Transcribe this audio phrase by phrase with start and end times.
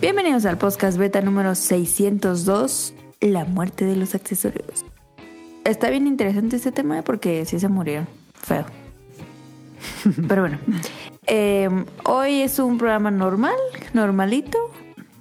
[0.00, 4.84] Bienvenidos al podcast beta número 602, la muerte de los accesorios.
[5.64, 8.64] Está bien interesante este tema porque sí se murieron, feo.
[10.28, 10.58] Pero bueno,
[11.26, 11.68] eh,
[12.04, 13.54] hoy es un programa normal,
[13.94, 14.58] normalito,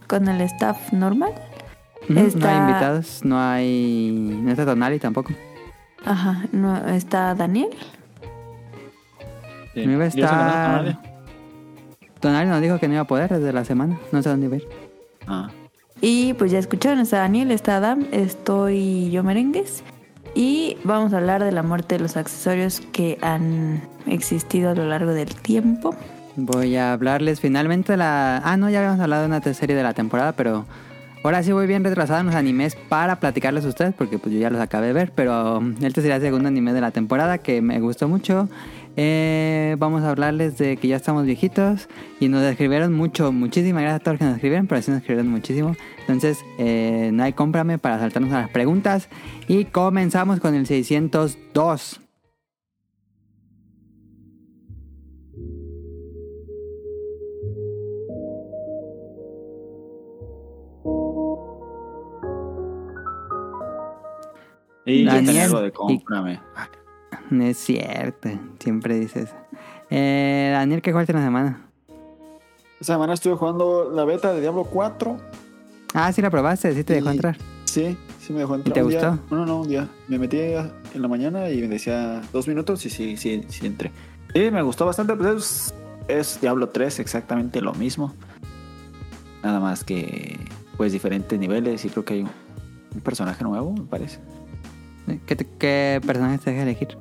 [0.07, 1.33] con el staff normal.
[2.07, 4.39] No Está- hay invitados, no hay.
[4.43, 5.33] No está Tonali tampoco.
[6.03, 7.69] Ajá, no, está Daniel.
[9.73, 9.85] Sí.
[9.87, 11.04] No iba a ¿Y eso que no estar.
[12.25, 13.99] Tonali nos dijo que no iba a poder desde la semana.
[14.11, 14.67] No sé dónde ir.
[15.27, 15.51] Ah.
[16.01, 19.83] Y pues ya escucharon, está Daniel, está Adam, estoy yo merengues.
[20.33, 24.87] Y vamos a hablar de la muerte de los accesorios que han existido a lo
[24.87, 25.95] largo del tiempo.
[26.35, 28.41] Voy a hablarles finalmente de la.
[28.43, 30.65] Ah, no, ya habíamos hablado de una serie de la temporada, pero
[31.23, 34.41] ahora sí voy bien retrasado en los animes para platicarles a ustedes, porque pues yo
[34.41, 37.37] ya los acabé de ver, pero um, este sería el segundo anime de la temporada
[37.37, 38.49] que me gustó mucho.
[38.97, 44.01] Eh, vamos a hablarles de que ya estamos viejitos y nos escribieron mucho, muchísimas gracias
[44.01, 45.75] a todos los que nos escribieron, pero sí nos escribieron muchísimo.
[46.01, 49.09] Entonces, eh, no hay cómprame para saltarnos a las preguntas
[49.47, 51.99] y comenzamos con el 602.
[64.85, 66.39] Y Daniel, algo de y- cómprame.
[67.29, 69.29] No es cierto, siempre dices.
[69.89, 71.61] Eh, Daniel, ¿qué jugaste en la semana?
[72.79, 75.17] Esta semana estuve jugando la beta de Diablo 4.
[75.93, 77.37] Ah, sí la probaste, sí te dejó Y- entrar.
[77.65, 78.73] Sí, sí me dejó entrar.
[78.73, 79.09] te un día.
[79.09, 79.35] gustó?
[79.35, 79.87] No, no, un día.
[80.07, 83.91] Me metí en la mañana y me decía dos minutos y sí, sí, sí entré.
[84.33, 85.15] Sí, me gustó bastante.
[85.15, 85.73] Pues es,
[86.07, 88.13] es Diablo 3, exactamente lo mismo.
[89.43, 90.39] Nada más que,
[90.77, 92.29] pues, diferentes niveles y creo que hay un,
[92.93, 94.19] un personaje nuevo, me parece.
[95.25, 96.97] ¿Qué, te- qué personaje te deja elegir?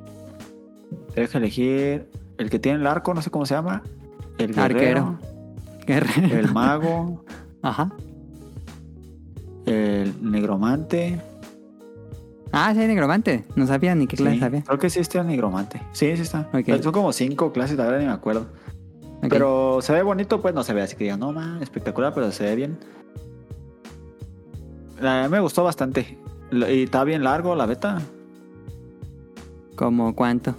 [1.15, 3.81] Te deja elegir el que tiene el arco, no sé cómo se llama.
[4.37, 5.19] El guerrero, Arquero.
[5.87, 6.35] Guerrero.
[6.39, 7.23] el mago,
[7.61, 7.91] Ajá.
[9.65, 11.21] el negromante.
[12.51, 13.45] Ah, sí, hay negromante.
[13.55, 14.63] No sabía ni qué clase Sí, sabía.
[14.63, 15.81] Creo que sí está el negromante.
[15.93, 16.49] Sí, sí está.
[16.81, 18.47] Son como cinco clases, la verdad ni me acuerdo.
[19.29, 22.31] Pero se ve bonito, pues no se ve así que diga, no man, espectacular, pero
[22.31, 22.77] se ve bien.
[25.01, 26.17] La- me gustó bastante.
[26.51, 28.01] Y está bien largo la beta.
[29.75, 30.55] ¿Cómo cuánto?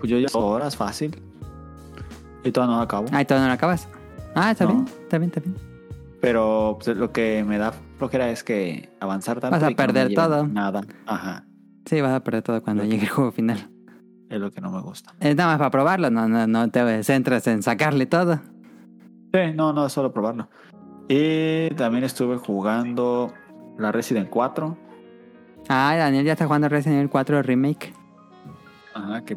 [0.00, 1.20] Pues yo ya horas fácil.
[2.42, 3.06] Y todavía no lo acabo.
[3.12, 3.88] Ah, ¿y todavía no lo acabas?
[4.34, 4.72] Ah, está No.
[4.72, 5.56] bien, está bien, está bien.
[6.20, 9.56] Pero pues, lo que me da flojera es que avanzar tanto.
[9.56, 10.46] Vas a y que no me perder todo.
[10.46, 10.82] Nada.
[11.06, 11.44] Ajá.
[11.86, 13.68] Sí, vas a perder todo cuando llegue el juego final.
[14.28, 15.12] Es lo que no me gusta.
[15.20, 18.40] Es nada más para probarlo, no, no, no te centras en sacarle todo.
[19.32, 20.48] Sí, no, no, es solo probarlo.
[21.08, 23.32] Y también estuve jugando
[23.78, 24.76] la Resident 4.
[25.68, 27.92] Ah, Daniel ya está jugando Resident Evil 4 Remake.
[28.94, 29.36] Ajá, que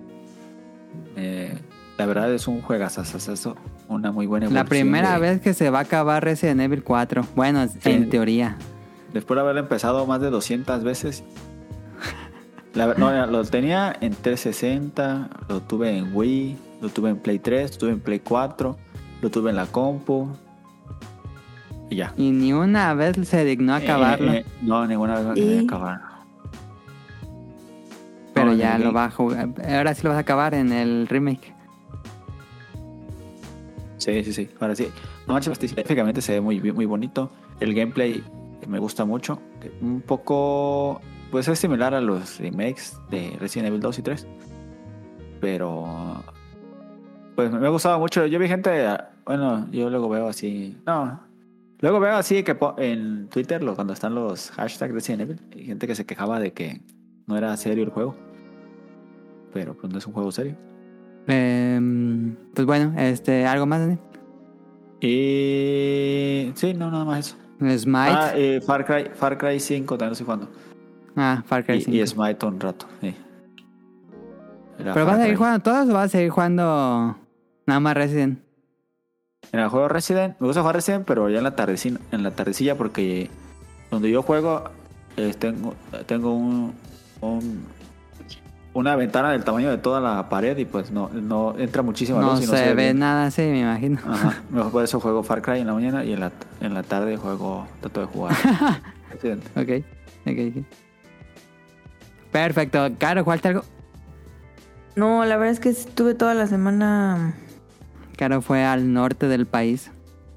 [1.15, 1.57] eh,
[1.97, 3.55] la verdad es un juegazazazazo,
[3.87, 6.83] una muy buena La evolución primera de- vez que se va a acabar Resident Evil
[6.83, 7.25] 4.
[7.35, 8.57] Bueno, en teoría.
[9.13, 11.23] Después de haberlo empezado más de 200 veces.
[12.73, 17.71] La no, lo tenía en 360, lo tuve en Wii, lo tuve en Play 3,
[17.73, 18.75] lo tuve en Play 4,
[19.21, 20.29] lo tuve en la compu.
[21.91, 22.13] Y ya.
[22.17, 24.31] Y ni una vez se dignó a acabarlo.
[24.33, 26.01] Eh, eh, no, ninguna vez me Y- quería acabar.
[28.57, 29.49] Pero ya lo va a jugar.
[29.67, 31.53] Ahora sí lo vas a acabar en el remake.
[33.97, 34.49] Sí, sí, sí.
[34.59, 34.89] Ahora sí.
[35.27, 37.31] No manches, gráficamente se ve muy, muy bonito.
[37.59, 38.23] El gameplay
[38.67, 39.39] me gusta mucho.
[39.81, 41.01] Un poco.
[41.31, 44.27] Pues es similar a los remakes de Resident Evil 2 y 3.
[45.39, 46.23] Pero.
[47.35, 48.25] Pues me ha gustado mucho.
[48.25, 48.85] Yo vi gente.
[49.25, 50.77] Bueno, yo luego veo así.
[50.85, 51.21] No.
[51.79, 55.95] Luego veo así que en Twitter, cuando están los hashtags Resident Evil, hay gente que
[55.95, 56.81] se quejaba de que
[57.25, 58.15] no era serio el juego.
[59.53, 60.55] Pero pues no es un juego serio.
[61.27, 63.99] Em, pues bueno, este, ¿algo más, Daniel?
[65.01, 66.51] Y.
[66.55, 67.35] Sí, no, nada más eso.
[67.79, 67.97] Smite.
[68.09, 70.49] Ah, Ah, eh, Far, Cry, Far Cry 5 también lo estoy jugando.
[71.45, 71.97] Far Cry Y, 5.
[71.97, 72.87] y Smite un rato.
[73.01, 73.15] sí.
[74.79, 77.15] Era ¿Pero vas a seguir jugando todos o vas a seguir jugando
[77.67, 78.39] nada más Resident?
[79.51, 82.31] En el juego Resident, me gusta jugar Resident, pero ya en la tardecilla, en la
[82.31, 83.29] tardecilla porque
[83.91, 84.63] donde yo juego
[85.15, 85.75] eh, tengo,
[86.07, 86.73] tengo un,
[87.21, 87.63] un-
[88.73, 92.31] una ventana del tamaño de toda la pared y pues no, no entra muchísima No,
[92.31, 92.99] luz y se, no se, ve bien.
[92.99, 93.99] nada así, me imagino.
[94.07, 94.41] Ajá.
[94.49, 96.31] Mejor por eso juego Far Cry en la mañana y en la,
[96.61, 98.35] en la tarde juego, trato de jugar
[99.11, 99.43] Resident.
[99.55, 99.85] ok,
[100.25, 100.65] ok, ok.
[102.31, 102.87] Perfecto.
[102.97, 103.63] Caro, ¿jugaste algo?
[104.95, 107.33] No, la verdad es que estuve toda la semana
[108.17, 109.91] Caro fue al norte del país.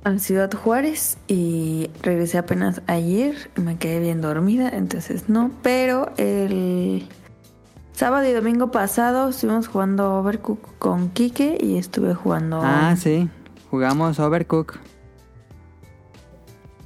[0.04, 3.50] a Ciudad Juárez y regresé apenas ayer.
[3.56, 5.50] Me quedé bien dormida, entonces no.
[5.62, 7.06] Pero el
[7.96, 12.60] sábado y domingo pasado estuvimos jugando Overcooked con Kike y estuve jugando.
[12.62, 13.28] Ah, sí.
[13.70, 14.78] Jugamos Overcook.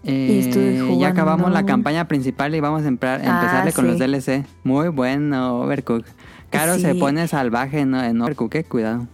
[0.03, 3.87] Y estuve Eh, ya acabamos la campaña principal y vamos a emprar- Ah, empezarle con
[3.87, 3.99] los.
[3.99, 4.47] DLC.
[4.65, 6.07] Muy bueno, Overcook.
[6.49, 9.07] Caro se pone salvaje en, en Overcook, eh, cuidado.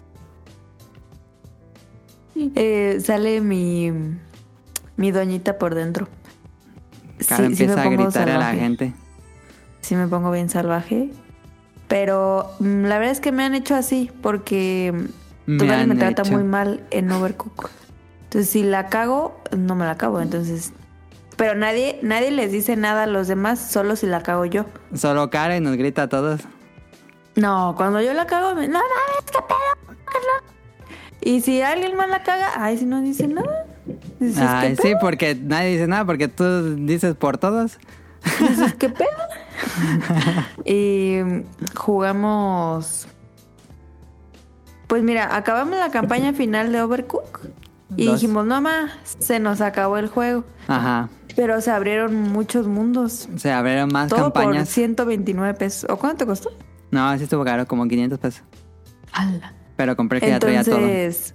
[2.37, 3.91] Eh, sale mi,
[4.97, 6.07] mi doñita por dentro.
[7.27, 8.93] Caro Sí, empieza a gritar a la gente.
[9.81, 11.11] Sí me pongo bien salvaje.
[11.89, 14.93] Pero mm, la verdad es que me han hecho así porque
[15.47, 16.33] Me me trata hecho.
[16.33, 17.71] muy mal en Overcook.
[18.25, 20.21] Entonces, si la cago, no me la acabo.
[20.21, 20.73] Entonces,
[21.37, 24.65] pero nadie, nadie les dice nada a los demás, solo si la cago yo.
[24.95, 26.41] Solo Karen nos grita a todos.
[27.37, 30.57] No, cuando yo la cago, me, no mames, qué pedo.
[31.21, 33.67] Y si alguien más la caga, ay, si no dice nada.
[34.21, 37.79] Dices, Ay, ¿qué sí, porque nadie dice nada, porque tú dices por todos.
[38.41, 39.09] Dices, ¿qué pedo?
[40.65, 41.19] y
[41.75, 43.07] jugamos.
[44.87, 47.41] Pues mira, acabamos la campaña final de Overcook.
[47.97, 48.21] Y Dos.
[48.21, 50.45] dijimos, no más, se nos acabó el juego.
[50.69, 51.09] Ajá.
[51.35, 53.29] Pero se abrieron muchos mundos.
[53.37, 54.69] Se abrieron más Todo por campañas.
[54.69, 55.89] 129 pesos.
[55.91, 56.51] ¿O cuánto te costó?
[56.91, 58.43] No, sí estuvo caro, como 500 pesos.
[59.13, 59.53] ¡Hala!
[59.77, 60.77] Pero compré que ya traía todo.
[60.77, 61.35] Entonces,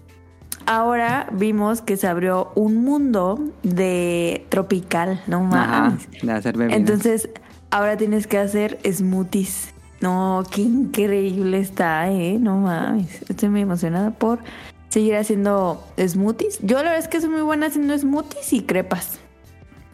[0.66, 6.08] ahora vimos que se abrió un mundo de tropical, no Ajá, mames.
[6.22, 6.80] de hacer bebidas.
[6.80, 7.30] Entonces,
[7.72, 9.74] ahora tienes que hacer smoothies.
[10.02, 12.38] No, qué increíble está, ¿eh?
[12.40, 13.22] No mames.
[13.30, 14.40] Estoy muy emocionada por
[14.90, 16.60] seguir haciendo smoothies.
[16.62, 19.20] Yo la verdad es que soy muy buena haciendo smoothies y crepas.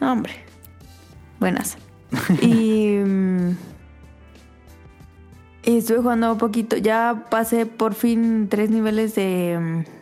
[0.00, 0.32] No, hombre.
[1.40, 1.78] Buenas.
[2.42, 2.96] y...
[2.96, 3.56] mm,
[5.64, 6.76] y estuve jugando un poquito.
[6.76, 9.58] Ya pasé por fin tres niveles de...
[9.60, 9.98] mm,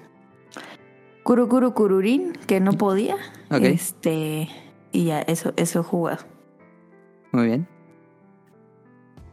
[1.24, 3.16] Kuru Kuru Kururin, que no podía.
[3.50, 3.62] Ok.
[3.62, 4.48] Este...
[4.92, 6.35] Y ya, eso, eso he jugado.
[7.36, 7.68] Muy bien.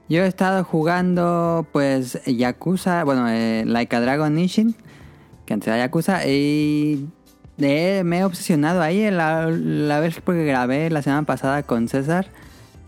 [0.09, 4.75] Yo he estado jugando, pues, Yakuza, bueno, eh, Like a Dragon Ishin,
[5.45, 7.07] que antes era Yakuza, y
[7.55, 9.09] me he obsesionado ahí.
[9.09, 12.27] La, la vez que grabé la semana pasada con César,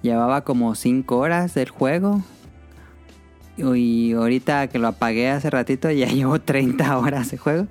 [0.01, 2.21] llevaba como 5 horas del juego.
[3.55, 7.67] Y ahorita que lo apagué hace ratito, ya llevo 30 horas de juego.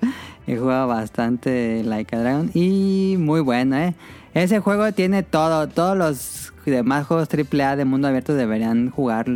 [0.47, 3.95] He jugado bastante Like a Dragon y muy bueno, ¿eh?
[4.33, 5.69] Ese juego tiene todo.
[5.69, 9.27] Todos los demás juegos AAA de mundo abierto deberían jugar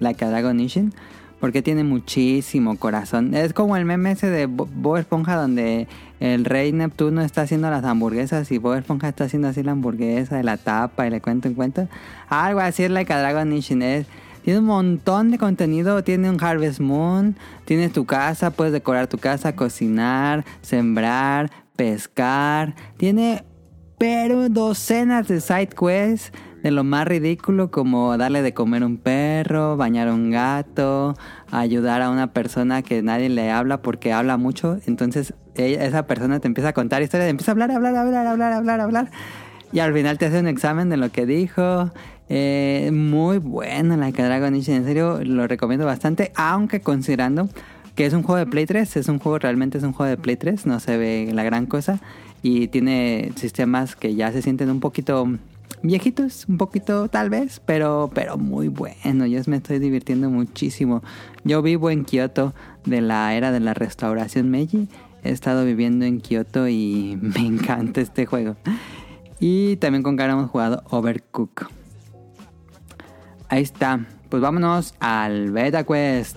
[0.00, 0.92] Like a Dragon Ishin.
[1.40, 3.32] Porque tiene muchísimo corazón.
[3.32, 5.86] Es como el meme ese de Bo- Bob Esponja donde
[6.18, 10.36] el rey Neptuno está haciendo las hamburguesas y Bob Esponja está haciendo así la hamburguesa
[10.36, 11.86] de la tapa y le cuento en cuento.
[12.28, 13.82] Algo así es Like a Dragon Ishin.
[13.82, 14.06] Es,
[14.42, 16.02] tiene un montón de contenido.
[16.02, 17.36] Tiene un Harvest Moon.
[17.66, 18.50] Tienes tu casa.
[18.50, 22.74] Puedes decorar tu casa, cocinar, sembrar, pescar.
[22.96, 23.44] Tiene
[23.96, 26.32] pero docenas de side quests
[26.62, 31.14] de lo más ridículo como darle de comer a un perro, bañar a un gato,
[31.50, 34.78] ayudar a una persona que nadie le habla porque habla mucho.
[34.86, 38.52] Entonces ella- esa persona te empieza a contar historias, empieza a hablar, hablar, hablar, hablar,
[38.52, 39.10] hablar, hablar.
[39.72, 41.90] Y al final te hace un examen de lo que dijo.
[42.30, 47.48] Eh, muy bueno la que Dragon en serio lo recomiendo bastante, aunque considerando
[47.94, 50.16] que es un juego de Play 3, es un juego, realmente es un juego de
[50.18, 52.00] Play 3, no se ve la gran cosa
[52.42, 55.26] y tiene sistemas que ya se sienten un poquito
[55.82, 61.02] viejitos, un poquito tal vez, pero, pero muy bueno, yo me estoy divirtiendo muchísimo.
[61.44, 62.54] Yo vivo en Kioto
[62.84, 64.88] de la era de la restauración Meiji,
[65.22, 68.56] he estado viviendo en Kioto y me encanta este juego.
[69.40, 71.68] Y también con cara hemos jugado Overcook.
[73.48, 74.06] Ahí está.
[74.28, 76.36] Pues vámonos al Beta Quest.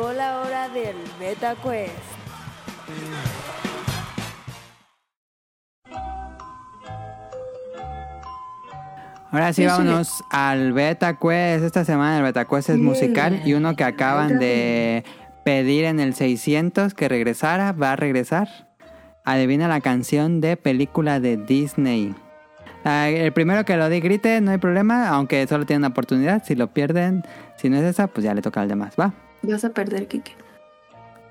[0.00, 1.92] Llegó la hora del Beta Quest.
[9.30, 11.64] Ahora sí, Sí, vámonos al Beta Quest.
[11.64, 15.04] Esta semana el Beta Quest es musical y uno que acaban de
[15.44, 18.48] pedir en el 600 que regresara, va a regresar.
[19.26, 22.14] Adivina la canción de película de Disney.
[22.86, 26.42] El primero que lo di grite, no hay problema, aunque solo tiene una oportunidad.
[26.42, 27.22] Si lo pierden,
[27.56, 29.12] si no es esa, pues ya le toca al demás, ¿va?
[29.42, 30.32] Vas a perder, Kike.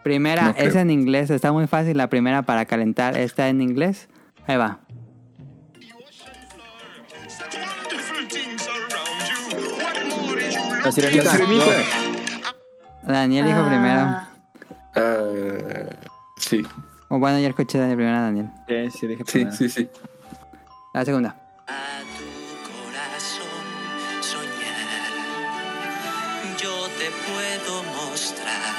[0.03, 3.17] Primera No es en inglés, está muy fácil la primera para calentar.
[3.17, 4.07] Está en inglés.
[4.47, 4.79] Ahí va.
[10.83, 11.23] La sirenita.
[11.23, 11.65] La sirenita.
[13.03, 14.01] Daniel dijo primero.
[14.95, 15.95] Ah,
[16.37, 16.63] sí,
[17.09, 18.49] O bueno, ya escuché de primero a Daniel.
[18.67, 19.55] Sí, sí, dije sí, primero.
[19.55, 19.89] sí, sí.
[20.93, 21.35] La segunda.
[21.67, 22.01] A
[27.09, 28.75] te puedo mostrar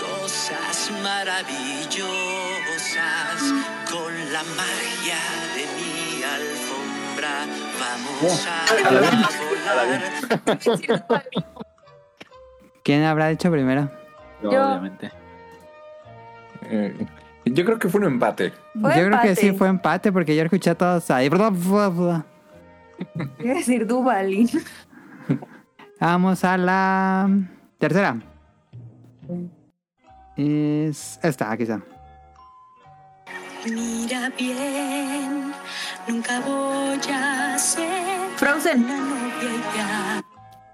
[0.00, 3.42] cosas maravillosas
[3.90, 5.20] con la magia
[5.54, 7.34] de mi alfombra.
[7.78, 8.48] vamos a
[10.98, 11.24] volar.
[12.82, 13.90] ¿Quién habrá dicho primero?
[14.42, 15.10] Yo, Yo- obviamente.
[16.68, 17.06] Eh,
[17.44, 18.52] yo creo que fue un empate.
[18.80, 19.58] Fue yo creo que sí empate.
[19.58, 21.28] fue empate porque yo escuché a todos ahí.
[21.38, 21.50] A
[23.38, 24.48] decir Duvalin.
[26.00, 27.28] Vamos a la
[27.78, 28.16] tercera.
[30.36, 31.80] Es esta, aquí está.
[33.64, 35.52] Mira bien,
[36.06, 38.86] nunca voy a ser Frozen.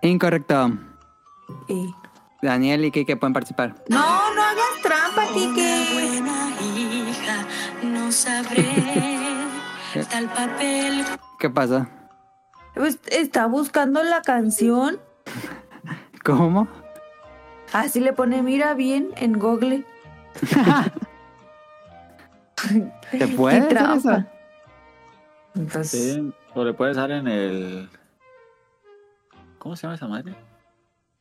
[0.03, 0.73] Incorrecto.
[1.69, 1.95] Y-
[2.43, 3.77] Daniel y Kike pueden participar.
[3.89, 5.91] No, no hagas trampa, Kike.
[5.93, 7.47] buena hija,
[7.85, 8.67] no sabré
[10.11, 11.05] tal papel.
[11.39, 11.87] ¿Qué pasó?
[12.75, 14.99] Pues, está buscando la canción.
[16.25, 16.69] ¿Cómo?
[17.73, 19.85] Así le pone mira bien en Google.
[23.11, 24.25] ¿Se puede hacer eso?
[25.55, 27.89] Entonces, Sí, o le puedes dar en el.
[29.59, 30.35] ¿Cómo se llama esa madre?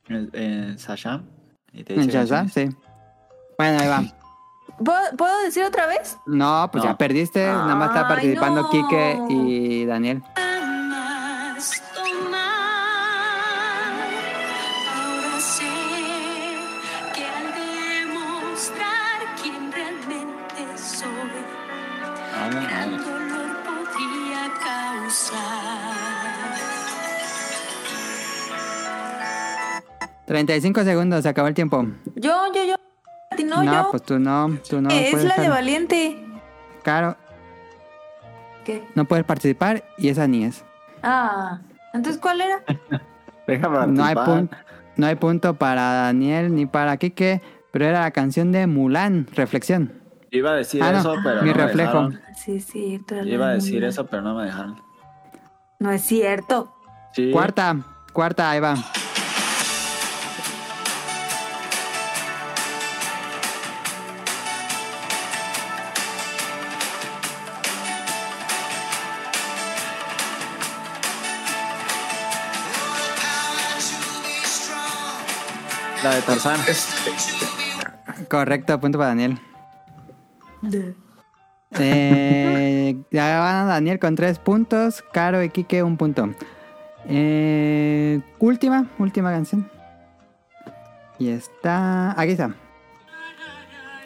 [0.08, 1.24] En, en Sasham.
[1.72, 2.48] Y te ¿En Shazam?
[2.48, 2.68] Sí.
[3.58, 4.02] Bueno, ahí va.
[4.84, 6.16] ¿puedo, puedo decir otra vez?
[6.26, 6.90] No, pues No.
[6.90, 7.46] ya perdiste.
[7.46, 8.70] Nada más está Ay, participando no.
[8.70, 10.22] Kike y Daniel.
[10.36, 10.81] Jamás
[30.26, 31.84] 35 segundos, se acabó el tiempo.
[32.16, 32.76] Yo, yo, yo.
[33.44, 33.88] No, yo.
[33.90, 34.90] pues tú no, tú no.
[34.90, 36.24] es la de Valiente.
[36.82, 37.16] Claro,
[38.64, 38.84] ¿Qué?
[38.94, 40.64] no puedes participar y esa ni es.
[41.02, 41.60] Ah,
[41.92, 42.62] entonces, ¿cuál era?
[43.46, 44.14] Déjame No hay,
[44.96, 47.42] no hay punto para Daniel ni para Kike,
[47.72, 49.92] pero era la canción de Mulan, Reflexión.
[50.30, 52.08] Iba a decir Ah, no, eso, pero mi no me reflejo.
[52.08, 52.20] dejaron.
[52.36, 54.80] Sí, la iba a de decir eso, pero no me dejaron.
[55.82, 56.72] No es cierto.
[57.12, 57.32] Sí.
[57.32, 57.76] Cuarta,
[58.12, 58.76] cuarta, ahí va.
[76.04, 76.60] La de Tarzán.
[78.28, 79.40] Correcto, punto para Daniel.
[81.78, 86.34] Eh, ya van Daniel con tres puntos, Caro y Kike un punto.
[87.08, 89.70] Eh, última, última canción.
[91.18, 92.12] Y está.
[92.20, 92.54] Aquí está.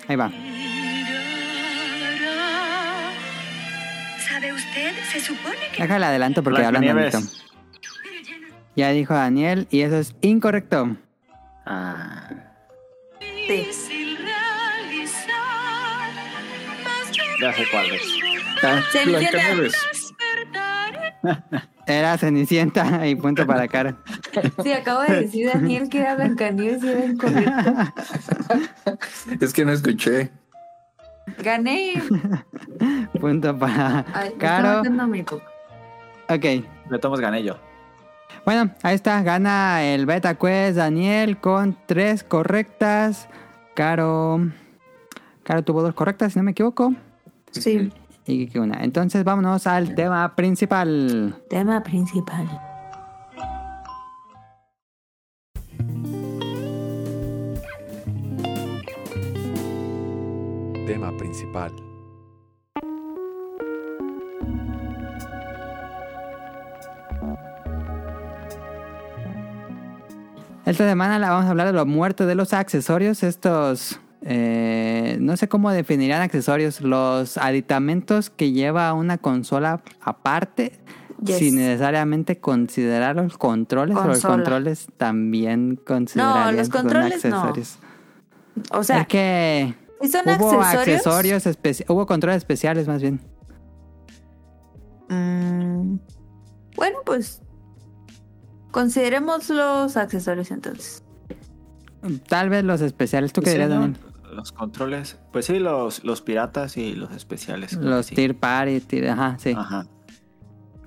[0.08, 0.30] Ahí va.
[4.28, 4.92] ¿Sabe usted?
[5.12, 7.14] Se supone que Déjale adelanto porque hablan Blancanieves.
[7.14, 7.42] bonito.
[8.76, 10.96] Ya dijo Daniel y eso es incorrecto.
[11.64, 12.28] Ah,
[13.46, 14.15] Sí.
[17.40, 18.02] Ya sé cuál es.
[18.62, 18.83] Ah.
[19.05, 19.75] Blancanieves.
[21.87, 23.97] Era Cenicienta y punto para Caro.
[24.62, 27.52] Sí, acabo de decir Daniel que era Blancanieves y era incorrecto.
[29.40, 30.33] Es que no escuché.
[31.38, 32.02] Gané.
[33.21, 34.83] Punto para Ay, Caro.
[36.28, 36.45] Ok.
[36.90, 37.57] De todos gané yo.
[38.45, 39.23] Bueno, ahí está.
[39.23, 43.28] Gana el Beta Quest Daniel con tres correctas.
[43.75, 44.40] Caro.
[45.45, 46.95] Caro tuvo dos correctas, si no me equivoco.
[47.60, 47.92] Sí.
[48.26, 48.82] Y Kike una.
[48.82, 51.42] Entonces vámonos al tema principal.
[51.48, 52.46] Tema principal.
[60.86, 61.72] Tema principal.
[70.64, 73.22] Esta semana la vamos a hablar de lo muerto de los accesorios.
[73.22, 74.00] Estos.
[74.28, 76.80] Eh, no sé cómo definirán accesorios.
[76.80, 80.73] Los aditamentos que lleva una consola aparte.
[81.25, 81.38] Yes.
[81.38, 83.97] Sin necesariamente considerar los controles.
[83.97, 87.37] O los controles también considerarían los que son controles no.
[87.37, 87.78] accesorios.
[88.71, 89.75] O sea, es que
[90.11, 91.47] son hubo accesorios.
[91.47, 93.21] accesorios, hubo controles especiales más bien.
[95.09, 95.99] Mm,
[96.75, 97.40] bueno, pues.
[98.73, 101.02] Consideremos los accesorios entonces.
[102.28, 103.33] Tal vez los especiales.
[103.33, 103.80] ¿Tú qué dirías, ¿no?
[103.80, 104.05] Daniel?
[104.37, 105.19] Los controles.
[105.33, 107.73] Pues sí, los, los piratas y los especiales.
[107.73, 108.14] Los sí.
[108.14, 109.55] Tier Party, tier- ajá, sí.
[109.57, 109.87] Ajá.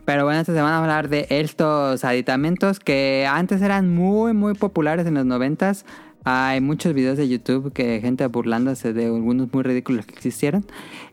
[0.05, 4.53] Pero bueno, esta semana vamos a hablar de estos aditamentos que antes eran muy, muy
[4.55, 5.85] populares en los noventas.
[6.25, 10.65] Hay muchos videos de YouTube que gente burlándose de algunos muy ridículos que existieron.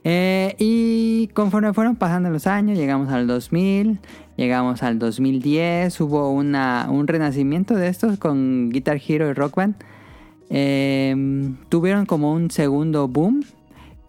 [0.02, 4.00] Eh, y conforme fueron pasando los años, llegamos al 2000,
[4.36, 6.00] llegamos al 2010.
[6.00, 9.74] Hubo una, un renacimiento de estos con Guitar Hero y Rock Band.
[10.50, 11.14] Eh,
[11.68, 13.44] tuvieron como un segundo boom.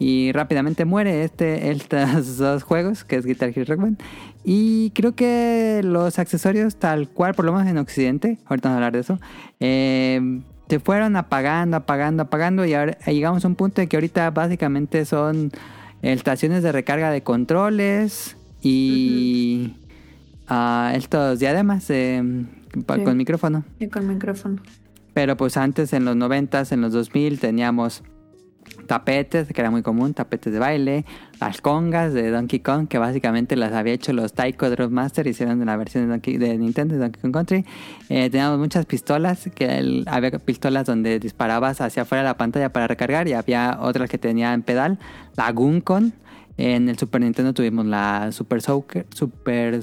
[0.00, 3.98] y rápidamente muere este, estos dos juegos, que es Guitar Hero Rock Band.
[4.44, 8.76] Y creo que los accesorios tal cual, por lo menos en Occidente, ahorita vamos a
[8.76, 9.18] hablar de eso,
[9.58, 14.30] eh, se fueron apagando, apagando, apagando y ahora llegamos a un punto de que ahorita
[14.30, 15.50] básicamente son
[16.02, 19.74] estaciones de recarga de controles y
[20.46, 22.22] ah, estos diademas eh,
[22.72, 22.82] Sí.
[23.02, 23.64] con micrófono.
[23.80, 24.60] Y con micrófono.
[25.18, 28.04] Pero pues antes en los 90s, en los 2000 teníamos
[28.86, 31.04] tapetes, que era muy común, tapetes de baile,
[31.40, 35.66] las congas de Donkey Kong, que básicamente las había hecho los Taiko Drop Master, hicieron
[35.66, 37.64] la versión de, Nintendo, de Donkey Kong Country.
[38.08, 42.86] Eh, teníamos muchas pistolas, que había pistolas donde disparabas hacia afuera de la pantalla para
[42.86, 45.00] recargar y había otras que tenían pedal,
[45.36, 46.12] la Guncon.
[46.58, 49.82] En el Super Nintendo tuvimos la Super Super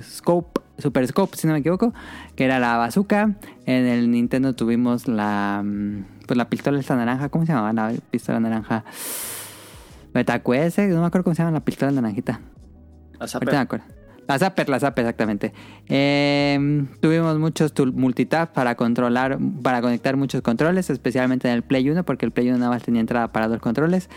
[0.00, 1.94] Scope, Super Scope, si no me equivoco,
[2.36, 3.34] que era la bazooka.
[3.66, 7.92] En el Nintendo tuvimos la mm, pues la pistola esta naranja, ¿cómo se llamaba la
[8.10, 8.84] pistola naranja?
[10.12, 12.40] Metacuese, no me acuerdo cómo se llama la pistola naranjita.
[13.18, 14.03] La Ahorita me acuerdo.
[14.26, 15.52] La Zapper, la Zapper, exactamente.
[15.88, 22.04] Eh, tuvimos muchos multitap para controlar, para conectar muchos controles, especialmente en el Play 1,
[22.04, 24.08] porque el Play 1 nada más tenía entrada para dos controles.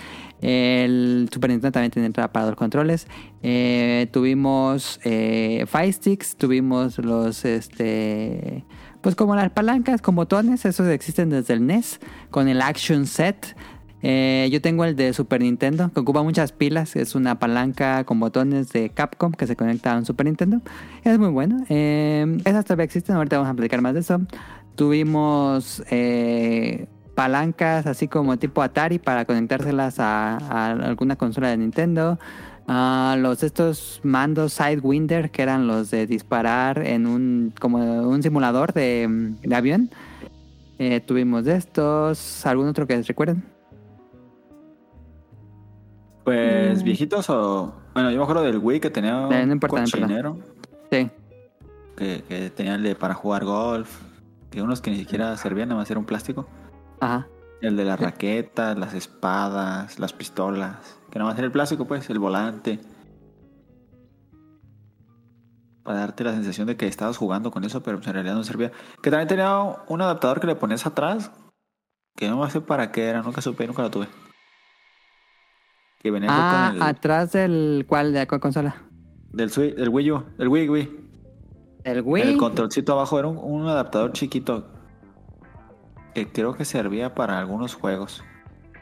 [0.41, 3.07] El Super Nintendo también tenía entrada para dos controles.
[3.43, 8.63] Eh, tuvimos eh, Fire Sticks, tuvimos los, este,
[9.01, 11.99] pues como las palancas con botones, esos existen desde el NES,
[12.29, 13.55] con el Action Set.
[14.03, 16.95] Eh, yo tengo el de Super Nintendo, que ocupa muchas pilas.
[16.95, 20.61] Es una palanca con botones de Capcom que se conecta a un Super Nintendo.
[21.03, 21.63] Es muy bueno.
[21.69, 24.21] Eh, esas todavía existen, ahorita vamos a platicar más de eso.
[24.75, 30.37] Tuvimos eh, palancas así como tipo Atari para conectárselas a,
[30.67, 32.19] alguna consola de Nintendo.
[32.67, 37.77] Ah, los estos mandos Sidewinder que eran los de disparar en un como
[38.07, 39.89] un simulador de, avión.
[40.77, 42.45] Eh, tuvimos estos.
[42.45, 43.56] ¿Algún otro que recuerden?
[46.27, 46.83] Pues Mm.
[46.83, 47.73] viejitos o.
[47.93, 49.79] Bueno, yo me acuerdo del Wii que tenía un no importa.
[49.79, 50.37] cochinero,
[50.91, 51.09] Sí.
[51.95, 54.01] que, que tenía el de para jugar golf,
[54.51, 56.45] que unos que ni siquiera servían, nada más era un plástico.
[56.99, 57.29] Ajá.
[57.61, 62.09] El de las raquetas, las espadas, las pistolas, que nada más era el plástico, pues,
[62.09, 62.77] el volante.
[65.83, 68.43] Para darte la sensación de que estabas jugando con eso, pero pues, en realidad no
[68.43, 68.73] servía.
[69.01, 71.31] Que también tenía un adaptador que le ponías atrás,
[72.17, 74.07] que no sé para qué era, nunca supe, nunca lo tuve.
[76.11, 78.75] Que Ah, con el, atrás del cuál de la cuál consola.
[79.31, 80.99] del, Switch- del Wii U, del Wii Wii.
[81.83, 84.67] El El controlcito abajo era un, un adaptador chiquito
[86.13, 88.23] que creo que servía para algunos juegos.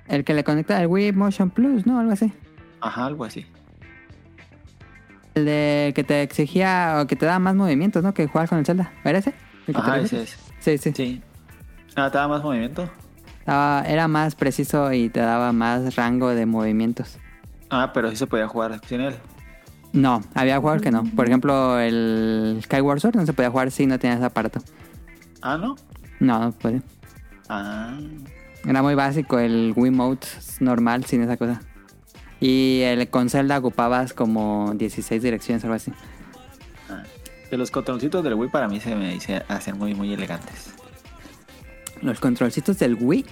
[0.07, 1.99] El que le conecta al Wii Motion Plus, ¿no?
[1.99, 2.31] Algo así.
[2.81, 3.45] Ajá, algo así.
[5.33, 8.13] El de que te exigía o que te daba más movimientos, ¿no?
[8.13, 8.93] Que jugar con el Zelda.
[9.03, 9.33] ¿Era ese?
[9.67, 10.38] ¿El Ajá, ese es.
[10.59, 10.93] Sí, sí.
[10.95, 11.21] Sí.
[11.95, 12.89] Ah, ¿te da más movimiento?
[13.45, 17.19] Estaba- era más preciso y te daba más rango de movimientos.
[17.69, 19.15] Ah, pero sí se podía jugar sin él.
[19.93, 21.03] No, había juegos que no.
[21.15, 24.62] Por ejemplo, el Skyward Sword no se podía jugar si no tenías aparato.
[25.43, 25.75] Ah, ¿no?
[26.19, 26.81] No, no podía.
[27.47, 27.95] Ah.
[28.65, 30.27] Era muy básico el Wiimote
[30.60, 31.62] normal sin esa cosa.
[32.39, 35.91] Y el con Zelda ocupabas como 16 direcciones o algo así.
[36.89, 37.03] ah.
[37.51, 40.73] Que los controlcitos del Wii para mí se me hice- hacen muy, muy elegantes.
[42.01, 43.25] Los controlcitos del Wii,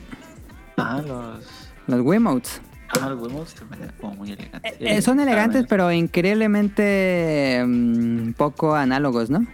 [0.78, 1.45] Ah, los...
[1.88, 2.62] los Wiimotes.
[2.99, 4.73] Ah, los Wiimotes hacen como muy elegantes.
[4.80, 9.45] Eh, son elegantes, pero increíblemente mm, poco análogos, ¿no?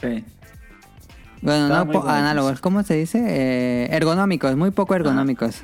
[0.00, 0.24] Sí.
[1.42, 3.22] Bueno, no po- análogos, ¿cómo se dice?
[3.26, 5.62] Eh, ergonómicos, muy poco ergonómicos.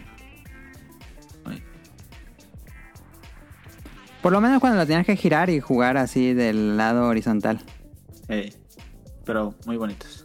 [4.23, 7.61] Por lo menos cuando lo tenías que girar y jugar así del lado horizontal.
[8.29, 8.55] Ey.
[9.25, 10.22] Pero muy bonitos.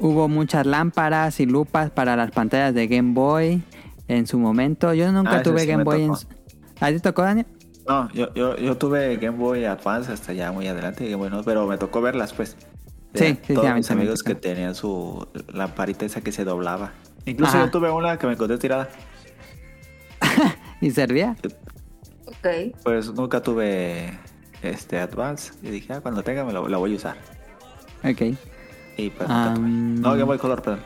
[0.00, 3.62] Hubo muchas lámparas y lupas para las pantallas de Game Boy
[4.08, 4.94] en su momento.
[4.94, 6.12] Yo nunca Ah, tuve sí Game me Boy en...
[6.80, 7.46] ¿A ti te tocó, Daniel?
[7.86, 11.42] No, yo, yo, yo tuve Game Boy Advance hasta ya muy adelante, Game Boy no,
[11.42, 12.56] pero me tocó verlas pues.
[13.14, 14.28] Sí, sí, sí, Todos a mí mis amigos tocó.
[14.28, 16.92] que tenían su lamparita esa que se doblaba.
[17.26, 17.66] Incluso Ajá.
[17.66, 18.88] yo tuve una que me encontré tirada.
[20.80, 21.36] ¿Y servía?
[22.26, 22.74] Ok.
[22.84, 24.18] Pues nunca tuve
[24.62, 25.52] este Advance.
[25.62, 27.16] Y dije, ah, cuando tenga me lo- la voy a usar.
[28.04, 28.36] Ok.
[29.04, 29.28] Y pues.
[29.28, 30.80] No, Game Boy Color, perdón.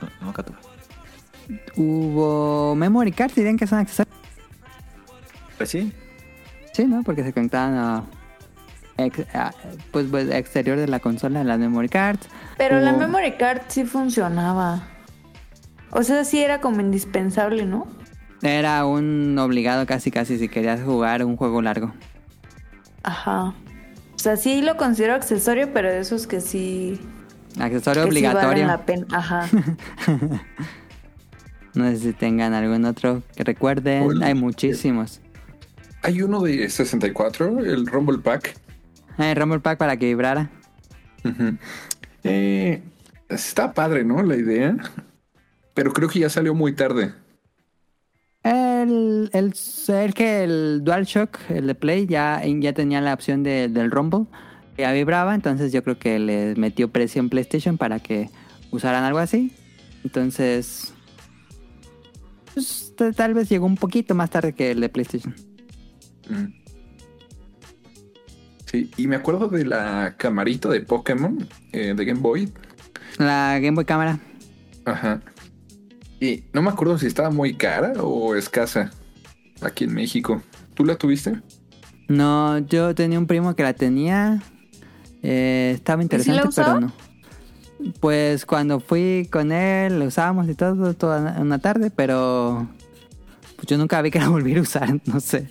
[0.00, 0.56] No, nunca tuve.
[1.76, 4.14] Hubo memory cards, dirían que son accesorios.
[5.56, 5.92] Pues sí.
[6.72, 7.02] Sí, ¿no?
[7.02, 8.04] Porque se conectaban a...
[8.98, 9.52] ex- a-
[9.90, 12.28] pues, pues, exterior de la consola, las memory cards.
[12.56, 14.82] Pero la memory card sí funcionaba.
[15.90, 17.88] O sea, sí era como indispensable, ¿no?
[18.42, 21.92] Era un obligado casi casi si querías jugar un juego largo.
[23.02, 23.54] Ajá.
[24.14, 27.00] O sea, sí lo considero accesorio, pero de esos que sí.
[27.60, 28.48] Accesorio que obligatorio.
[28.48, 29.06] valen la pena.
[29.12, 29.48] Ajá.
[31.74, 34.02] No sé si tengan algún otro que recuerden.
[34.02, 34.26] Hola.
[34.26, 35.20] Hay muchísimos.
[36.02, 38.54] Hay uno de 64, el Rumble Pack.
[39.16, 40.50] Hay Rumble Pack para que vibrara.
[42.24, 42.82] Eh,
[43.28, 44.22] está padre, ¿no?
[44.22, 44.76] La idea.
[45.74, 47.12] Pero creo que ya salió muy tarde.
[48.42, 49.54] El, el,
[49.88, 54.26] el que el DualShock, el de Play, ya, ya tenía la opción de- del Rumble.
[54.78, 58.30] Ya vibraba, entonces yo creo que les metió presión PlayStation para que
[58.70, 59.52] usaran algo así.
[60.04, 60.94] Entonces,
[62.54, 65.34] pues, tal vez llegó un poquito más tarde que el de PlayStation.
[66.28, 66.58] Mm.
[68.66, 72.52] Sí, y me acuerdo de la camarita de Pokémon eh, de Game Boy.
[73.18, 74.20] La Game Boy Cámara.
[74.84, 75.20] Ajá.
[76.20, 78.90] Y no me acuerdo si estaba muy cara o escasa
[79.60, 80.42] aquí en México.
[80.74, 81.40] ¿Tú la tuviste?
[82.08, 84.42] No, yo tenía un primo que la tenía.
[85.22, 86.92] Eh, estaba interesante, pero no.
[88.00, 92.68] Pues cuando fui con él, lo usábamos y todo, toda una tarde, pero
[93.56, 95.50] pues yo nunca vi que la volviera a usar, no sé.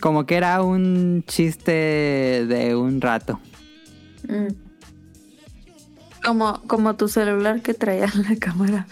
[0.00, 3.40] Como que era un chiste de un rato.
[4.28, 4.54] Mm.
[6.24, 8.86] Como, como tu celular que traía la cámara.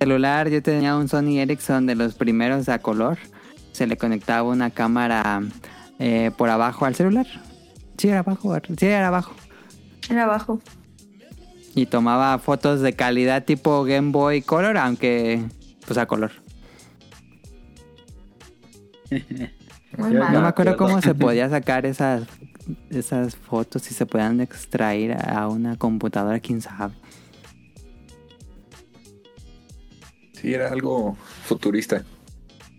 [0.00, 3.18] Celular, yo tenía un Sony Ericsson de los primeros a color.
[3.72, 5.42] Se le conectaba una cámara
[5.98, 7.26] eh, por abajo al celular.
[7.98, 9.34] Sí, era abajo, sí, era abajo.
[10.08, 10.60] Era abajo.
[11.74, 15.44] Y tomaba fotos de calidad tipo Game Boy Color, aunque
[15.84, 16.30] pues a color.
[19.10, 20.32] Muy Yo mal.
[20.32, 22.22] No me acuerdo cómo se podía sacar esas,
[22.90, 26.94] esas fotos, si se podían extraer a una computadora, quién sabe.
[30.34, 32.04] Sí, era algo futurista.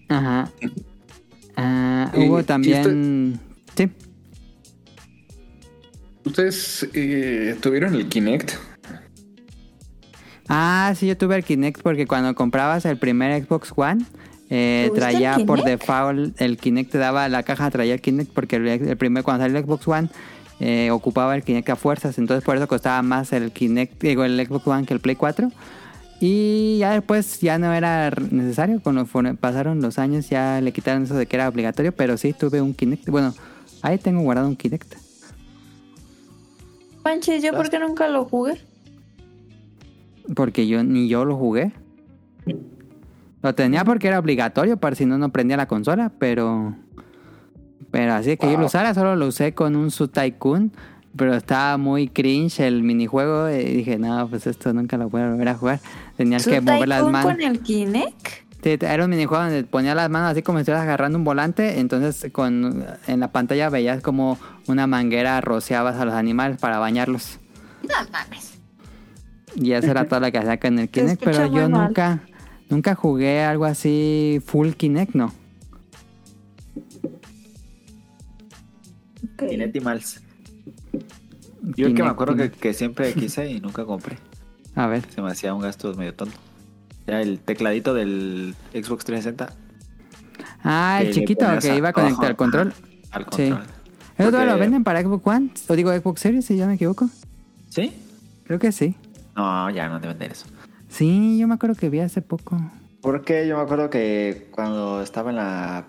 [0.07, 0.49] Ajá.
[1.61, 3.37] Ah, hubo y también...
[3.75, 3.91] Sí.
[6.29, 8.51] ¿Ustedes eh, tuvieron el Kinect?
[10.47, 14.03] Ah, sí, yo tuve el Kinect porque cuando comprabas el primer Xbox One,
[14.51, 15.81] eh, ¿Tuviste el traía por Kinect?
[15.81, 19.43] default el Kinect, te daba la caja, traía el Kinect porque el, el primer, cuando
[19.43, 20.09] salió el Xbox One,
[20.59, 24.43] eh, ocupaba el Kinect a fuerzas, entonces por eso costaba más el Kinect, digo, el
[24.45, 25.51] Xbox One que el Play 4.
[26.21, 31.03] Y ya después ya no era necesario, cuando fueron- pasaron los años ya le quitaron
[31.03, 33.07] eso de que era obligatorio, pero sí tuve un Kinect.
[33.09, 33.33] Bueno,
[33.81, 34.95] ahí tengo guardado un Kinect.
[37.09, 38.61] Manches, ¿yo por qué nunca lo jugué?
[40.35, 41.71] Porque yo ni yo lo jugué.
[43.41, 46.75] Lo tenía porque era obligatorio para si no no prendía la consola, pero
[47.89, 50.71] pero así que yo lo usara solo lo usé con un Su Tycoon,
[51.15, 55.31] pero estaba muy cringe el minijuego y dije, "No, pues esto nunca lo voy a
[55.31, 55.79] volver a jugar."
[56.15, 57.31] Tenías ¿Su que mover las manos.
[57.31, 58.48] con el Kinect?
[58.61, 61.79] Sí, era un minijuego donde ponía las manos así como si estuvieras agarrando un volante,
[61.79, 67.39] entonces con en la pantalla veías como una manguera rociabas a los animales para bañarlos.
[67.83, 68.59] No mames.
[69.55, 71.87] Y eso era todo lo que hacía con el Kinect, pero yo mal.
[71.87, 72.21] nunca,
[72.69, 75.33] nunca jugué algo así full Kinect, no.
[79.33, 79.49] Ok.
[79.49, 80.21] Kinetimals.
[81.61, 82.59] Yo el que me Kinect, acuerdo que, Kinect.
[82.59, 84.17] que siempre quise y nunca compré.
[84.75, 85.03] A ver.
[85.09, 86.37] Se me hacía un gasto medio tonto.
[87.09, 89.51] Era el tecladito del Xbox 360
[90.63, 92.73] Ah, el chiquito que a- iba conectado ajá, al control.
[93.11, 93.49] al Sí.
[93.49, 93.63] control.
[94.17, 95.49] ¿Eso todavía lo Porque- venden para Xbox One?
[95.69, 97.09] O digo Xbox Series, si yo me equivoco.
[97.69, 97.91] ¿Sí?
[98.45, 98.95] Creo que sí.
[99.35, 100.45] No, ya no deben de eso.
[100.87, 102.59] Sí, yo me acuerdo que vi hace poco.
[103.01, 105.85] Porque yo me acuerdo que cuando estaba en la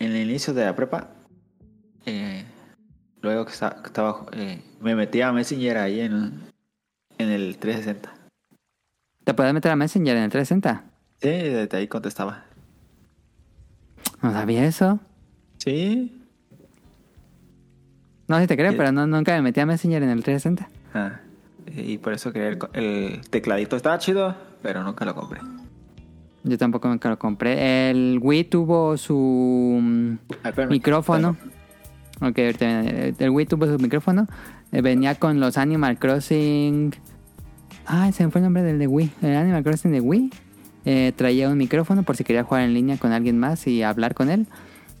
[0.00, 1.10] en el inicio de la prepa,
[2.06, 2.44] eh,
[3.20, 6.40] luego que esta- que estaba, eh, me metía a Messenger ahí en,
[7.18, 8.10] en el 360.
[9.30, 10.82] ¿Te puedes meter a Messenger en el 360?
[11.22, 12.46] Sí, desde ahí contestaba.
[14.22, 14.98] No sabía eso.
[15.58, 16.20] Sí.
[18.26, 20.68] No, sí te creo, pero no, nunca me metí a Messenger en el 360.
[20.94, 21.20] Ah,
[21.76, 23.76] y por eso quería el, tecladito.
[23.76, 25.40] Estaba chido, pero nunca lo compré.
[26.42, 27.90] Yo tampoco nunca lo compré.
[27.90, 30.14] El Wii tuvo su mm,
[30.70, 31.36] micrófono.
[32.20, 33.14] Ok, ahorita viene.
[33.16, 34.26] el Wii tuvo su micrófono.
[34.72, 36.96] Eh, venía con los Animal Crossing.
[37.92, 39.10] Ah, se me fue el nombre del de Wii.
[39.20, 40.30] El Animal Crossing de Wii.
[40.84, 44.14] Eh, traía un micrófono por si quería jugar en línea con alguien más y hablar
[44.14, 44.46] con él.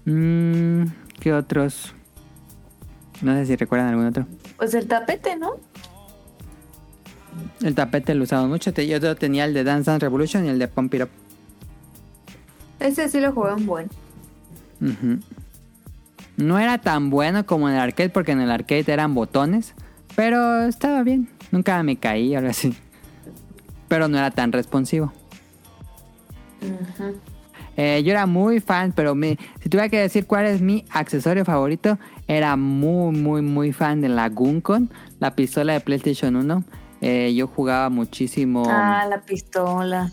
[0.06, 1.94] Mm, ¿Qué otros?
[3.22, 4.26] No sé si recuerdan algún otro.
[4.56, 5.52] Pues el tapete, ¿no?
[7.62, 8.72] El tapete lo usaba mucho.
[8.72, 11.10] Yo tenía el de Dance Dance Revolution y el de Pump It Up.
[12.80, 13.88] Ese sí lo jugué un buen.
[16.36, 19.74] No era tan bueno como en el arcade porque en el arcade eran botones,
[20.16, 21.28] pero estaba bien.
[21.50, 22.74] Nunca me caí, algo así.
[23.88, 25.12] Pero no era tan responsivo.
[27.76, 31.44] Eh, yo era muy fan, pero me- si tuviera que decir cuál es mi accesorio
[31.44, 36.64] favorito, era muy, muy, muy fan de la Guncon, la pistola de PlayStation 1.
[37.00, 38.64] Eh, yo jugaba muchísimo.
[38.68, 40.10] Ah, la pistola.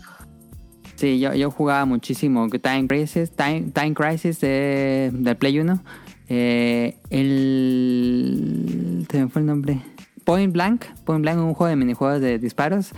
[0.96, 5.80] Sí, yo, yo jugaba muchísimo Time Crisis, Time, Time Crisis de, del Play 1.
[6.30, 9.06] Eh, el...
[9.10, 9.80] Se me fue el nombre.
[10.28, 10.84] Point Blank.
[11.06, 12.90] Point Blank, un juego de minijuegos de disparos.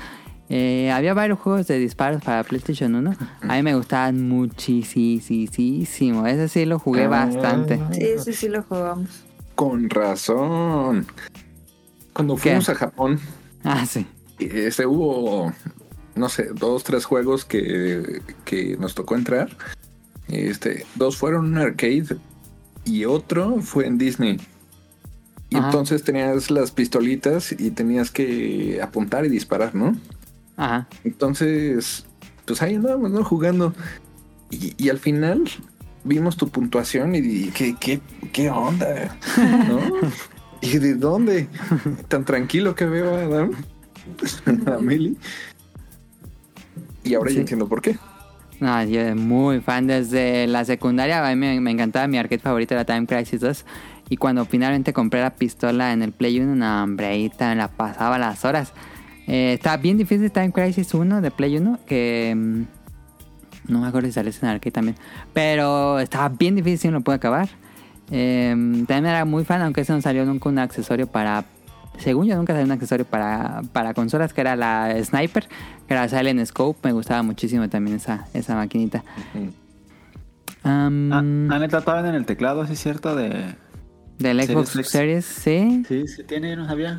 [0.48, 3.14] Eh, había varios juegos de disparos para PlayStation 1.
[3.42, 6.26] A mí me gustaban muchísimo.
[6.26, 7.78] Ese sí lo jugué bastante.
[7.92, 9.22] Sí, sí, sí lo jugamos.
[9.54, 11.06] Con razón.
[12.12, 12.40] Cuando ¿Qué?
[12.40, 13.20] fuimos a Japón,
[13.62, 14.04] Ah, sí.
[14.40, 15.52] este hubo,
[16.16, 19.56] no sé, dos, tres juegos que, que nos tocó entrar.
[20.26, 22.16] Este, dos fueron en un arcade
[22.84, 24.40] y otro fue en Disney.
[25.50, 25.66] Y Ajá.
[25.66, 29.96] entonces tenías las pistolitas y tenías que apuntar y disparar, ¿no?
[30.56, 30.88] Ajá.
[31.04, 32.06] Entonces,
[32.46, 33.24] pues ahí andábamos, ¿no?
[33.24, 33.74] Jugando.
[34.50, 35.44] Y, y al final
[36.04, 38.00] vimos tu puntuación y dije, ¿qué, qué,
[38.32, 39.16] qué onda?
[39.68, 39.80] ¿No?
[40.62, 41.48] ¿Y de dónde?
[42.08, 43.50] Tan tranquilo que veo a Adam,
[44.66, 45.16] a Mili.
[47.02, 47.36] Y ahora Sí.
[47.36, 47.98] ya entiendo por qué.
[48.60, 51.26] No, yo muy fan desde la secundaria.
[51.26, 52.06] A mí me, me encantaba.
[52.08, 53.64] Mi arcade favorito era Time Crisis 2.
[54.10, 57.68] Y cuando finalmente compré la pistola en el Play 1, no, hombre, ahí ta- la
[57.68, 58.72] pasaba las horas.
[59.26, 62.62] Eh, estaba bien difícil Time Crisis 1 de Play 1, que mm,
[63.72, 64.96] no me acuerdo si salió en arcade también.
[65.32, 67.48] Pero estaba bien difícil, no lo pude acabar.
[68.10, 68.50] Eh,
[68.88, 71.44] también era muy fan, aunque ese no salió nunca un accesorio para...
[71.98, 75.46] Según yo, nunca salió un accesorio para, para consolas, que era la Sniper,
[75.86, 76.80] que era Silent Scope.
[76.88, 79.04] Me gustaba muchísimo también esa, esa maquinita.
[80.64, 83.14] Ah, ¿Han tratado en el teclado, sí es cierto?
[83.14, 83.54] De...
[84.20, 84.70] del Xbox.
[84.88, 85.82] Series, sí.
[85.88, 86.98] Sí, sí tiene, no sabía.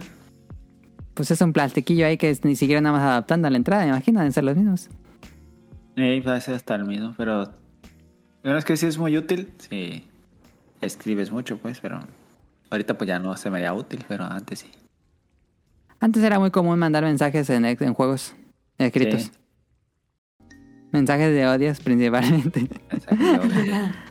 [1.14, 3.84] Pues es un plastiquillo ahí que es ni siquiera nada más adaptando a la entrada,
[3.84, 4.90] me imagino, deben ser los mismos.
[5.96, 7.52] Eh, parece hasta el mismo, pero...
[8.44, 9.54] Bueno, es que sí es muy útil.
[9.58, 10.08] Sí,
[10.82, 12.00] escribes mucho, pues, pero...
[12.70, 14.72] Ahorita pues ya no se me haría útil, pero antes sí.
[16.00, 18.34] Antes era muy común mandar mensajes en, juegos
[18.78, 19.24] escritos.
[19.24, 19.32] Sí.
[20.92, 22.70] Mensajes de odios principalmente.
[22.90, 23.42] Exacto.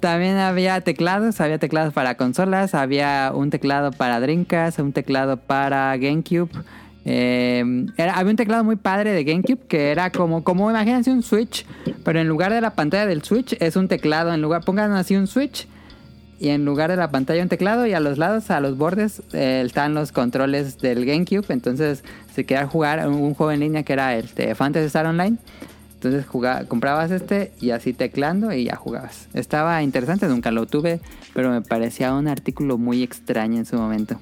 [0.00, 5.94] También había teclados, había teclados para consolas, había un teclado para Dreamcast, un teclado para
[5.98, 6.48] GameCube.
[7.04, 11.66] Era- había un teclado muy padre de GameCube que era como, como imagínense un Switch,
[12.04, 15.16] pero en lugar de la pantalla del Switch es un teclado, en lugar, pongan así
[15.16, 15.66] un Switch
[16.38, 19.22] y en lugar de la pantalla un teclado y a los lados, a los bordes,
[19.34, 21.44] eh, están los controles del GameCube.
[21.50, 22.02] Entonces,
[22.34, 25.36] si querías jugar un, un juego en línea que era el de Fantasy Star Online,
[26.00, 29.28] entonces jugaba- comprabas este y así teclando y ya jugabas.
[29.34, 30.98] Estaba interesante, nunca lo tuve,
[31.34, 34.18] pero me parecía un artículo muy extraño en su momento.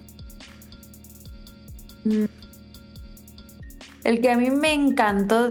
[4.03, 5.51] El que a mí me encantó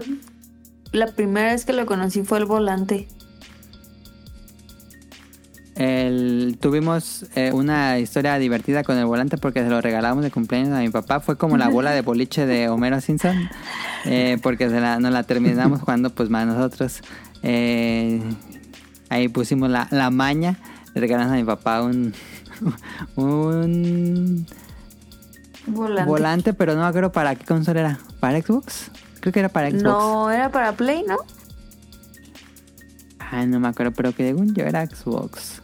[0.92, 3.08] la primera vez que lo conocí fue el volante.
[5.78, 10.70] El- tuvimos eh, una historia divertida con el volante porque se lo regalamos de cumpleaños
[10.76, 11.20] a mi papá.
[11.20, 13.48] Fue como la bola de boliche de Homero Simpson.
[14.04, 17.00] eh, porque se la, nos la terminamos jugando pues más nosotros.
[17.44, 18.20] Eh,
[19.08, 20.58] ahí pusimos la, la maña.
[20.94, 22.12] Le regalamos a mi papá un,
[23.16, 24.46] un
[25.66, 26.04] Volante.
[26.10, 27.98] volante, pero no me acuerdo para qué consola era.
[28.20, 28.90] ¿Para Xbox?
[29.20, 29.82] Creo que era para Xbox.
[29.84, 31.18] No, era para Play, ¿no?
[33.18, 35.60] Ay, no me acuerdo, pero que según yo era Xbox.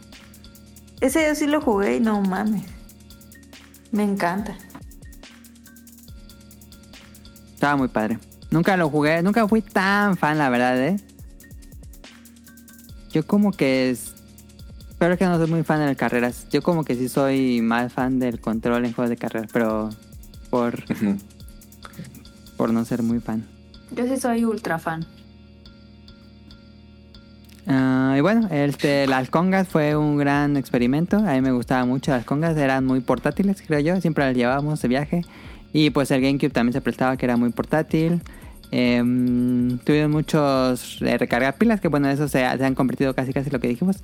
[1.05, 2.63] Ese yo sí lo jugué y no mames.
[3.91, 4.57] Me encanta.
[7.53, 8.17] Estaba muy padre.
[8.49, 10.99] Nunca lo jugué, nunca fui tan fan, la verdad, ¿eh?
[13.11, 14.15] Yo como que es...
[14.97, 16.47] Pero es que no soy muy fan de las carreras.
[16.49, 19.91] Yo como que sí soy más fan del control en juegos de carreras, pero
[20.49, 20.85] por,
[22.57, 23.45] por no ser muy fan.
[23.91, 25.05] Yo sí soy ultra fan.
[27.67, 31.17] Ah, y bueno, este, las congas fue un gran experimento.
[31.17, 34.01] A mí me gustaban mucho las congas, eran muy portátiles, creo yo.
[34.01, 35.21] Siempre las llevábamos de viaje.
[35.73, 38.21] Y pues el GameCube también se prestaba que era muy portátil.
[38.71, 43.59] Em, tuvieron muchos eh, recargar pilas, que bueno, eso se, han convertido casi casi lo
[43.59, 43.97] que dijimos.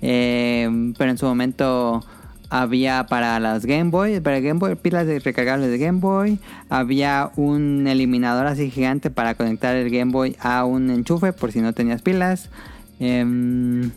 [0.00, 2.04] Em, pero en su momento
[2.48, 6.38] había para las Game Boy, para Game Boy, pilas recargables de Game Boy.
[6.68, 11.60] Había un eliminador así gigante para conectar el Game Boy a un enchufe por si
[11.60, 12.50] no tenías pilas.
[12.98, 13.90] Em,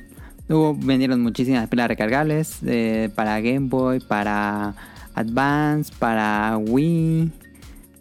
[0.50, 4.76] hubo, vendieron muchísimas pilas recargables eh, para Game Boy, para
[5.16, 7.32] Advance, para Wii,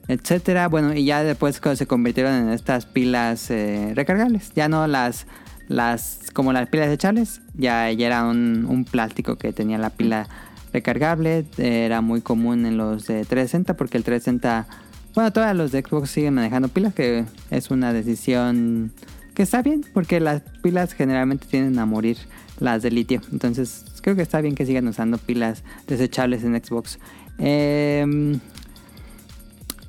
[0.08, 0.68] etcétera.
[0.68, 4.52] Bueno, y ya después se convirtieron en estas pilas eh, recargables.
[4.54, 5.26] Ya no las,
[5.68, 10.28] las como las pilas desechables, ya, ya era un, un plástico que tenía la pila
[10.72, 11.44] recargable.
[11.58, 14.66] Eh, era muy común en los de 360 porque el 360,
[15.14, 18.92] bueno, todos los de Xbox siguen manejando pilas, que es una decisión
[19.38, 22.18] que está bien porque las pilas generalmente tienden a morir
[22.58, 23.20] las de litio.
[23.30, 26.98] Entonces creo que está bien que sigan usando pilas desechables en Xbox.
[27.38, 28.40] Em,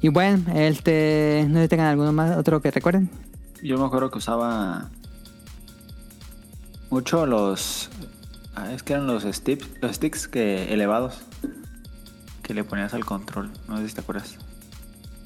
[0.01, 3.09] y bueno, este, no sé si tengan alguno más, otro que recuerden.
[3.63, 4.91] yo me acuerdo que usaba
[6.91, 7.89] mucho los.
[8.55, 11.23] ah, es que eran los sticks, los sticks que elevados
[12.43, 13.49] que le ponías al control.
[13.67, 14.37] No sé si te acuerdas.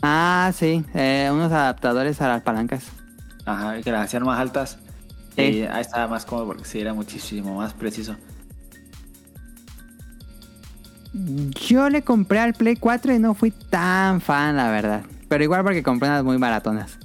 [0.01, 3.02] Ah, sí, eh, unos adaptadores a las palancas.
[3.45, 4.77] Ajá, que las hacían más altas.
[5.35, 5.41] Sí.
[5.41, 8.15] Y ahí estaba más cómodo porque sí era muchísimo más preciso.
[11.13, 15.03] Yo le compré al Play 4 y no fui tan fan, la verdad.
[15.29, 16.97] Pero igual porque compré unas muy baratonas.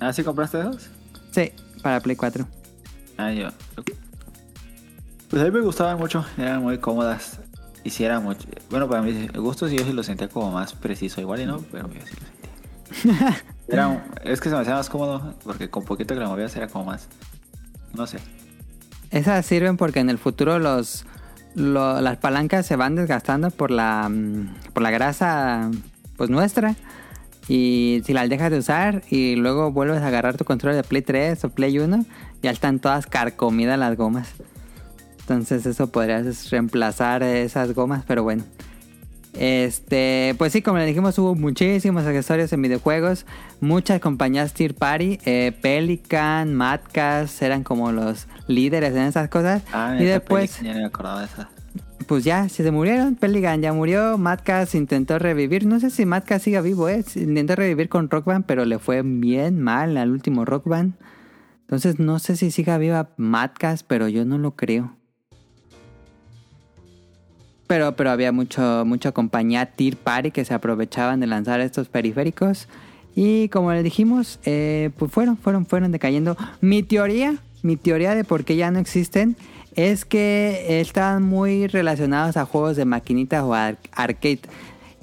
[0.00, 0.88] ¿Ah, sí compraste esos?
[1.30, 1.52] Sí,
[1.82, 2.46] para Play 4.
[3.16, 3.48] Ah, yo.
[5.30, 7.38] Pues a mí me gustaban mucho, eran muy cómodas.
[7.84, 8.48] Y si mucho.
[8.70, 11.88] Bueno, para mis gustos yo sí lo sentía como más preciso, igual y no, pero
[11.92, 13.44] yo sí lo sentía.
[13.68, 16.54] Era un- es que se me hacía más cómodo porque con poquito que lo movías
[16.56, 17.08] era como más.
[17.94, 18.18] No sé.
[19.10, 21.06] Esas sirven porque en el futuro los,
[21.54, 25.70] lo- las palancas se van desgastando por la, mm, por la grasa
[26.16, 26.74] pues nuestra.
[27.48, 31.02] Y si las dejas de usar y luego vuelves a agarrar tu control de Play
[31.02, 32.04] 3 o Play 1,
[32.42, 34.28] ya están todas carcomidas las gomas.
[35.20, 38.44] Entonces eso podrías reemplazar esas gomas, pero bueno.
[39.38, 43.26] Este, pues sí, como le dijimos, hubo muchísimos accesorios en videojuegos.
[43.60, 49.62] Muchas compañías Tier Party, eh, Pelican, Madcast, eran como los líderes en esas cosas.
[49.72, 51.28] Ah, y después, ya no me acordaba de
[52.06, 53.16] pues ya, se murieron.
[53.16, 54.18] Pelican ya murió.
[54.18, 55.66] Madcast intentó revivir.
[55.66, 57.04] No sé si Madcast siga vivo, ¿eh?
[57.14, 60.94] Intentó revivir con Rock Band, pero le fue bien mal al último Rock Band.
[61.62, 64.96] Entonces no sé si siga viva Madcast, pero yo no lo creo.
[67.66, 72.68] Pero, pero había mucho, mucha compañía Tier Party que se aprovechaban de lanzar estos periféricos.
[73.16, 76.36] Y como le dijimos, eh, pues fueron, fueron, fueron decayendo.
[76.60, 79.36] Mi teoría, mi teoría de por qué ya no existen
[79.76, 84.40] es que están muy relacionados a juegos de maquinitas o ar- arcade.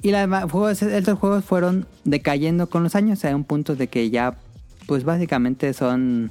[0.02, 4.10] Y las juegos, estos juegos fueron decayendo con los años a un punto de que
[4.10, 4.34] ya,
[4.86, 6.30] pues básicamente son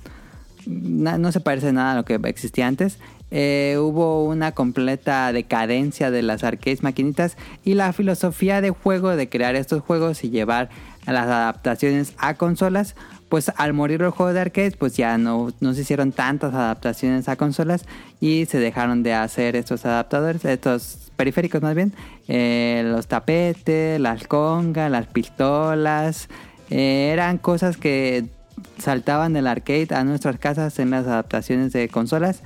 [0.65, 3.00] no se parece nada a lo que existía antes.
[3.32, 9.30] Eh, hubo una completa decadencia de las arcades maquinitas y la filosofía de juego de
[9.30, 10.70] crear estos juegos y llevar
[11.08, 12.96] las adaptaciones a consolas,
[13.30, 17.30] pues al morir los juegos de arcades, pues ya no, no se hicieron tantas adaptaciones
[17.30, 17.86] a consolas
[18.20, 21.94] y se dejaron de hacer estos adaptadores, estos periféricos más bien,
[22.28, 26.28] eh, los tapetes, las congas, las pistolas,
[26.70, 28.26] eh, eran cosas que
[28.78, 32.41] saltaban del arcade a nuestras casas en las adaptaciones de consolas.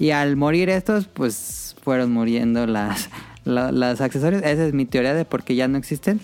[0.00, 3.08] Y al morir estos, pues fueron muriendo las,
[3.44, 4.42] la- los accesorios.
[4.42, 6.20] Esa es mi teoría de por qué ya no existen.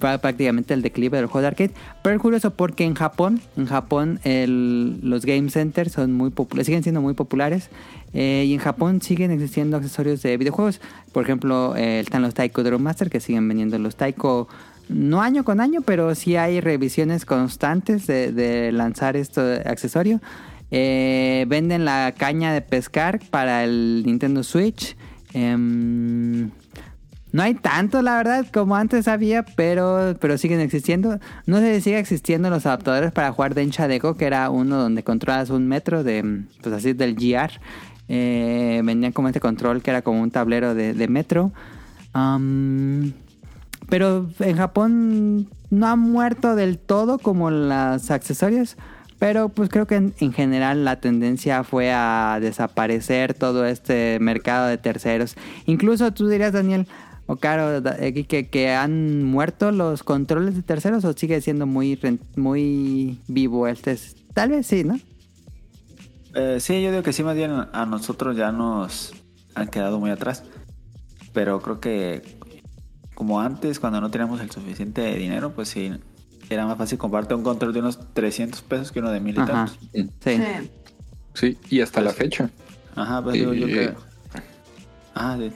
[0.00, 1.70] Prá- Prácticamente el declive del juego de arcade.
[2.02, 6.66] Pero es curioso porque en Japón, en Japón el- los game centers son muy populares,
[6.66, 7.68] siguen siendo muy populares.
[8.14, 10.80] eh, y en Japón siguen existiendo accesorios de videojuegos.
[11.12, 14.48] Por ejemplo, eh, están los Taiko Drum Master que siguen vendiendo los Taiko
[14.90, 20.20] no año con año, pero sí hay revisiones constantes de, de lanzar este accesorio.
[20.74, 24.96] Eh, venden la caña de pescar para el Nintendo Switch.
[25.34, 26.50] Em,
[27.30, 31.18] no hay tanto, la verdad, como antes había, pero, pero siguen existiendo.
[31.44, 35.04] No sé si sigue existiendo los adaptadores para jugar Densha Deko, que era uno donde
[35.04, 37.52] controlas un metro de, pues así, del GR.
[38.08, 41.52] Eh, vendían como este control que era como un tablero de, metro.
[43.88, 48.78] Pero en Japón no ha muerto del todo como los accesorios.
[49.22, 54.66] Pero pues creo que en, en general la tendencia fue a desaparecer todo este mercado
[54.66, 55.36] de terceros.
[55.66, 56.88] Incluso tú dirías, Daniel,
[57.26, 61.96] o Caro, eh, que, que han muerto los controles de terceros o sigue siendo muy,
[62.34, 63.92] muy vivo este.
[63.92, 64.98] es- Tal vez sí, ¿no?
[66.34, 69.12] Eh, sí, yo digo que sí, más bien a nosotros ya nos
[69.54, 70.42] han quedado muy atrás.
[71.32, 72.22] Pero creo que
[73.14, 75.92] como antes, cuando no teníamos el suficiente dinero, pues sí,
[76.52, 79.40] era más fácil comprarte un control de unos 300 pesos que uno de mil y
[79.40, 79.52] Ajá.
[79.52, 79.78] tantos.
[79.92, 80.10] Sí.
[80.20, 80.36] Sí.
[81.34, 82.50] Sí, y hasta la fecha.
[82.94, 83.94] Ajá, pues digo yo que...
[85.14, 85.50] Ah, sí.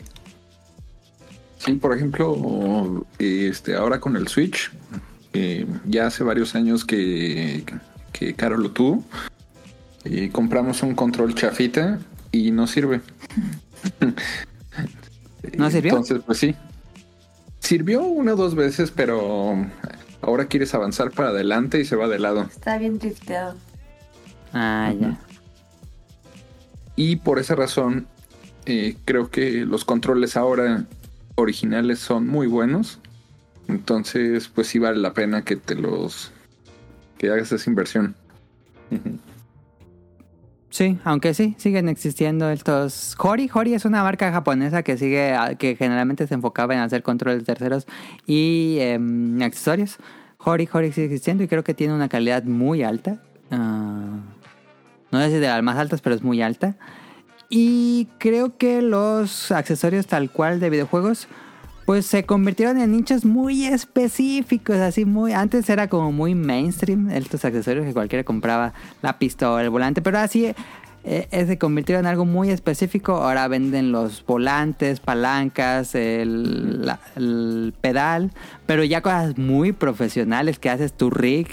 [1.58, 4.70] Sí, por ejemplo, este, ahora con el Switch,
[5.32, 7.64] eh, ya hace varios años que,
[8.12, 9.04] que Caro lo tuvo,
[10.04, 11.98] y compramos un control chafita
[12.30, 13.00] y no sirve.
[15.56, 15.90] ¿No sirvió?
[15.90, 16.54] Entonces, pues sí.
[17.60, 19.66] Sirvió una o dos veces, pero
[20.22, 22.42] ahora quieres avanzar para adelante y se va de lado.
[22.42, 23.54] Está bien drifteado.
[24.52, 25.18] Ah, ya.
[26.96, 28.06] Y por esa razón,
[28.64, 30.86] eh, creo que los controles ahora
[31.34, 32.98] originales son muy buenos.
[33.68, 36.32] Entonces, pues sí vale la pena que te los...
[37.18, 38.14] que hagas esa inversión.
[40.76, 43.16] Sí, aunque sí, siguen existiendo estos...
[43.18, 47.44] Hori, Hori es una marca japonesa que sigue, que generalmente se enfocaba en hacer controles
[47.44, 47.86] terceros
[48.26, 49.96] y em, accesorios.
[50.36, 53.22] Hori, Hori sigue existiendo y creo que tiene una calidad muy alta.
[53.50, 54.18] ah,
[55.10, 56.76] no sé de las más altas, pero es muy alta.
[57.48, 61.26] Y creo que los accesorios tal cual de videojuegos
[61.86, 65.32] pues se convirtieron en nichos muy específicos, así muy...
[65.32, 70.18] Antes era como muy mainstream estos accesorios que cualquiera compraba, la pistola, el volante, pero
[70.18, 70.52] así
[71.04, 73.14] eh, se convirtieron en algo muy específico.
[73.14, 76.92] Ahora venden los volantes, palancas, el,
[77.80, 78.32] pedal,
[78.66, 81.46] pero ya cosas muy profesionales que haces tu rig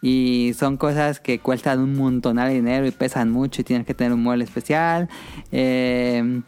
[0.00, 3.94] y son cosas que cuestan un montonal de dinero y pesan mucho y tienes que
[3.94, 5.08] tener un mueble especial.
[5.50, 6.42] Eh,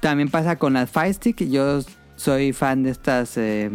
[0.00, 1.48] también pasa con las Fire Stick.
[1.48, 1.80] Yo
[2.20, 3.70] soy fan de estas eh,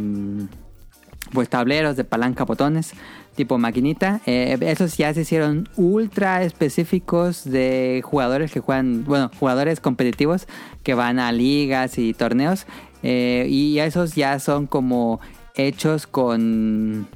[1.33, 2.93] pues tableros de palanca botones
[3.35, 4.21] tipo maquinita.
[4.25, 10.47] Eh, esos ya se hicieron ultra específicos de jugadores que juegan, bueno, jugadores competitivos
[10.83, 12.65] que van a ligas y torneos.
[13.03, 15.19] Eh, y esos ya son como
[15.55, 17.07] hechos con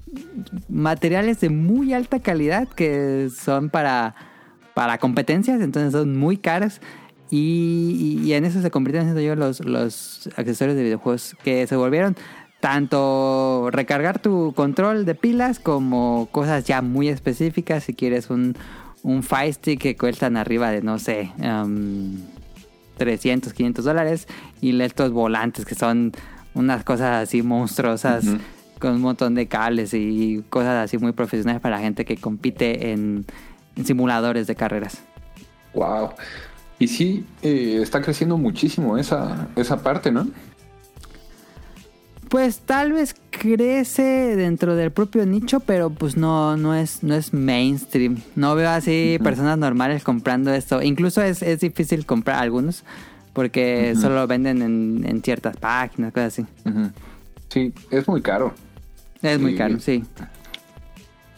[0.68, 4.16] materiales de muy alta calidad que son para,
[4.74, 6.82] para competencias, entonces son muy caros.
[7.32, 12.16] Y, en eso se convirtieron yo los, los accesorios de videojuegos que se volvieron
[12.60, 17.86] tanto recargar tu control de pilas como cosas ya muy específicas.
[17.86, 18.56] Si quieres un,
[19.04, 22.18] un Fire Stick que cuestan arriba de, no sé, um,
[22.98, 24.28] 300, 500 dólares.
[24.62, 26.12] Y estos volantes que son
[26.54, 28.26] unas cosas así monstruosas
[28.80, 33.26] con un montón de cables y cosas así muy profesionales para gente que compite en,
[33.76, 35.02] en simuladores de carreras.
[35.74, 36.12] Wow.
[36.80, 40.28] Y sí, eh, está creciendo muchísimo esa, esa parte, ¿no?
[42.30, 47.34] Pues tal vez crece dentro del propio nicho, pero pues no, no es, no es
[47.34, 48.22] mainstream.
[48.36, 50.82] No veo así personas normales comprando esto.
[50.82, 52.84] Incluso es, es difícil comprar algunos
[53.34, 56.46] porque solo lo venden en, en ciertas páginas, cosas así.
[57.50, 58.54] Sí, es muy caro.
[59.22, 60.04] Es muy caro, sí.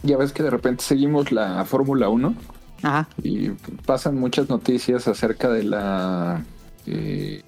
[0.04, 2.36] Ya ves que de repente seguimos la Fórmula 1
[2.84, 3.08] Ajá.
[3.24, 3.50] y
[3.86, 6.44] pasan muchas noticias acerca de la
[6.88, 7.44] eh,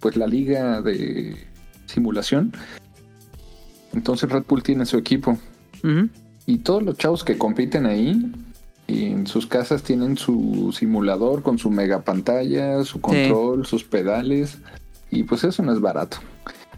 [0.00, 1.36] pues la liga de
[1.86, 2.52] simulación.
[3.92, 5.38] Entonces Red Bull tiene su equipo
[6.46, 8.32] y todos los chavos que compiten ahí
[8.88, 14.58] en sus casas tienen su simulador con su mega pantalla, su control, sus pedales
[15.10, 16.18] y pues eso no es barato.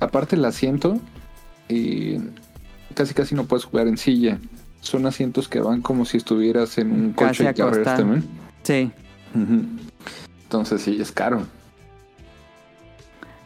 [0.01, 1.01] Aparte el asiento
[1.69, 2.21] eh,
[2.95, 4.39] casi casi no puedes jugar en silla.
[4.81, 8.25] Son asientos que van como si estuvieras en un Casi coche de carreras también.
[8.63, 8.91] Sí.
[10.45, 11.43] Entonces sí, es caro.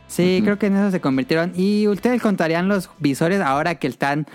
[0.08, 1.52] Sí, creo que en eso se convirtieron.
[1.56, 4.26] Y ustedes contarían los visores ahora que están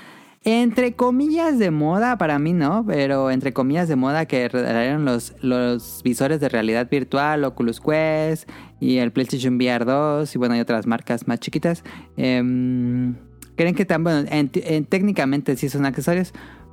[0.44, 5.34] entre comillas de moda, para mí no, pero entre comillas de moda que regalaron los,
[5.42, 10.62] los visores de realidad virtual, Oculus Quest y el PlayStation VR 2 y bueno, hay
[10.62, 11.84] otras marcas más chiquitas.
[12.16, 13.16] Em,
[13.58, 16.32] Creen que tan, bueno, en- en- técnicamente sí son accesorios,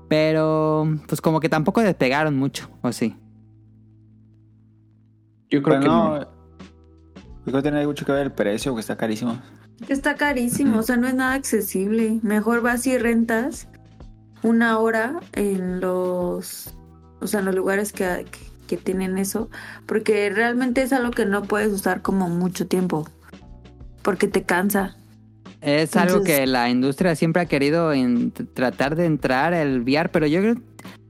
[0.09, 3.17] pero pues como que tampoco despegaron mucho, ¿o sí?
[5.51, 6.21] Yo creo Pero que no, no.
[6.21, 6.27] yo
[7.45, 9.41] creo que tiene mucho que ver el precio, que está carísimo.
[9.89, 12.21] Está carísimo, o sea, no es nada accesible.
[12.23, 13.69] Mejor vas y rentas
[14.43, 16.75] una hora en los,
[17.21, 19.51] o sea, en los lugares que, que, que tienen eso,
[19.87, 23.09] porque realmente es algo que no puedes usar como mucho tiempo,
[24.03, 24.97] porque te cansa.
[25.65, 30.27] Es algo que la industria siempre ha querido en tratar de entrar el VR, pero
[30.27, 30.55] yo creo,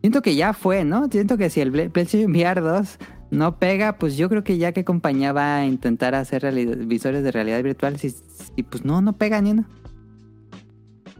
[0.00, 1.08] siento que ya fue, ¿no?
[1.10, 2.98] Siento que si el Play- PlayStation VR 2
[3.30, 6.50] no pega, pues yo creo que ya qué compañía va a intentar hacer
[6.86, 9.64] visores de realidad virtual si, si, pues no, no pega ni uno.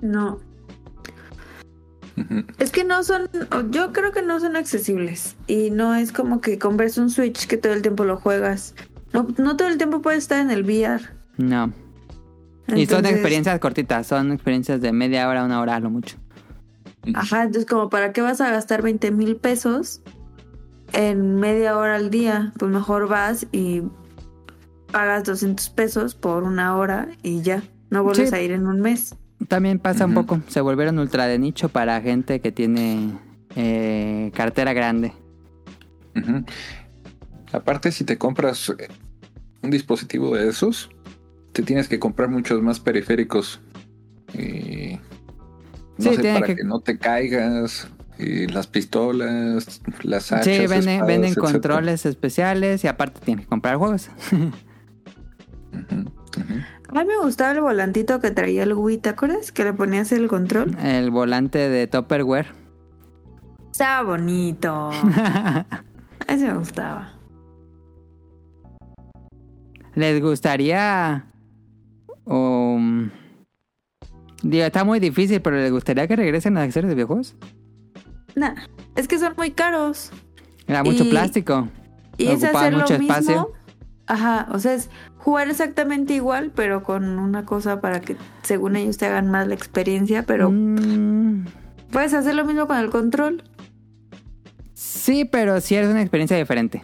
[0.01, 0.39] No,
[2.59, 3.29] es que no son,
[3.71, 7.57] yo creo que no son accesibles y no es como que compres un Switch que
[7.57, 8.75] todo el tiempo lo juegas.
[9.13, 11.03] No, no todo el tiempo puedes estar en el VR.
[11.39, 11.73] No.
[12.69, 16.17] Y son experiencias cortitas, son experiencias de media hora, una hora a lo mucho.
[17.15, 20.01] Ajá, entonces como para qué vas a gastar 20 mil pesos
[20.93, 23.83] en media hora al día, pues mejor vas y
[24.91, 28.35] pagas 200 pesos por una hora y ya, no vuelves Sí.
[28.37, 29.15] a ir en un mes.
[29.49, 33.19] También pasa un poco, se volvieron ultra de nicho para gente que tiene
[33.57, 35.13] eh, cartera grande.
[37.53, 38.89] Aparte, si te compras eh,
[39.63, 40.91] un dispositivo de esos,
[41.55, 43.63] te tienes que comprar muchos más periféricos.
[44.35, 44.99] Eh,
[45.97, 46.65] no Sí, sé, tiene para que- que...
[46.65, 47.89] no te caigas,
[48.19, 50.45] eh, las pistolas, las hachas.
[50.45, 51.53] Sí, venden, espadas, venden etcétera.
[51.53, 54.11] controles especiales y aparte tienes que comprar juegos.
[56.89, 59.51] A mí me gustaba el volantito que traía el Wii, ¿te acuerdas?
[59.53, 60.77] Que le ponías el control.
[60.81, 62.47] El volante de Tupperware.
[63.73, 64.91] Estaba bonito.
[66.29, 67.15] Ese me gustaba.
[69.95, 71.27] ¿Les gustaría...
[72.25, 73.11] um,
[74.43, 77.37] digo, está muy difícil, pero ¿les gustaría que regresen los accesorios de videojuegos?
[78.37, 78.55] Nah,
[78.97, 80.11] Es que son muy caros.
[80.67, 81.69] Era mucho Y- plástico.
[82.17, 83.15] Y es hacer lo mucho mismo.
[83.15, 83.53] espacio.
[84.07, 88.99] Ajá, o sea, es jugar exactamente igual, pero con una cosa para que según ellos
[88.99, 91.47] te hagan más la experiencia, pero Mm,
[91.91, 93.43] puedes hacer lo mismo con el control.
[94.75, 96.83] sí, pero sí es una experiencia diferente.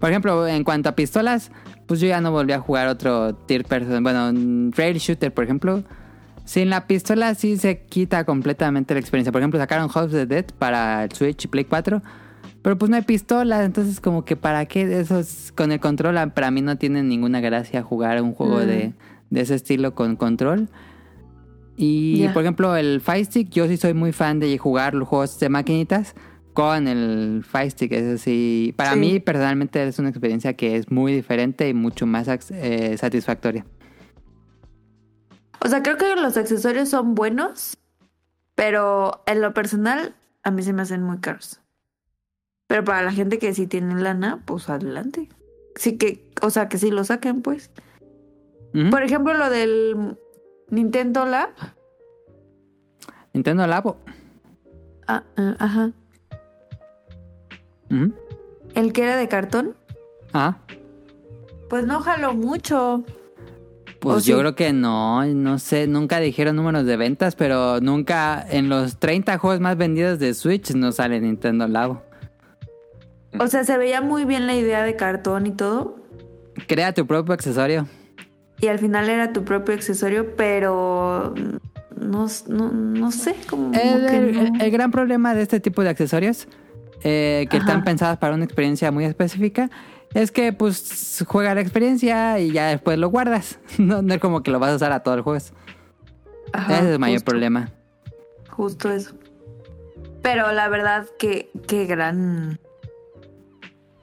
[0.00, 1.50] Por ejemplo, en cuanto a pistolas,
[1.92, 4.02] pues yo ya no volví a jugar otro tier person.
[4.02, 4.32] Bueno,
[4.74, 5.82] rail shooter, por ejemplo.
[6.46, 9.30] Sin la pistola sí se quita completamente la experiencia.
[9.30, 12.00] Por ejemplo, sacaron House of the Dead para el Switch y Play 4.
[12.62, 16.16] Pero pues no hay pistola, entonces como que para qué eso es- con el control
[16.16, 18.66] ah, para mí no tiene ninguna gracia jugar un juego Mm.
[18.66, 18.92] de,
[19.30, 20.68] de ese estilo con control.
[21.76, 25.38] Y por ejemplo el Fire Stick, yo sí soy muy fan de jugar los juegos
[25.40, 26.14] de maquinitas
[26.52, 27.92] con el Stick.
[27.92, 28.98] Es así, para Sí.
[28.98, 33.64] mí personalmente es una experiencia que es muy diferente y mucho más eh, satisfactoria.
[35.64, 37.78] O sea, creo que los accesorios son buenos,
[38.54, 41.60] pero en lo personal a mí se me hacen muy caros.
[42.66, 45.28] Pero para la gente que sí tiene lana, pues adelante.
[45.76, 47.70] Sí que, o sea, que sí lo saquen, pues.
[48.90, 50.16] Por ejemplo, lo del
[50.70, 51.50] Nintendo Lab.
[53.34, 53.98] Nintendo Labo.
[55.06, 55.92] Ah, ah, ajá.
[58.74, 59.74] El que era de cartón.
[60.32, 60.58] Ah,
[61.68, 63.04] Pues no jaló mucho.
[64.00, 64.40] pues ¿O yo sí?
[64.40, 69.38] creo que no, no sé, nunca dijeron números de ventas, pero nunca en los 30
[69.38, 72.02] juegos más vendidos de Switch no sale Nintendo Labo.
[73.38, 75.96] O sea, se veía muy bien la idea de cartón y todo.
[76.66, 77.86] Crea tu propio accesorio.
[78.60, 81.34] Y al final era tu propio accesorio, pero
[81.96, 84.60] no, no, no sé, como El, que el- no.
[84.64, 86.46] el gran problema de este tipo de accesorios,
[87.04, 87.66] eh, que Ajá.
[87.66, 89.70] están pensados para una experiencia muy específica,
[90.14, 93.58] es que pues juega la experiencia y ya después lo guardas.
[93.78, 95.38] No, no es como que lo vas a usar a todo el juego.
[96.52, 97.70] Ajá, Ese es el mayor justo, problema.
[98.50, 99.14] Justo eso.
[100.20, 102.60] Pero la verdad que qué gran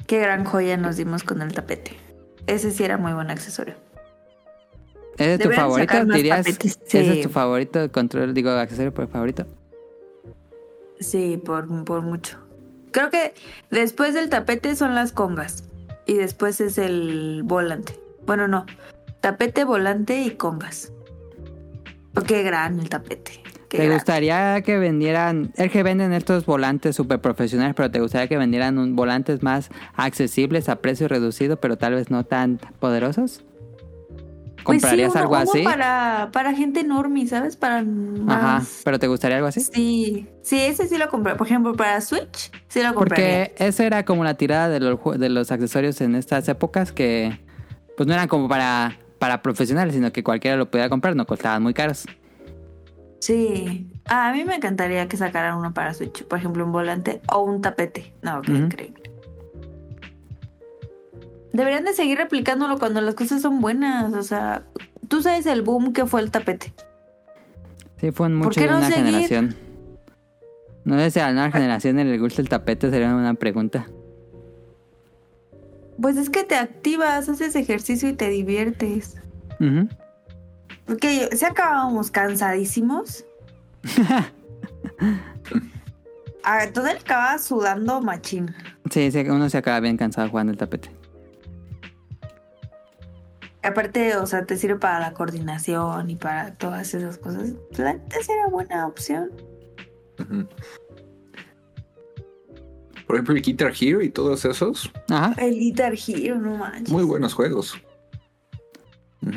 [0.07, 1.95] qué gran joya nos dimos con el tapete.
[2.47, 3.75] Ese sí era muy buen accesorio.
[5.17, 6.05] ¿Ese es tu favorito?
[6.05, 6.47] ¿Dirías?
[6.47, 7.91] ¿Ese es tu favorito?
[7.91, 9.45] Control, digo, accesorio por favorito.
[10.99, 12.39] Sí, por, por mucho.
[12.91, 13.33] Creo que
[13.69, 15.63] después del tapete son las congas.
[16.05, 17.99] Y después es el volante.
[18.25, 18.65] Bueno, no.
[19.21, 20.91] Tapete, volante y congas.
[22.15, 23.43] Oh, qué gran el tapete.
[23.69, 23.97] Qué ¿Te gran.
[23.97, 28.79] gustaría que vendieran, es que venden estos volantes super profesionales, pero te gustaría que vendieran
[28.79, 33.43] un, volantes más accesibles a precio reducido, pero tal vez no tan poderosos?
[34.69, 35.63] Pues sí, ¿Comprarías algo así?
[35.63, 37.57] Para, para gente normie, ¿sabes?
[37.57, 38.37] Para más...
[38.37, 39.61] Ajá, pero ¿te gustaría algo así?
[39.61, 41.35] Sí, sí, ese sí lo compré.
[41.35, 43.47] Por ejemplo, para Switch, sí lo compraría.
[43.49, 47.39] Porque esa era como la tirada de los, de los accesorios en estas épocas que
[47.97, 51.63] pues no eran como para, para profesionales, sino que cualquiera lo pudiera comprar, no costaban
[51.63, 52.05] muy caros.
[53.21, 53.87] Sí.
[54.05, 56.23] Ah, a mí me encantaría que sacaran uno para Switch.
[56.25, 58.13] Por ejemplo, un volante o un tapete.
[58.21, 58.53] No, Ujú.
[58.53, 58.98] increíble.
[61.53, 64.13] Deberían de seguir replicándolo cuando las cosas son buenas.
[64.13, 64.63] O sea,
[65.07, 66.73] tú sabes el boom que fue el tapete.
[67.99, 69.05] Sí, fue ¿Por mucho de no una seguir?
[69.05, 69.55] generación.
[70.85, 73.87] No sé si a la nueva generación le gusta el tapete, sería una pregunta.
[76.01, 79.17] Pues es que te activas, haces ejercicio y te diviertes.
[79.59, 79.89] Ujú.
[80.85, 83.25] Porque si acabábamos cansadísimos.
[86.43, 88.55] A todo el acababa sudando machín.
[88.89, 90.89] Sí, uno se acaba bien cansado jugando el tapete.
[93.61, 97.53] Aparte, o sea, te sirve para la coordinación y para todas esas cosas.
[97.77, 98.17] La neta
[98.51, 99.29] buena opción.
[103.05, 105.33] Por ejemplo, el Guitar Hero y todos esos, Ajá.
[105.41, 106.89] El Guitar Hero, no manches.
[106.89, 107.75] muy buenos juegos.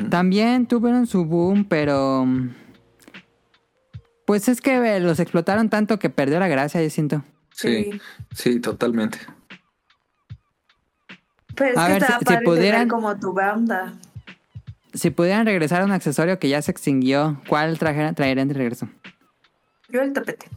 [0.09, 2.25] También tuvieron su boom, pero...
[2.25, 2.49] mm,
[4.25, 7.23] Pues es que eh, los explotaron tanto que perdió la gracia, yo siento.
[7.53, 7.99] Sí,
[8.33, 9.17] sí, totalmente.
[11.55, 13.93] Pero es A que ver, estaba si- si padre pudieran- tener como tu banda.
[14.93, 18.87] Si pudieran regresar a un accesorio que ya se extinguió, ¿cuál trajera- traerían de regreso?
[19.89, 20.47] Yo el tapete.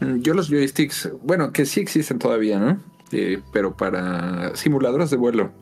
[0.00, 2.78] Mm, Yo los joysticks, bueno, que sí existen todavía, ¿no?
[3.12, 5.52] Eh, pero para simuladores de vuelo.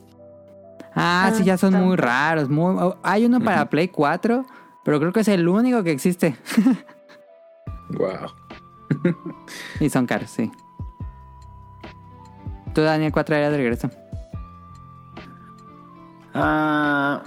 [0.94, 2.48] Ah, Ah, sí, ya son muy raros.
[2.48, 2.76] Muy...
[2.80, 3.68] oh, Hay uno para.
[3.70, 4.44] Play 4,
[4.84, 6.36] pero creo que es el único que existe.
[7.92, 8.30] Wow.
[9.80, 10.48] y son caros, sí.
[12.72, 13.90] ¿Tú, Daniel, cuál traerías de regreso?
[16.34, 17.22] Ah,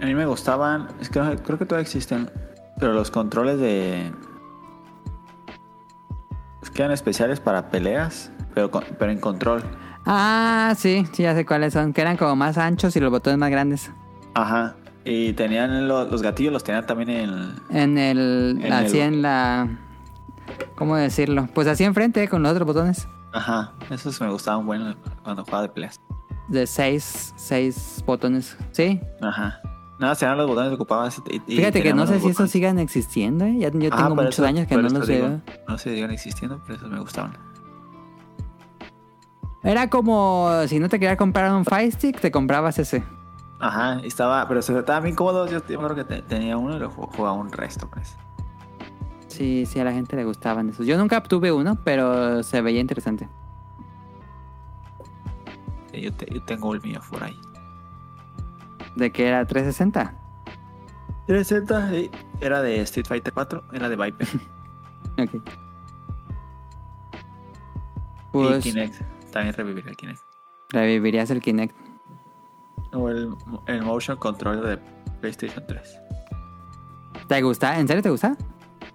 [0.00, 2.30] a mí me gustaban, es que creo que todavía existen,
[2.78, 4.12] pero los controles de...
[6.62, 9.62] Es que eran especiales para peleas, pero, con- pero en control.
[10.04, 11.92] Ah, sí, sí, ya sé cuáles son.
[11.92, 13.90] Que eran como más anchos y los botones más grandes.
[14.34, 14.74] Ajá.
[15.04, 17.54] Y tenían lo- los gatillos, los tenían también en...
[17.70, 18.58] En el...
[18.62, 19.68] En así el- en la...
[20.76, 21.48] ¿Cómo decirlo?
[21.54, 23.08] Pues así enfrente con los otros botones.
[23.32, 26.00] Ajá, esos me gustaban bueno cuando jugaba de peleas.
[26.48, 28.56] De seis, seis botones.
[28.72, 29.00] Sí.
[29.20, 29.60] Ajá.
[29.98, 31.20] Nada, serán los botones que ocupabas.
[31.30, 33.44] y- y Fíjate que no sé si esos sigan existiendo.
[33.44, 33.56] ¿eh?
[33.58, 35.40] Ya, yo Ah, tengo muchos eso- años que no los veo.
[35.68, 37.36] No se sigan existiendo, pero esos me gustaban.
[39.62, 43.02] Era como si no te querías comprar un Fire Stick, te comprabas ese.
[43.60, 45.50] Ajá, estaba, pero se estaban bien cómodos.
[45.50, 48.14] Yo, yo creo que te- tenía uno y lo ju- jugaba un resto, pues.
[49.26, 50.86] Sí, sí, a la gente le gustaban esos.
[50.86, 53.28] Yo nunca obtuve uno, pero se veía interesante.
[55.98, 57.38] Y Yo, te- yo tengo el mío por ahí.
[58.96, 60.14] ¿De que era 360?
[61.26, 64.28] 360 sí, era de Street Fighter 4, era de Viper.
[65.20, 65.34] Ok.
[65.34, 65.40] y
[68.32, 68.94] Pues Kinect.
[69.32, 70.20] También revivir el Kinect.
[70.70, 71.74] revivirías el Kinect.
[72.92, 73.34] O el,
[73.66, 74.78] el Motion Controller de
[75.20, 75.98] PlayStation 3.
[77.26, 77.78] ¿Te gusta?
[77.78, 78.36] ¿En serio te gusta?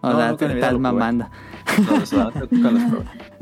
[0.01, 1.27] O No, sea, te estás mamando.
[1.85, 2.13] No, los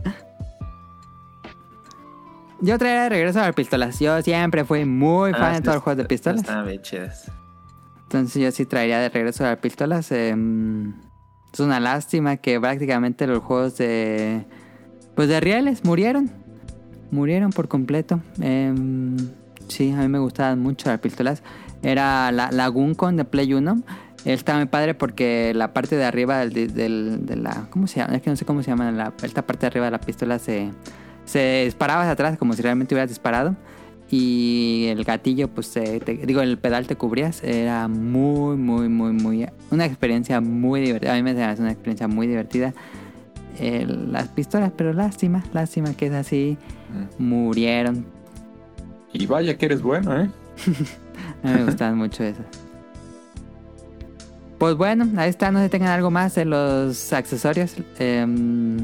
[2.61, 3.99] Yo traería de regreso a las pistolas.
[3.99, 6.41] Yo siempre fui muy fan Ah, de sí, todos los juegos de pistolas.
[6.41, 7.31] Estaban bien chidas.
[8.03, 10.11] Entonces yo sí traería de regreso a las pistolas.
[10.11, 10.93] em,
[11.53, 14.45] es una lástima que prácticamente los juegos de...
[15.15, 16.31] Pues de reales murieron.
[17.09, 18.21] Murieron por completo.
[18.39, 19.17] Em,
[19.67, 21.41] sí, a mí me gustaban mucho las pistolas.
[21.83, 23.81] Era la, la Guncon de Play 1.
[24.23, 27.65] Está muy padre porque la parte de arriba del, del- de la...
[27.71, 28.15] ¿Cómo se llama?
[28.15, 28.91] Es que no sé cómo se llama.
[28.91, 30.69] La, esta parte de arriba de la pistola se,
[31.31, 33.55] se disparaba hacia atrás como si realmente hubieras disparado.
[34.13, 37.41] Y el gatillo, pues, te- digo, el pedal te cubrías.
[37.43, 39.47] Era muy, muy, muy, muy...
[39.69, 41.13] Una experiencia muy divertida.
[41.13, 42.73] A mí me hace una experiencia muy divertida.
[43.57, 46.57] Eh, las pistolas, pero lástima, lástima que es así.
[47.19, 48.05] Murieron.
[49.13, 50.29] Y vaya que eres bueno, ¿eh?
[51.43, 52.45] Me gustan mucho esas.
[54.57, 55.51] Pues bueno, ahí está.
[55.51, 57.75] No se tengan algo más de los accesorios.
[57.97, 58.77] Em,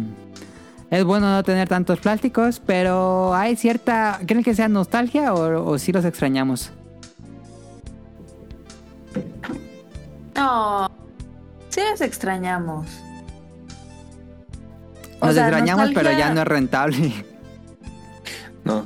[0.89, 4.19] es bueno no tener tantos plásticos, pero hay cierta...
[4.25, 6.71] ¿Creen que sea nostalgia o, o sí los extrañamos?
[10.35, 10.89] No.
[11.69, 12.87] Sí los extrañamos.
[15.19, 17.25] O sea, extrañamos, pero ya no es rentable.
[18.63, 18.85] No.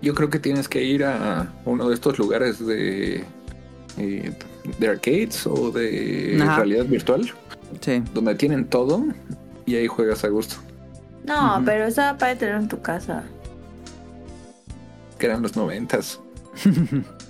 [0.00, 3.24] Yo creo que tienes que ir a uno de estos lugares de,
[3.98, 4.32] eh,
[4.78, 6.56] de arcades o de Ajá.
[6.56, 7.30] realidad virtual,
[7.80, 8.02] sí.
[8.14, 9.04] donde tienen todo
[9.66, 10.56] y ahí juegas a gusto.
[11.26, 13.24] No, pero eso para tener en tu casa.
[15.18, 16.20] Que eran los noventas.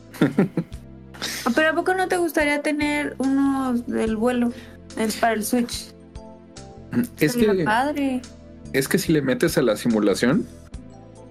[1.55, 4.53] Pero ¿a poco no te gustaría tener uno del vuelo?
[4.97, 5.95] El para el Switch.
[7.19, 8.23] Es Sería que, padre.
[8.73, 10.47] es que si le metes a la simulación,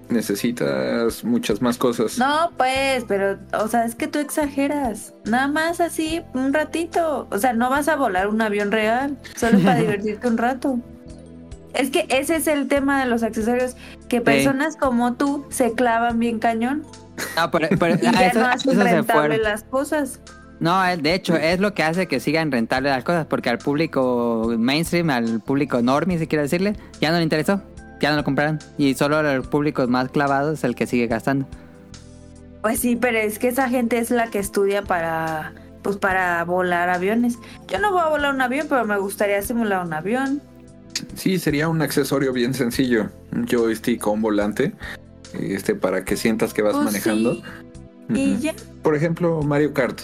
[0.10, 2.18] necesitas muchas más cosas.
[2.18, 5.14] No, pues, pero, o sea, es que tú exageras.
[5.26, 7.28] Nada más así, un ratito.
[7.32, 10.80] O sea, no vas a volar un avión real, solo para divertirte un rato.
[11.78, 13.76] Es que ese es el tema de los accesorios,
[14.10, 16.84] que personas como tú se clavan bien cañón
[17.36, 20.20] No, pero, pero- y ah, ya eso- no hacen rentable las cosas.
[20.60, 24.54] No, de hecho, es lo que hace que sigan rentables las cosas, porque al público
[24.58, 27.62] mainstream, al público normie, si quiere decirle, ya no le interesó,
[28.00, 28.60] ya no lo compraron.
[28.78, 31.46] Y solo el público más clavado es el que sigue gastando.
[32.62, 35.52] Pues sí, pero es que esa gente es la que estudia para,
[35.84, 37.38] pues para volar aviones.
[37.68, 40.42] Yo no voy a volar un avión, pero me gustaría simular un avión.
[41.16, 43.10] Sí, sería un accesorio bien sencillo.
[43.32, 44.74] Un joystick o un volante.
[45.40, 47.36] Este, para que sientas que vas Pues manejando.
[47.36, 47.44] sí,
[48.10, 48.54] Y ya.
[48.84, 50.00] Por ejemplo, Mario Kart.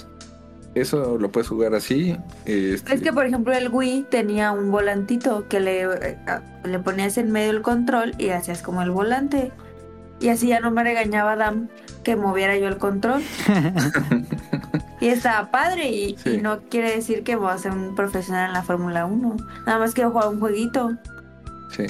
[0.74, 2.18] Eso lo puedes jugar así.
[2.46, 6.18] este, Es que, por ejemplo, el Wii tenía un volantito que le, eh,
[6.64, 9.52] le ponías en medio el control y hacías como el volante.
[10.22, 11.68] Y así ya no me regañaba Adam
[12.04, 13.22] que moviera yo el control.
[15.02, 16.30] y estaba padre y, Sí.
[16.36, 19.36] y no quiere decir que voy a ser un profesional en la Fórmula 1.
[19.66, 20.92] Nada más quiero jugar un jueguito.
[21.76, 21.84] Sí.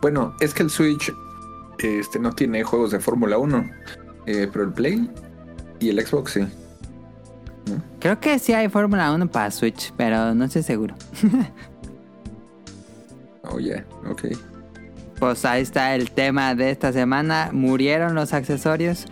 [0.00, 1.12] Bueno, es que el Switch
[1.78, 3.68] este, no tiene juegos de Fórmula 1.
[4.26, 5.10] eh, pero el Play
[5.80, 6.46] y el Xbox sí.
[8.00, 10.94] Creo que sí hay Fórmula 1 para Switch, pero no estoy seguro.
[13.48, 13.84] Oh, yeah.
[14.10, 14.24] Ok.
[15.20, 17.50] Pues ahí está el tema de esta semana.
[17.52, 19.06] Murieron los accesorios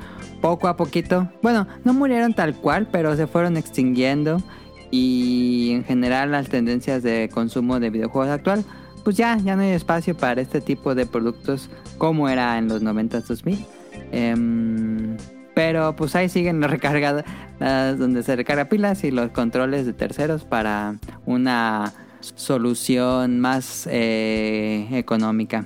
[0.45, 1.27] poco a poquito.
[1.41, 4.43] Bueno, no murieron tal cual, pero se fueron extinguiendo.
[4.91, 8.63] Y en general las tendencias de consumo de videojuegos actual,
[9.05, 12.83] pues ya, ya no hay espacio para este tipo de productos como era en los
[12.83, 13.65] 90 2000.
[14.13, 15.17] Em,
[15.55, 17.25] pero pues ahí siguen los recargados,
[17.59, 21.91] las- donde se recarga pilas y los controles de terceros para una
[22.21, 25.65] solución más eh, económica.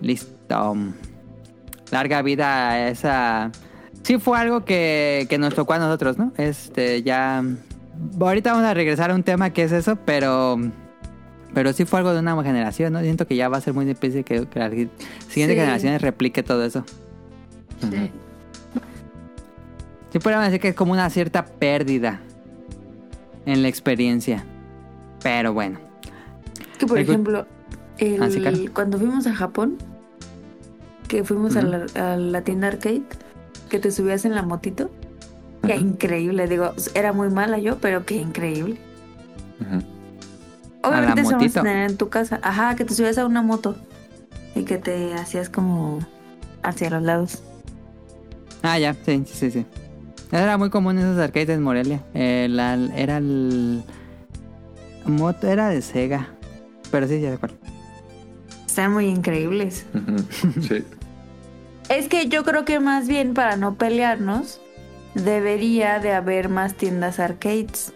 [0.00, 0.76] Listo.
[1.92, 3.52] Larga vida a esa.
[4.08, 6.32] Sí fue algo que, que nos tocó a nosotros, ¿no?
[6.38, 7.44] Este, ya.
[8.18, 10.56] Ahorita vamos a regresar a un tema que es eso, pero.
[11.52, 13.00] Pero sí fue algo de una generación, ¿no?
[13.02, 14.96] Siento que ya va a ser muy difícil que, que las siguientes
[15.28, 15.44] Sí.
[15.44, 16.86] generaciones replique todo eso.
[17.82, 18.10] Sí.
[20.10, 22.20] Sí podríamos decir que es como una cierta pérdida
[23.44, 24.42] en la experiencia.
[25.22, 25.80] Pero bueno.
[26.78, 27.46] Que por ejemplo,
[27.98, 28.56] el- Ah, sí, claro.
[28.74, 29.76] cuando fuimos a Japón,
[31.08, 33.02] que fuimos a, la, a la tienda arcade,
[33.68, 34.90] que te subías en la motito,
[35.66, 36.46] qué increíble.
[36.48, 38.78] Digo, era muy mala yo, pero qué increíble.
[40.82, 42.38] Obviamente eso a tener en tu casa.
[42.42, 43.76] Ajá, que te subías a una moto
[44.54, 45.98] y que te hacías como
[46.62, 47.42] hacia los lados.
[48.62, 49.50] Ah, ya, sí, sí, sí.
[49.50, 49.66] sí.
[50.30, 52.02] Era muy común esos arcades en Morelia.
[52.14, 53.82] Eh, la- era el...
[55.06, 56.28] Moto era de Sega.
[56.90, 57.52] Pero sí, ya de cuál.
[58.66, 59.86] Están muy increíbles.
[60.60, 60.84] Sí.
[61.88, 64.60] Es que yo creo que más bien para no pelearnos,
[65.14, 67.92] debería de haber más tiendas arcades.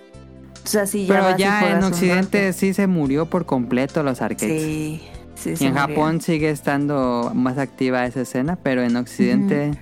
[0.64, 4.62] O sea, si ya Pero ya en Occidente sí se murió por completo los arcades.
[4.62, 5.02] Sí,
[5.34, 5.88] sí, Y se en murió.
[5.88, 9.78] Japón sigue estando más activa esa escena, pero en Occidente...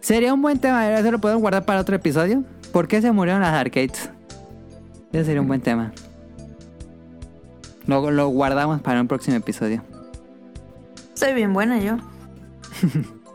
[0.00, 2.44] Sería un buen tema, eso lo podemos guardar para otro episodio.
[2.72, 4.08] ¿Por qué se murieron las arcades?
[5.12, 5.92] Ese sería un buen tema.
[7.86, 9.82] Lo, lo guardamos para un próximo episodio.
[11.14, 11.98] Soy bien buena yo.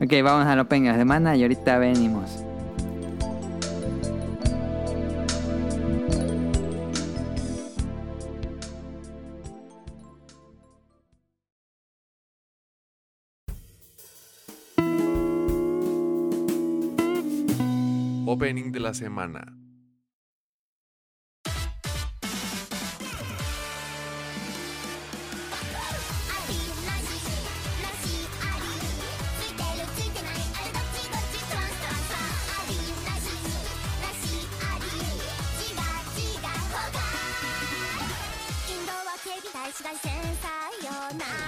[0.00, 2.44] Ok, vamos al Open de la semana y ahorita venimos.
[18.26, 19.63] Opening de la semana.
[39.76, 40.48] 紫外線さ
[40.86, 41.43] よなら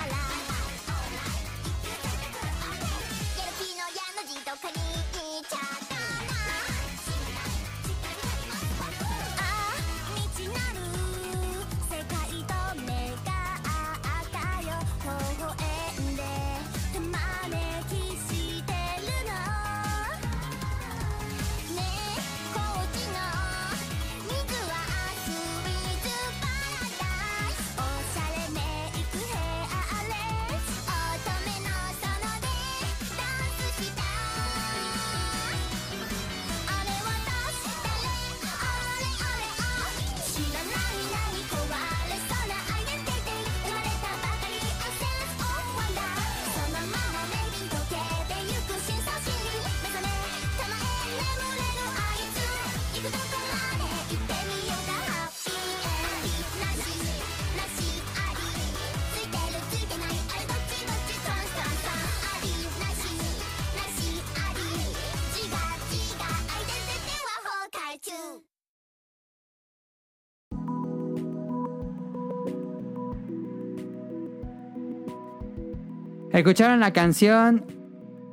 [76.36, 77.64] Escucharon la canción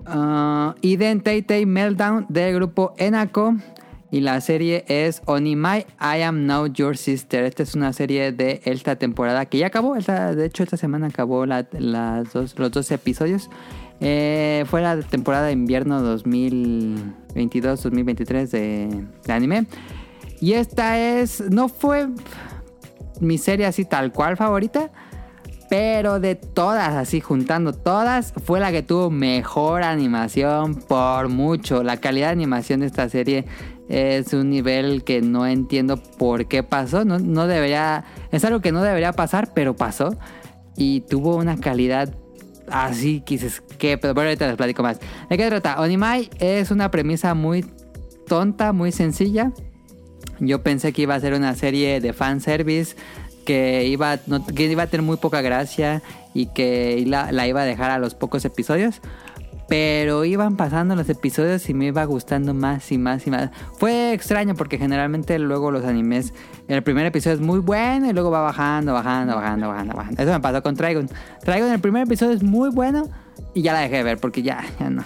[0.07, 3.55] uh, Identity Meltdown del grupo Enako.
[4.11, 7.45] Y la serie es Onimai I Am Now Your Sister.
[7.45, 9.95] Esta es una serie de esta temporada que ya acabó.
[9.95, 13.49] Esta- de hecho, esta semana acabó los dos episodios.
[14.01, 19.65] Eh, fue la temporada de invierno 2022-2023 de, de anime.
[20.41, 21.39] Y esta es.
[21.49, 22.09] No fue
[23.21, 24.91] mi serie así tal cual favorita.
[25.69, 31.83] Pero de todas, así juntando todas, fue la que tuvo mejor animación por mucho.
[31.83, 33.45] La calidad de animación de esta serie
[33.89, 37.05] es un nivel que no entiendo por qué pasó.
[37.05, 38.05] No, no debería.
[38.31, 40.15] Es algo que no debería pasar, pero pasó.
[40.75, 42.13] Y tuvo una calidad
[42.69, 43.97] así que dices, ¿qué?
[43.97, 44.99] Pero bueno, ahorita les platico más.
[45.29, 45.79] ¿De qué trata?
[45.79, 47.65] Onimai es una premisa muy
[48.27, 49.51] tonta, muy sencilla.
[50.39, 52.95] Yo pensé que iba a ser una serie de fanservice
[53.43, 56.01] que iba, no- que iba a tener muy poca gracia
[56.33, 59.01] y que la, la iba a dejar a los pocos episodios.
[59.69, 63.49] Pero iban pasando los episodios y me iba gustando más y más y más.
[63.77, 66.33] Fue extraño porque generalmente luego los animes,
[66.67, 70.21] el primer episodio es muy bueno y luego va bajando, bajando, bajando, bajando, bajando.
[70.21, 71.09] Eso me pasó con Trigon.
[71.43, 73.07] Trigon el primer episodio es muy bueno
[73.53, 75.03] y ya la dejé de ver porque ya, ya no,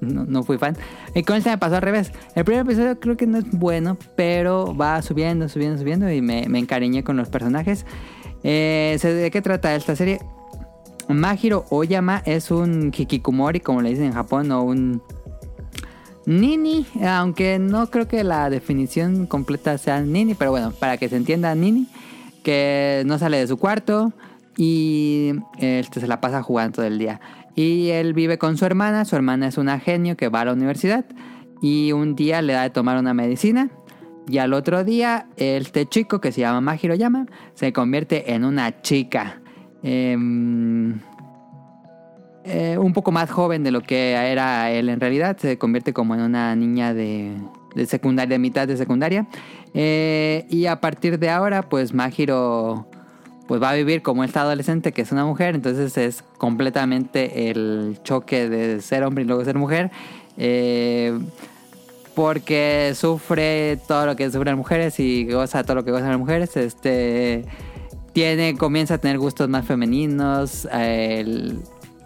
[0.00, 0.76] no, no fui fan.
[1.14, 2.12] Y con este me pasó al revés.
[2.34, 6.48] El primer episodio creo que no es bueno, pero va subiendo, subiendo, subiendo y me,
[6.48, 7.86] me encariñé con los personajes.
[8.42, 10.20] Eh, ¿De qué trata esta serie?
[11.08, 15.02] Mahiro Oyama es un hikikomori, como le dicen en Japón, o un
[16.26, 21.16] nini, aunque no creo que la definición completa sea nini, pero bueno, para que se
[21.16, 21.86] entienda nini,
[22.42, 24.12] que no sale de su cuarto
[24.56, 27.20] y este, se la pasa jugando todo el día.
[27.56, 30.52] Y él vive con su hermana, su hermana es una genio que va a la
[30.52, 31.06] universidad
[31.60, 33.70] y un día le da de tomar una medicina
[34.28, 38.82] y al otro día este chico que se llama Mahiro Yama se convierte en una
[38.82, 39.40] chica.
[39.82, 40.98] Em,
[42.44, 45.36] eh, un poco más joven de lo que era él en realidad.
[45.38, 47.36] Se convierte como en una niña de,
[47.74, 49.26] de secundaria, de mitad de secundaria.
[49.74, 52.88] Eh, y a partir de ahora, pues Mahiro
[53.46, 55.54] pues va a vivir como esta adolescente que es una mujer.
[55.54, 59.90] Entonces es completamente el choque de ser hombre y luego ser mujer.
[60.36, 61.18] Eh,
[62.14, 66.56] porque sufre todo lo que sufren mujeres y goza todo lo que gozan las mujeres.
[66.56, 67.44] Este
[68.12, 70.66] tiene, comienza a tener gustos más femeninos.
[70.72, 71.60] él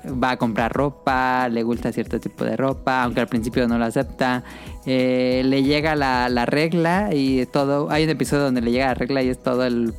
[0.05, 3.85] va a comprar ropa, le gusta cierto tipo de ropa, aunque al principio no lo
[3.85, 4.43] acepta.
[4.87, 7.91] Eh, le llega la regla y todo.
[7.91, 9.95] Hay un episodio donde le llega la regla y es todo el,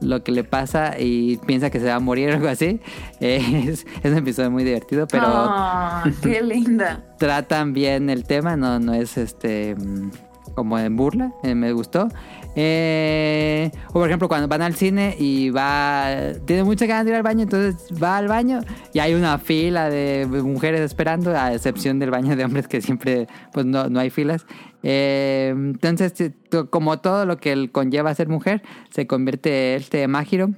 [0.00, 2.80] lo que le pasa y piensa que se va a morir o algo así.
[3.20, 7.04] Es, es un episodio muy divertido, pero Ah, qué linda.
[7.18, 10.10] tratan bien el tema, no, no es este mm,
[10.54, 12.08] como en burla, eh, me gustó.
[12.56, 17.16] Eh, o por ejemplo cuando van al cine y va, tiene muchas ganas de ir
[17.16, 18.60] al baño, entonces va al baño
[18.92, 23.28] y hay una fila de mujeres esperando, a excepción del baño de hombres que siempre
[23.52, 24.46] pues no, no hay filas.
[24.82, 26.32] Eh, entonces
[26.70, 30.50] como todo lo que conlleva ser mujer, se convierte este Mahiro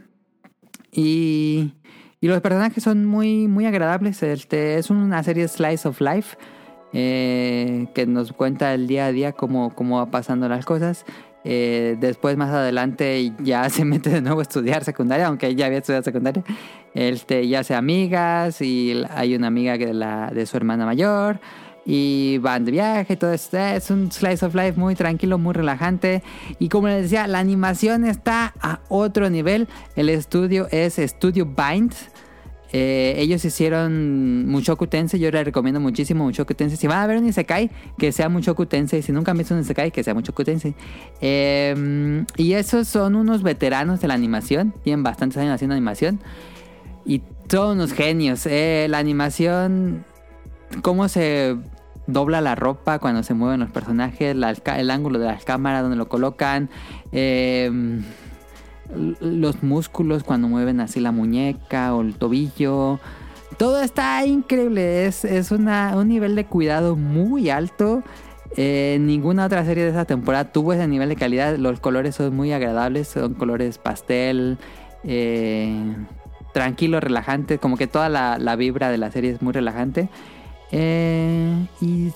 [0.92, 1.74] y,
[2.20, 4.22] y los personajes son muy, muy agradables.
[4.22, 6.36] Este, es una serie Slice of Life
[6.92, 11.04] eh, que nos cuenta el día a día cómo, cómo va pasando las cosas.
[11.44, 15.78] Eh, después, más adelante, ya se mete de nuevo a estudiar secundaria, aunque ya había
[15.78, 16.44] estudiado secundaria.
[16.94, 21.40] Este, ya hace amigas y hay una amiga de, la, de su hermana mayor.
[21.84, 23.58] Y van de viaje, todo esto.
[23.58, 26.22] Es un slice of life muy tranquilo, muy relajante.
[26.60, 29.66] Y como les decía, la animación está a otro nivel.
[29.96, 31.92] El estudio es Studio Bind.
[32.72, 35.20] Eh, ellos hicieron Mushoku Tensei.
[35.20, 36.78] Yo les recomiendo muchísimo Mushoku Tensei.
[36.78, 39.02] Si van a ver un Isekai, que sea Mushoku Tensei.
[39.02, 40.74] Si nunca han visto un Isekai, que sea Mushoku Tensei.
[41.20, 44.74] Eh, y esos son unos veteranos de la animación.
[44.82, 46.20] Tienen bastantes años haciendo animación.
[47.04, 48.46] Y son unos genios.
[48.46, 50.04] Eh, la animación,
[50.80, 51.56] cómo se
[52.06, 56.08] dobla la ropa cuando se mueven los personajes, el ángulo de las cámaras, donde lo
[56.08, 56.70] colocan.
[57.12, 57.70] eh,
[59.20, 63.00] los músculos cuando mueven así la muñeca o el tobillo.
[63.58, 65.06] Todo está increíble.
[65.06, 68.02] Es, es una- un nivel de cuidado muy alto.
[68.56, 71.56] Eh, ninguna otra serie de esa temporada tuvo ese nivel de calidad.
[71.56, 73.08] Los colores son muy agradables.
[73.08, 74.58] Son colores pastel.
[75.04, 75.94] eh,
[76.52, 77.58] tranquilo, relajante.
[77.58, 80.08] Como que toda la, la vibra de la serie es muy relajante.
[80.70, 82.10] Eh, y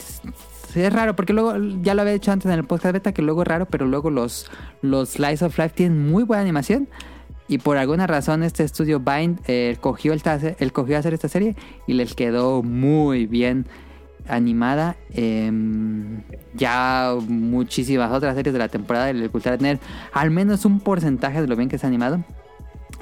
[0.85, 3.43] es raro, porque luego, ya lo había dicho antes en el podcast beta, que luego
[3.43, 4.51] es raro, pero luego los,
[4.83, 6.89] los Slice of Life tienen muy buena animación.
[7.49, 10.23] Y por alguna razón este estudio Bind eh, cogió, el
[10.59, 11.55] él cogió hacer esta serie
[11.87, 13.67] y les quedó muy bien
[14.29, 14.97] animada.
[15.11, 16.23] Em,
[16.55, 19.79] ya muchísimas otras series de la temporada les gustaría tener
[20.13, 22.25] al menos un porcentaje de lo bien que está animado.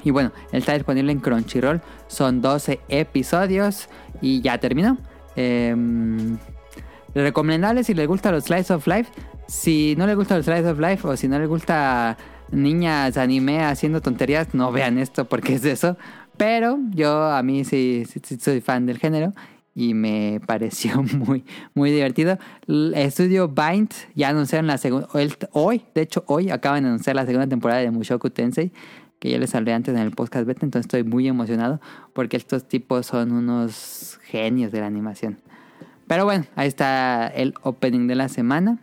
[0.03, 1.81] Y bueno, él está disponible en Crunchyroll.
[2.07, 3.89] Son 12 episodios
[4.21, 4.99] y ya terminó.
[5.35, 6.37] Em,
[7.21, 9.11] recomendable si les gusta los Slice of Life.
[9.47, 12.17] Si no les gusta los Slice of Life o si no les gusta
[12.51, 15.97] niñas anime haciendo tonterías, no vean esto porque es eso.
[16.37, 18.03] Pero yo a mí sí
[18.39, 19.33] soy fan del género
[19.73, 21.43] y me pareció muy,
[21.73, 22.39] muy divertido.
[22.67, 25.07] El estudio Bind ya anunciaron la segunda,
[25.51, 28.71] hoy, de hecho hoy acaban de anunciar la segunda temporada de Mushoku Tensei,
[29.19, 31.79] que ya les hablé antes en el podcast beta, entonces estoy muy emocionado
[32.13, 35.39] porque estos tipos son unos genios de la animación.
[36.07, 38.79] Pero bueno, ahí está el opening de la semana.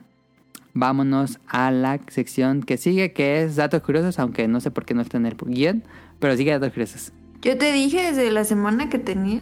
[0.75, 4.95] Vámonos a la sección que sigue, que es datos curiosos, aunque no sé por qué
[4.95, 5.85] no está en el guion,
[6.19, 7.13] pero sigue datos curiosos.
[7.43, 9.41] Yo te dije desde la semana que tenía.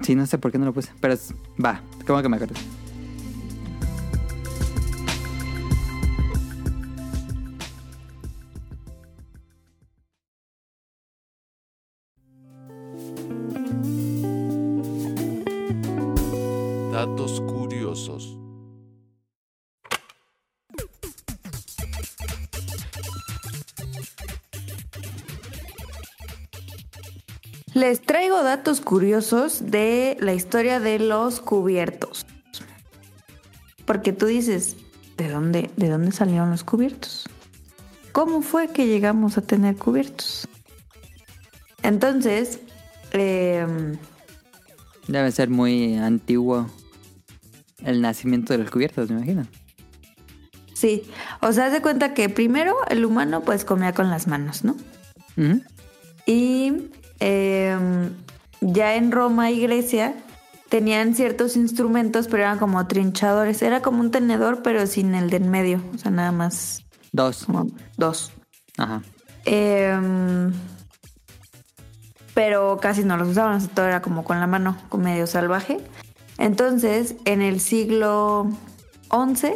[0.00, 1.16] Sí, no sé por qué no lo puse, pero
[1.64, 2.54] va, como que me acuerdo.
[28.58, 32.26] Datos curiosos de la historia de los cubiertos.
[33.84, 34.76] Porque tú dices,
[35.16, 37.28] ¿de dónde, de dónde salieron los cubiertos?
[38.10, 40.48] ¿Cómo fue que llegamos a tener cubiertos?
[41.84, 42.58] Entonces,
[43.12, 43.96] em,
[45.06, 46.68] Debe ser muy antiguo
[47.84, 49.46] el nacimiento de los cubiertos, me imagino.
[50.74, 51.04] sí,
[51.42, 54.76] o sea, de cuenta que primero el humano pues comía con las manos, ¿no?
[56.26, 56.72] Y
[57.20, 58.10] em,
[58.60, 60.14] ya en Roma y Grecia
[60.68, 63.62] tenían ciertos instrumentos, pero eran como trinchadores.
[63.62, 65.82] Era como un tenedor, pero sin el de en medio.
[65.94, 67.44] O sea, nada más Dos.
[67.46, 68.32] como dos.
[68.76, 69.02] Ajá.
[69.44, 70.52] Em,
[72.34, 75.26] pero casi no los usaban, o sea, todo era como con la mano, con medio
[75.26, 75.78] salvaje.
[76.38, 78.48] Entonces, en el siglo
[79.10, 79.54] XI,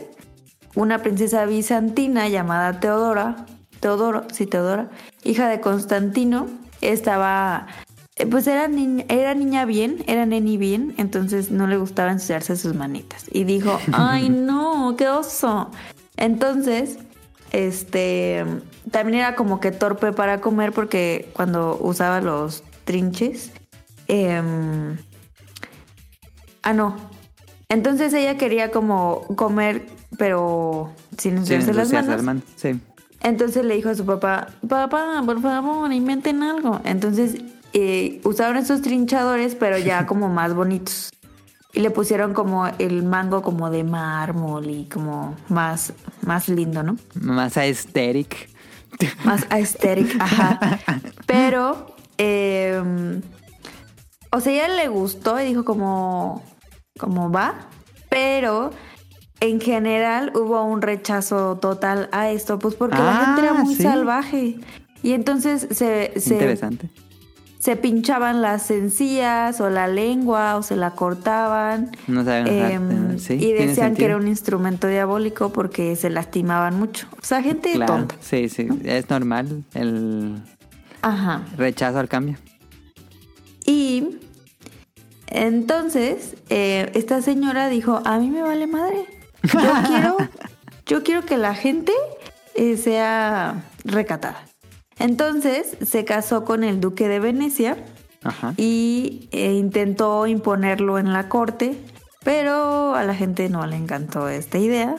[0.75, 3.47] una princesa bizantina llamada Teodora,
[3.81, 4.91] Teodoro, sí, Teodora,
[5.23, 6.49] hija de Constantino,
[6.81, 7.69] estaba,
[8.31, 12.75] pues era, ni- era niña bien, era neni bien, entonces no le gustaba ensuciarse sus
[12.75, 13.25] manitas.
[13.33, 15.71] Y dijo, ay no, qué oso.
[16.17, 16.99] Entonces,
[17.53, 18.45] este,
[18.91, 23.51] también era como que torpe para comer porque cuando usaba los trinches,
[24.09, 24.97] em,
[26.63, 26.97] ah, no.
[27.69, 29.87] Entonces ella quería como comer,
[30.19, 32.17] pero sin ensuciarse las ensuciarse manos.
[32.17, 32.45] las manos.
[32.57, 32.81] Sí.
[33.23, 36.81] Entonces le dijo a su papá, papá, por favor, inventen algo.
[36.85, 37.37] Entonces
[37.73, 41.11] eh, usaron esos trinchadores, pero ya como más bonitos.
[41.75, 45.95] Y le pusieron como el mango como de mármol y como más,
[46.27, 46.97] más lindo, ¿no?
[47.15, 48.51] Más aesthetic.
[49.25, 50.79] Más aesthetic, ajá.
[51.27, 53.21] Pero, eh,
[54.31, 56.43] o sea, ella le gustó y dijo como,
[56.99, 57.55] como va,
[58.11, 58.71] pero
[59.41, 63.75] en general hubo un rechazo total a esto, pues porque la Ah, gente era muy
[63.75, 63.83] sí.
[63.83, 64.57] salvaje.
[65.03, 66.91] Y entonces se, se, Interesante.
[67.63, 71.93] Se pinchaban las encías o la lengua o se la cortaban.
[72.09, 77.07] No saben Em, sí, y decían que era un instrumento diabólico porque se lastimaban mucho.
[77.13, 78.17] O sea, gente Claro, tonta.
[78.21, 78.67] sí, sí.
[78.85, 80.43] Es normal el
[81.03, 81.43] Ajá.
[81.57, 82.37] rechazo al cambio.
[83.65, 84.19] Y
[85.29, 89.07] entonces eh, esta señora dijo, a mí me vale madre.
[89.45, 90.17] Yo quiero,
[90.87, 91.93] yo quiero que la gente
[92.57, 94.47] eh, sea recatada.
[95.03, 97.77] Entonces se casó con el duque de Venecia
[98.23, 98.55] Ajá.
[98.57, 101.77] y eh, intentó imponerlo en la corte,
[102.23, 104.95] pero a la gente no le encantó esta idea.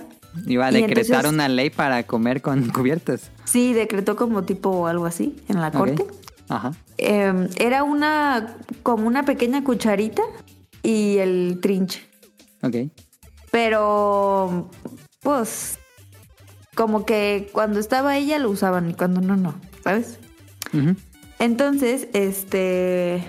[0.45, 3.29] Iba a y decretar entonces- una ley para comer con cubiertos.
[3.45, 6.05] Sí, decretó como tipo algo así en la corte.
[6.49, 6.73] Ajá.
[6.97, 10.21] Eh, era una como una pequeña cucharita
[10.83, 12.01] y el trinche.
[12.61, 12.75] Ok.
[13.51, 14.69] Pero,
[15.21, 15.77] pues,
[16.75, 20.19] como que cuando estaba ella lo usaban y cuando no, no, ¿sabes?
[21.39, 23.23] Entonces, este...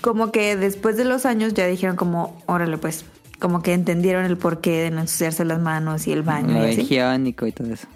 [0.00, 3.04] Como que después de los años ya dijeron como, órale pues,
[3.38, 6.58] como que entendieron el porqué de no ensuciarse las manos y el baño.
[6.58, 6.82] Lo y así.
[6.82, 7.86] y todo eso.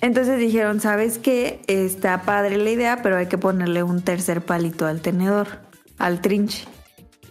[0.00, 1.60] Entonces dijeron, ¿sabes qué?
[1.66, 5.48] Está padre la idea, pero hay que ponerle un tercer palito al tenedor,
[5.98, 6.66] al trinche,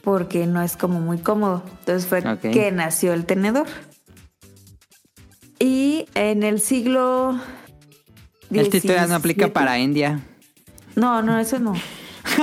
[0.03, 1.63] porque no es como muy cómodo.
[1.79, 3.67] Entonces fue que nació el tenedor.
[5.59, 7.39] Y en el siglo...
[8.51, 10.19] Esta historia no 17 aplica para India.
[10.95, 11.73] No, no, eso no.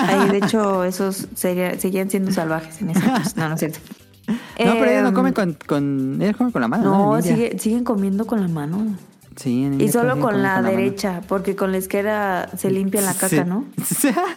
[0.00, 3.36] Ahí, de hecho, esos sería- seguían siendo salvajes en ese entonces.
[3.36, 3.78] No, no es cierto.
[4.26, 6.18] No, pero ellos no Em, comen con, con...
[6.22, 6.84] Ellos comen con la mano,
[7.16, 7.22] ¿no?
[7.22, 8.96] Sigue- siguen comiendo con la mano.
[9.36, 10.68] Sí, en Y solo con la mano.
[10.70, 13.42] derecha, porque con la izquierda se limpia la caca, Sí.
[13.46, 13.66] ¿no?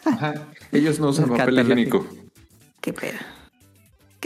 [0.05, 0.34] Ajá.
[0.72, 2.05] Ellos no usan papel higiénico.
[2.82, 3.18] Qué pedo.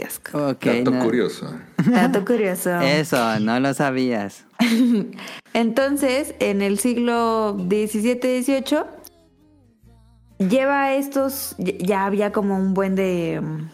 [0.02, 0.48] Qué asco.
[0.48, 1.04] Ok, Dato no.
[1.04, 1.54] curioso.
[1.86, 2.70] Dato curioso.
[2.80, 4.44] Eso, no lo sabías.
[5.54, 8.84] Entonces, en el siglo XVII-XVIII,
[10.48, 11.54] lleva estos.
[11.58, 13.40] Ya había como un buen de.
[13.40, 13.68] mm,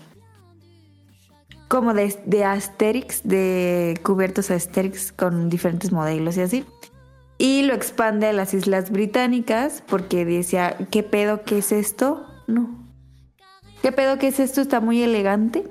[1.68, 6.64] Como de, de Asterix, de cubiertos Asterix con diferentes modelos y así.
[7.38, 11.42] Y lo expande a las Islas Británicas porque decía: ¿Qué pedo?
[11.44, 12.26] ¿Qué es esto?
[12.46, 12.86] No.
[13.80, 14.18] ¿Qué pedo?
[14.18, 14.60] ¿Qué es esto?
[14.60, 15.64] Está muy elegante.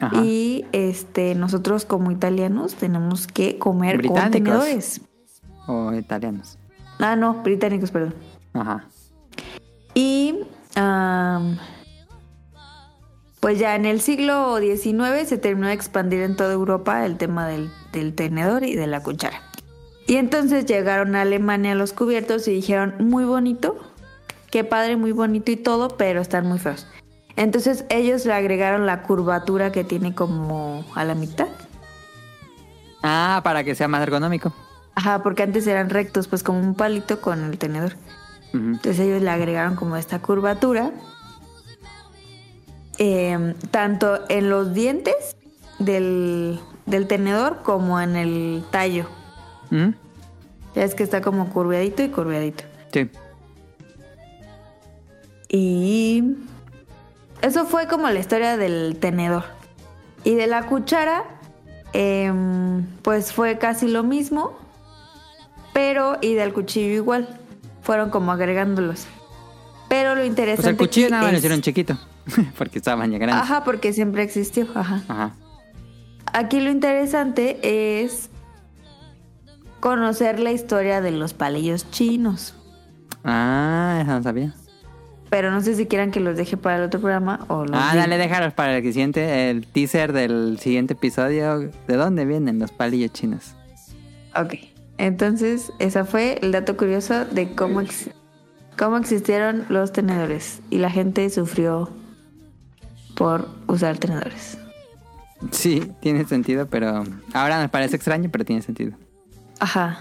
[0.00, 0.22] Ajá.
[0.24, 5.00] Y este, nosotros como italianos tenemos que comer con tenedores.
[5.66, 6.58] O italianos.
[6.98, 8.14] Ah, no, británicos, perdón.
[8.52, 8.86] Ajá.
[9.94, 10.40] Y
[13.40, 17.46] pues ya en el siglo XIX se terminó de expandir en toda Europa el tema
[17.46, 19.40] del, del tenedor y de la cuchara.
[20.06, 23.76] Y entonces llegaron a Alemania los cubiertos y dijeron, muy bonito,
[24.50, 26.86] qué padre, muy bonito y todo, pero están muy feos.
[27.36, 31.48] Entonces ellos le agregaron la curvatura que tiene como a la mitad.
[33.02, 34.52] Ah, para que sea más ergonómico.
[34.94, 37.92] Ajá, porque antes eran rectos, pues como un palito con el tenedor.
[38.54, 40.90] Entonces ellos le agregaron como esta curvatura.
[42.98, 45.36] eh, tanto en los dientes
[45.78, 49.04] del, del tenedor como en el tallo.
[49.70, 49.92] Ujú.
[50.74, 52.64] Ya es que está como curveadito y curveadito.
[52.92, 53.10] Sí.
[55.48, 56.36] Y
[57.42, 59.44] eso fue como la historia del tenedor.
[60.24, 61.24] Y de la cuchara,
[61.92, 64.58] em, pues fue casi lo mismo.
[65.72, 67.40] Pero, y del cuchillo igual.
[67.82, 69.06] fueron como agregándolos.
[69.88, 71.96] Pero lo Pues interesante el cuchillo nada más lo hicieron chiquito.
[72.58, 73.40] Porque estaban ya grandes.
[73.40, 75.02] Ajá, porque siempre existió, ajá.
[75.06, 75.34] Ajá.
[76.32, 77.60] Aquí lo interesante
[78.02, 78.28] es
[79.78, 82.54] conocer la historia de los palillos chinos.
[83.22, 84.54] Ah, eso no sabía.
[85.30, 87.92] Pero no sé si quieran que los deje para el otro programa o los Ah,
[87.96, 91.58] dale, déjalos para el siguiente, el teaser del siguiente episodio.
[91.88, 93.54] ¿De dónde vienen los palillos chinos?
[94.36, 94.54] Ok.
[94.98, 98.10] Entonces, ese fue el dato curioso de cómo, ex-
[98.78, 100.60] cómo existieron los tenedores.
[100.70, 101.90] Y la gente sufrió
[103.16, 104.58] por usar tenedores.
[105.50, 107.04] Sí, tiene sentido, pero
[107.34, 108.96] ahora nos parece extraño, pero tiene sentido.
[109.60, 109.98] Ajá.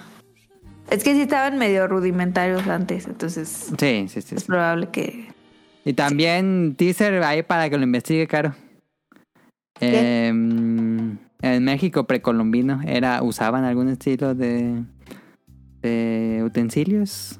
[0.89, 4.35] Es que sí estaban medio rudimentarios antes, entonces Sí, sí, sí.
[4.35, 4.47] es sí.
[4.47, 5.27] probable que...
[5.83, 8.55] Y también teaser ahí para que lo investigue, Caro.
[9.79, 10.27] ¿Qué?
[10.27, 14.81] Em, en México precolombino era usaban algún estilo de,
[15.81, 17.39] de utensilios.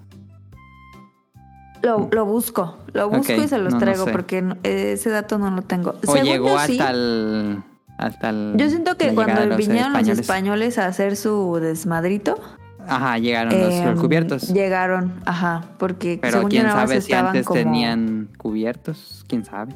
[1.82, 4.12] Lo, lo busco, lo busco y se los no, no traigo sé.
[4.12, 5.96] porque ese dato no lo tengo.
[6.06, 6.80] O Según llegó yo, hasta sí.
[6.82, 7.58] el
[7.98, 12.40] hasta el Yo siento que cuando los vinieron los españoles a hacer su desmadrito,
[12.88, 14.50] Ajá, llegaron los, em, los cubiertos.
[14.54, 19.74] Llegaron, ajá, porque Pero según quién sabe si antes como- tenían cubiertos, quién sabe.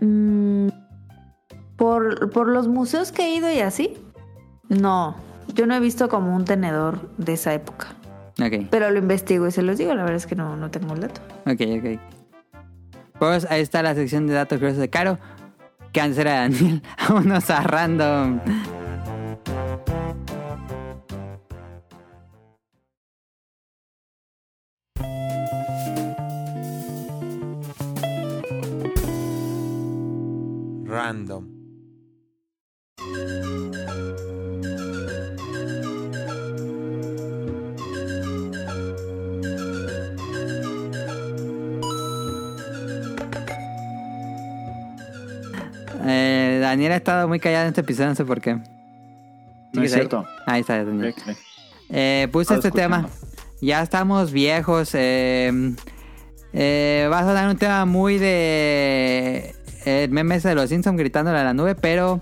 [0.00, 0.68] Mm,
[1.76, 3.96] por, por los museos que he ido y así,
[4.68, 5.16] no.
[5.54, 7.88] Yo no he visto como un tenedor de esa época.
[8.40, 10.94] Ok, Pero lo investigo y se los digo, la verdad es que no, no tengo
[10.94, 11.20] el dato.
[11.46, 12.00] ok, ok.
[13.18, 15.18] Pues ahí está la sección de datos curiosos de Caro.
[15.92, 16.82] Que antes era Daniel.
[17.08, 17.62] Vámonos a.
[17.62, 18.38] Random.
[46.88, 48.54] Eh, Daniel ha estado muy callado en este episodio, no sé por qué.
[48.54, 48.62] No
[49.74, 50.00] ¿Sigues es ahí?
[50.00, 50.26] cierto.
[50.46, 51.14] Ahí está, Daniel.
[51.16, 51.36] Ok, ok.
[51.90, 53.08] Eh, puse Estaba este tema.
[53.60, 54.90] Ya estamos viejos.
[54.94, 55.74] Eh,
[56.52, 59.54] eh, va a sonar un tema muy de.
[59.84, 62.20] El meme ese de los Simpsons gritándole a la nube, pero.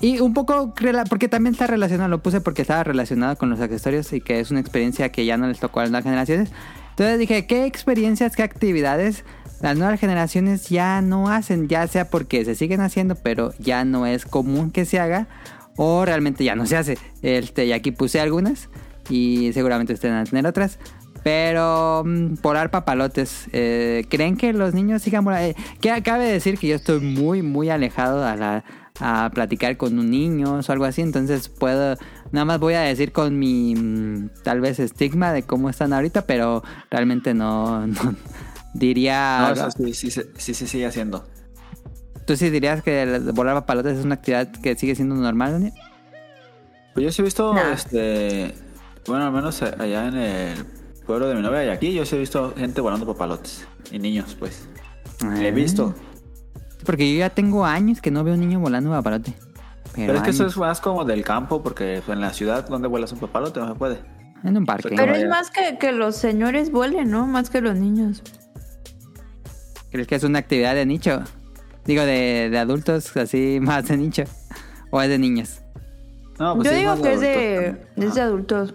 [0.00, 0.74] Y un poco.
[1.08, 2.08] Porque también está relacionado.
[2.08, 5.36] Lo puse porque estaba relacionado con los accesorios y que es una experiencia que ya
[5.36, 6.50] no les tocó a las nuevas generaciones.
[6.90, 9.24] Entonces dije, ¿qué experiencias, qué actividades
[9.60, 11.68] las nuevas generaciones ya no hacen?
[11.68, 15.28] Ya sea porque se siguen haciendo, pero ya no es común que se haga.
[15.76, 16.98] O realmente ya no se hace.
[17.22, 18.68] Este, y aquí puse algunas.
[19.08, 20.78] Y seguramente ustedes van a tener otras.
[21.22, 23.48] Pero mm, volar papalotes.
[23.52, 25.48] eh, ¿Creen que los niños sigan volando?
[25.48, 28.64] Eh, cabe decir que yo estoy muy, muy alejado a la
[28.98, 31.02] a platicar con un niño o algo así.
[31.02, 31.96] Entonces puedo.
[32.32, 36.22] Nada más voy a decir con mi mm, tal vez estigma de cómo están ahorita.
[36.26, 37.86] Pero realmente no
[38.78, 39.38] diría.
[39.40, 41.26] No, eso sí, sí, se- sí se sigue haciendo.
[42.26, 45.72] ¿Tú sí dirías que volar papalotes es una actividad que sigue siendo normal, Daniel?
[46.94, 48.54] Pues yo sí he visto, este,
[49.06, 50.64] bueno, al menos allá en el
[51.06, 53.66] pueblo de mi novia y aquí, yo sí he visto gente volando papalotes.
[53.92, 54.66] Y niños, pues.
[55.38, 55.94] He visto.
[56.84, 59.34] Porque yo ya tengo años que no veo un niño volando un papalote.
[59.94, 62.88] Pero, Pero es que eso es más como del campo, porque en la ciudad donde
[62.88, 64.00] vuelas un papalote no se puede.
[64.42, 64.90] En un parque.
[64.96, 67.26] Pero es más que, que los señores vuelen, ¿no?
[67.26, 68.22] Más que los niños.
[69.96, 71.22] ¿Crees que es una actividad de nicho?
[71.86, 74.24] Digo, de, de adultos, así más de nicho.
[74.90, 75.62] ¿O es de niños?
[76.38, 78.74] No, pues Yo sí, digo que es de, es de adultos.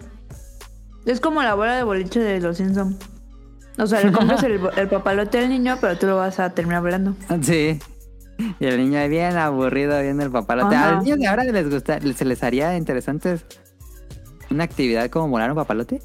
[1.05, 2.97] Es como la bola de boliche de los Simpsons.
[3.77, 6.81] O sea, le compras el, el papalote al niño, pero tú lo vas a terminar
[6.81, 7.15] volando.
[7.41, 7.79] Sí.
[8.59, 10.75] Y el niño bien aburrido viendo el papalote.
[10.75, 10.89] Ajá.
[10.89, 13.37] ¿A los niños de ahora les gusta, se les haría interesante
[14.49, 16.01] una actividad como volar un papalote?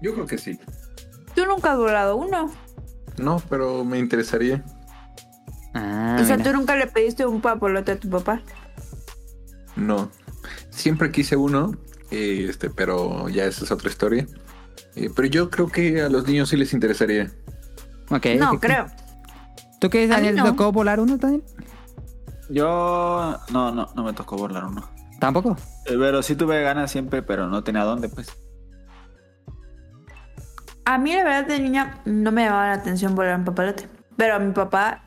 [0.00, 0.58] Yo creo que sí.
[1.34, 2.50] Tú nunca has volado uno.
[3.18, 4.64] No, pero me interesaría.
[5.74, 6.50] Ah, o sea, mira.
[6.50, 8.42] tú nunca le pediste un papalote a tu papá.
[9.76, 10.10] No.
[10.70, 11.72] Siempre quise uno,
[12.10, 14.26] eh, este, pero ya esa es otra historia.
[14.94, 17.30] Eh, pero yo creo que a los niños sí les interesaría.
[18.10, 18.86] Ok, no, creo.
[19.80, 20.34] ¿Tú qué Daniel?
[20.34, 20.46] ¿Te no.
[20.48, 21.44] tocó volar uno, Daniel?
[22.48, 24.88] Yo, no, no, no me tocó volar uno.
[25.20, 25.56] Tampoco.
[25.86, 28.28] Eh, Pero sí tuve ganas siempre, pero no tenía dónde, pues.
[30.88, 33.86] A mí, la verdad, de niña no me llamaba la atención volar un papalote.
[34.16, 35.02] Pero a mi papá,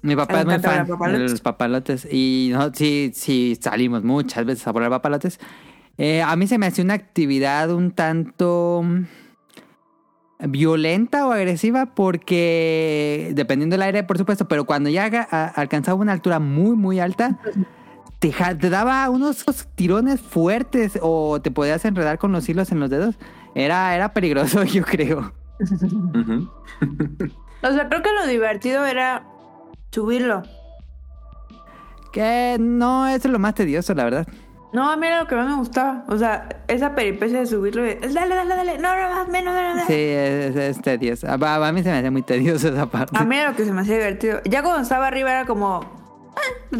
[0.00, 1.22] Mi papá es muy fan papalotes.
[1.22, 2.08] de los papalotes.
[2.08, 5.40] Y no, sí, sí, salimos muchas veces a volar papalotes.
[5.98, 13.32] Eh, a mí se me hacía una actividad un tanto mm, violenta o agresiva porque,
[13.34, 15.06] dependiendo del aire, por supuesto, pero cuando ya
[15.56, 17.40] alcanzaba una altura muy, muy alta,
[18.20, 19.44] te daba unos
[19.74, 23.16] tirones fuertes o te podías enredar con los hilos en los dedos.
[23.54, 25.32] Era, era peligroso, yo creo.
[27.62, 29.24] O sea, creo que lo divertido era
[29.90, 30.42] subirlo.
[32.12, 34.26] Que no, eso es lo más tedioso, la verdad.
[34.72, 36.04] No, a mí era lo que más me gustaba.
[36.08, 37.88] O sea, esa peripecia de subirlo.
[37.88, 38.78] y, Dale, dale, dale.
[38.78, 39.86] No, no, más, menos, menos.
[39.86, 41.28] Sí, es, es tedioso.
[41.28, 41.34] A,
[41.68, 43.16] a mí se me hace muy tedioso esa parte.
[43.16, 44.40] A mí era lo que se me hacía divertido.
[44.44, 45.80] Ya cuando estaba arriba era como.
[46.36, 46.76] "Ah,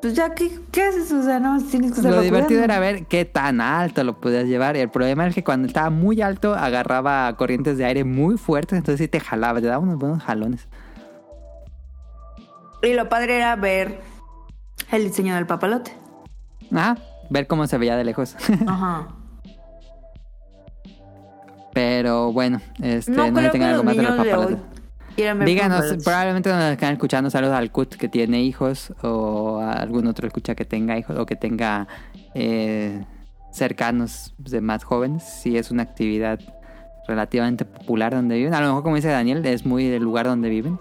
[0.00, 1.10] Pues ya, ¿qué, qué haces?
[1.12, 2.64] O sea, no, tienes que Lo divertido cuidando.
[2.64, 4.76] era ver qué tan alto lo podías llevar.
[4.76, 8.78] Y el problema es que cuando estaba muy alto, agarraba corrientes de aire muy fuertes.
[8.78, 10.68] Entonces sí te jalaba, te daba unos buenos jalones.
[12.82, 14.00] Y lo padre era ver
[14.92, 15.92] el diseño del papalote.
[16.72, 16.96] Ah,
[17.28, 18.36] ver cómo se veía de lejos.
[18.66, 19.08] Ajá.
[21.74, 24.24] Pero bueno, este, No, no, creo le que tengan algo los más de los niños
[24.26, 24.77] de hoy papalotes.
[25.18, 29.72] Quieran ver Díganos, probablemente nos están escuchando saludos al CUT que tiene hijos o a
[29.72, 31.88] algún otro escucha que tenga hijos o que tenga
[32.34, 33.04] eh,
[33.52, 35.24] cercanos de más jóvenes.
[35.24, 36.38] Si es una actividad
[37.08, 38.54] relativamente popular donde viven.
[38.54, 40.78] A lo mejor, como dice Daniel, es muy del lugar donde viven.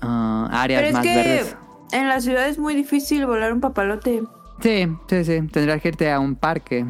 [0.00, 1.56] Ah, áreas Pero es más que verdes.
[1.92, 4.22] en la ciudad es muy difícil volar un papalote.
[4.60, 5.40] Sí, sí, sí.
[5.48, 6.86] Tendrás que irte a un parque.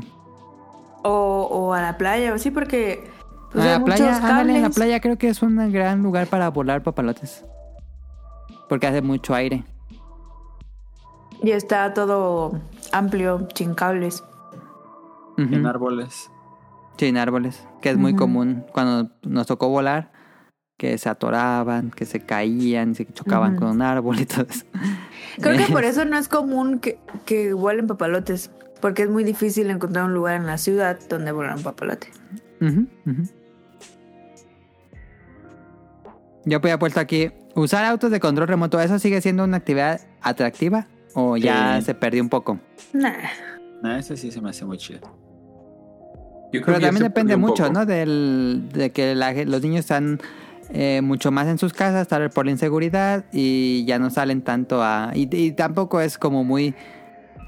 [1.05, 3.03] O, o a la playa, o sí, porque.
[3.53, 6.27] Pues, a la muchos playa, ándale, en la playa creo que es un gran lugar
[6.27, 7.45] para volar papalotes.
[8.69, 9.65] Porque hace mucho aire.
[11.43, 12.61] Y está todo
[12.93, 14.25] amplio, sin cables.
[15.37, 16.31] En árboles.
[16.97, 20.13] Sin árboles, que es muy común cuando nos tocó volar,
[20.77, 24.65] que se atoraban, que se caían, se chocaban con un árbol y todo eso.
[25.41, 28.51] Creo que por eso no es común que, que vuelen papalotes.
[28.81, 32.11] Porque es muy difícil encontrar un lugar en la ciudad donde volar un papalote.
[32.61, 33.42] Ujú, ujú.
[36.45, 40.87] Yo había puesto aquí, usar autos de control remoto, ¿eso sigue siendo una actividad atractiva?
[41.15, 41.87] ¿O ya Sí.
[41.87, 42.59] se perdió un poco?
[42.93, 43.13] Nah.
[43.83, 45.01] No, ese sí se me hace muy chido.
[46.53, 47.73] Yo creo Pero que también depende mucho, poco.
[47.75, 47.87] ¿no?
[47.87, 50.21] Del, de que la los niños están
[50.71, 54.43] eh, mucho más en sus casas, tal vez por la inseguridad, y ya no salen
[54.43, 55.11] tanto a...
[55.15, 56.75] Y, y tampoco es como muy...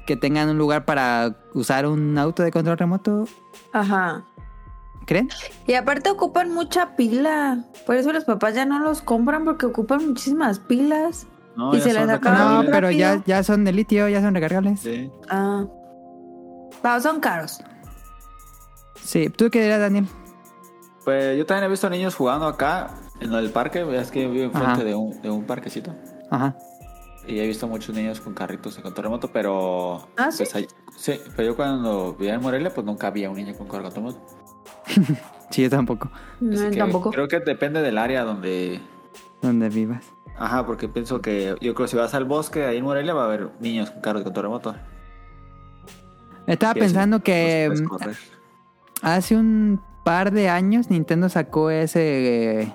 [0.05, 3.27] que tengan un lugar para usar un auto de control remoto,
[3.73, 4.23] Ajá.
[5.05, 5.29] ¿Creen?
[5.67, 7.63] Y aparte ocupan mucha pila.
[7.85, 11.27] Por eso los papás ya no los compran porque ocupan muchísimas pilas.
[11.55, 14.79] No, Y se les acaba No, pero ya, ya son de litio, ya son recargables.
[14.81, 15.11] Sí, Sí.
[15.29, 15.65] Ah.
[16.81, 17.63] Pero son caros.
[19.37, 20.07] ¿tú qué dirás, Daniel?
[21.03, 23.85] Pues yo también he visto niños jugando acá en el parque.
[23.97, 25.93] Es que yo vivo enfrente de un, de un parquecito.
[26.31, 26.55] Ajá.
[27.27, 30.07] Y he visto muchos niños con carritos de control remoto, pero...
[30.17, 30.39] ¿Ah, sí?
[30.39, 33.67] pues, hay- sí, pero yo cuando vivía en Morelia, pues nunca había un niño con
[33.67, 34.25] control remoto.
[35.51, 36.09] Sí, yo tampoco.
[36.41, 37.11] No, que tampoco.
[37.11, 38.81] Creo que depende del área donde...
[39.41, 40.03] Donde vivas.
[40.37, 41.55] Ajá, porque pienso que...
[41.61, 44.01] Yo creo que si vas al bosque, ahí en Morelia, va a haber niños con
[44.01, 44.75] carros de control remoto.
[46.47, 52.73] Estaba pensando que mm, hace un par de años Nintendo sacó ese eh,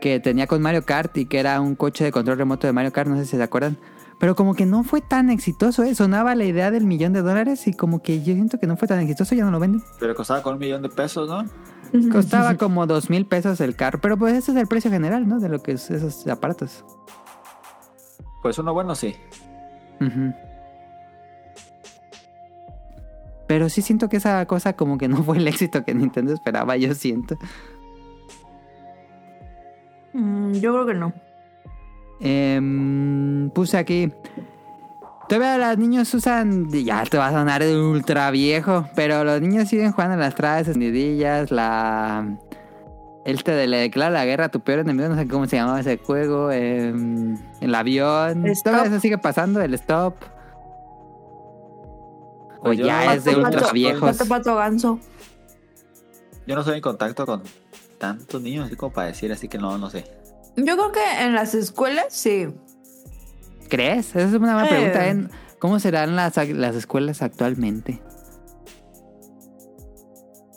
[0.00, 2.92] que tenía con Mario Kart y que era un coche de control remoto de Mario
[2.92, 3.76] Kart, no sé si se acuerdan.
[4.18, 5.94] Pero como que no fue tan exitoso, ¿eh?
[5.94, 8.88] Sonaba la idea del millón de dólares y como que yo siento que no fue
[8.88, 9.82] tan exitoso, ya no lo venden.
[10.00, 11.44] Pero costaba con un millón de pesos, ¿no?
[12.10, 15.38] Costaba como dos mil pesos el carro, pero pues ese es el precio general, ¿no?
[15.38, 16.84] De lo que es esos aparatos.
[18.42, 19.14] Pues uno bueno sí.
[23.46, 26.76] Pero sí siento que esa cosa como que no fue el éxito que Nintendo esperaba,
[26.76, 27.38] yo siento.
[30.12, 31.12] Mm, yo creo que no.
[32.20, 34.12] Em, puse aquí.
[35.28, 36.68] Todavía los niños usan.
[36.70, 38.86] Ya te va a sonar de ultra viejo.
[38.96, 42.38] Pero los niños siguen jugando a las traves, escondidillas, la.
[43.24, 45.56] El te de le declara la guerra a tu peor enemigo, no sé cómo se
[45.56, 46.50] llamaba ese juego.
[46.50, 48.46] em, el avión.
[48.46, 48.86] Stop.
[48.86, 50.14] eso sigue pasando, el stop.
[52.60, 54.16] O Pues yo- ya es de ultra pato, viejos.
[54.16, 54.98] Pato, pato, ganso.
[56.46, 57.42] Yo no estoy en contacto con
[57.98, 60.04] tantos niños así como para decir, así que no, no sé.
[60.64, 62.48] Yo creo que en las escuelas sí.
[63.68, 64.08] ¿Crees?
[64.10, 64.70] Esa es una buena Eh.
[64.70, 65.08] pregunta.
[65.08, 65.28] ¿eh?
[65.58, 68.00] ¿Cómo serán las, las escuelas actualmente?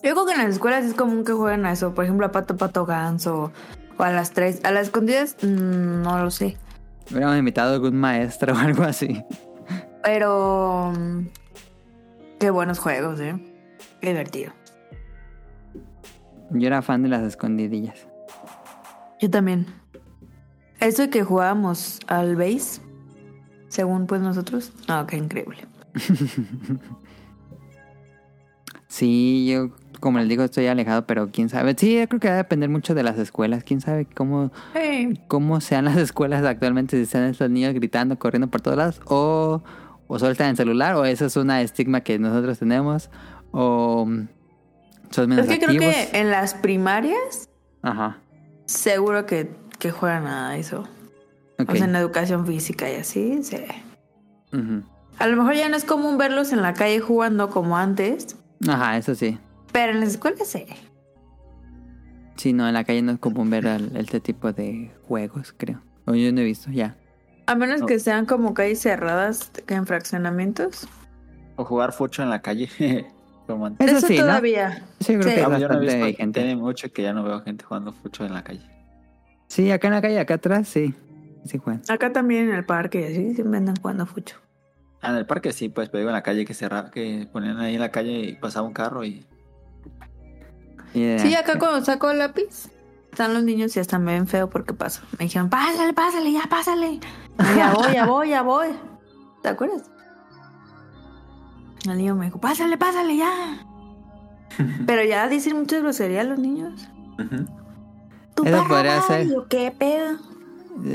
[0.04, 1.94] Yo creo que en las escuelas es común que jueguen a eso.
[1.94, 3.52] Por ejemplo, a pato, pato, ganso.
[3.98, 4.60] O a las tres.
[4.64, 6.58] A las escondidas, mm, no lo sé.
[7.12, 9.24] Hubiéramos invitado a algún maestro o algo así.
[10.04, 10.92] Pero.
[10.98, 11.28] mm,
[12.40, 13.36] Qué buenos juegos, ¿eh?
[14.02, 14.52] Qué divertido.
[16.50, 18.08] Yo era fan de las escondidillas.
[19.20, 19.68] Yo también.
[20.82, 22.82] Eso de que jugábamos al base,
[23.70, 24.74] según pues nosotros.
[24.88, 25.66] Ah, qué increíble.
[28.88, 29.70] Sí, yo,
[30.02, 31.76] como les digo, estoy alejado, pero quién sabe.
[31.78, 33.64] Sí, yo creo que va a depender mucho de las escuelas.
[33.64, 35.14] Quién sabe cómo, Hey.
[35.30, 39.64] cómo sean las escuelas actualmente, si están estos niños gritando, corriendo por todos lados, o,
[40.08, 43.10] o solo están en celular, o eso es una estigma que nosotros tenemos,
[43.52, 44.06] o
[45.10, 47.48] Son menos Es que creo que en las primarias
[47.82, 48.18] Ajá.
[48.66, 49.52] seguro que,
[49.82, 50.84] que juegan a eso.
[51.60, 51.72] Ok.
[51.72, 53.44] O sea, en educación física y así.
[53.44, 53.58] sí.
[54.54, 54.84] Ujú.
[55.18, 58.38] A lo mejor ya no es común verlos en la calle jugando como antes,
[58.68, 59.38] Ajá, eso sí.
[59.72, 60.66] pero en las escuelas sí.
[62.38, 65.82] Sí, no, en la calle no es común ver al- este tipo de juegos, creo.
[66.06, 66.96] O yo no he visto, ya.
[67.46, 67.86] A menos No.
[67.88, 70.88] que sean como calles cerradas que en fraccionamientos.
[71.56, 72.70] O jugar fucho en la calle.
[73.48, 73.86] Como antes.
[73.88, 74.22] Eso, Eso, sí, ¿no?
[74.26, 74.86] todavía.
[75.00, 75.30] Sí, creo Sí.
[75.36, 76.40] que Ah, yo no he visto, vigente.
[76.40, 78.62] tiene mucho que ya no veo gente jugando fucho en la calle.
[79.52, 80.94] Sí, acá en la calle, acá atrás, sí.
[81.44, 81.82] Sí juegan.
[81.90, 84.38] Acá también en el parque y así siempre andan jugando fucho.
[85.02, 87.60] Ah, en el parque sí, pues, pero digo en la calle que cerraba, que ponían
[87.60, 89.28] ahí en la calle y pasaba un carro y
[90.94, 92.70] Sí, acá cuando saco el lápiz,
[93.12, 95.02] están los niños y hasta me ven feo porque paso.
[95.20, 96.92] Me dijeron, pásale, pásale, ya pásale.
[96.94, 98.68] Y ya voy, ya voy, ya voy.
[99.44, 99.84] ¿Te acuerdas?
[101.90, 103.66] El niño me dijo, pásale, pásale, ya.
[104.88, 106.88] Pero ya dicen muchas groserías los niños.
[107.20, 107.61] Ujú.
[108.44, 109.28] Tu Eso podría va", ser.
[109.50, 110.18] ¿qué pedo?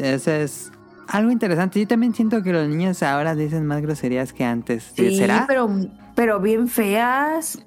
[0.02, 0.72] Ese es
[1.08, 1.80] algo interesante.
[1.80, 4.92] Yo también siento que los niños ahora dicen más groserías que antes.
[4.94, 5.44] Sí, ¿Será?
[5.46, 5.68] pero,
[6.14, 7.58] pero bien feas.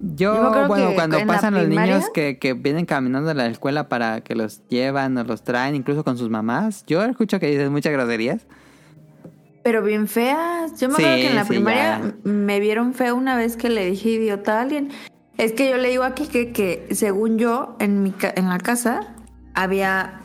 [0.00, 4.20] Yo, bueno, cuando pasan los primaria- niños que, que vienen caminando a la escuela para
[4.20, 7.92] que los llevan o los traen, incluso con sus mamás, yo escucho que dicen muchas
[7.92, 8.46] groserías.
[9.64, 10.78] Pero bien feas.
[10.80, 12.14] Yo me Sí, acuerdo que en la sí, primaria ya.
[12.30, 14.90] me vieron feo una vez que le dije idiota a alguien.
[15.38, 18.58] Es que yo le digo aquí que, que según yo, en, mi ca- en la
[18.58, 19.00] casa
[19.54, 20.20] había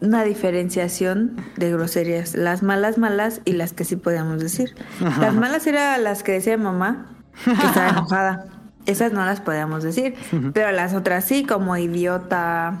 [0.00, 2.34] una diferenciación de groserías.
[2.34, 4.74] Las malas, malas y las que sí podíamos decir.
[5.00, 7.06] Las malas eran las que decía mamá,
[7.44, 8.46] que estaba enojada.
[8.84, 10.14] Esas no las podíamos decir.
[10.52, 12.80] Pero las otras sí, como idiota,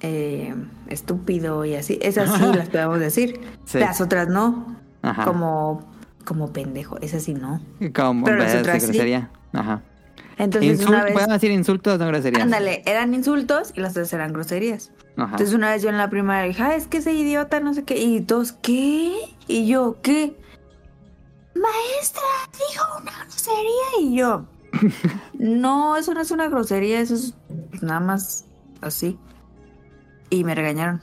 [0.00, 0.54] eh,
[0.88, 1.98] estúpido y así.
[2.02, 3.40] Esas sí las podíamos decir.
[3.66, 3.78] Sí.
[3.80, 4.76] Las otras no.
[5.02, 5.24] Ajá.
[5.24, 5.92] Como,
[6.24, 6.98] como pendejo.
[7.00, 7.60] Esas sí no.
[7.94, 9.12] Como Pero las otras sí.
[9.52, 9.82] Ajá.
[10.38, 11.14] Entonces una vez...
[11.14, 12.42] Podemos decir insultos, no groserías.
[12.42, 14.92] Ándale, eran insultos y las otras eran groserías.
[15.16, 15.30] Ajá.
[15.32, 17.84] Entonces una vez yo en la primaria dije, "Ah, es que ese idiota, no sé
[17.84, 17.98] qué.
[17.98, 19.14] Y todos, ¿qué?
[19.48, 20.36] Y yo, ¿qué?
[21.54, 22.22] Maestra,
[22.52, 24.00] dijo una grosería.
[24.00, 24.44] Y yo,
[25.34, 27.34] no, eso no es una grosería, eso es
[27.70, 28.44] pues, nada más
[28.80, 29.18] así.
[30.28, 31.02] Y me regañaron.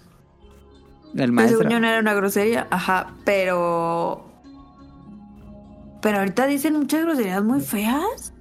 [1.15, 1.59] El maestro.
[1.59, 4.25] según yo no era una grosería, ajá, pero...
[6.01, 8.32] Pero ahorita dicen muchas groserías muy feas.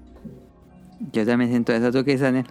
[1.13, 1.91] Yo también siento eso.
[1.91, 2.47] ¿Tú qué dices, Daniel?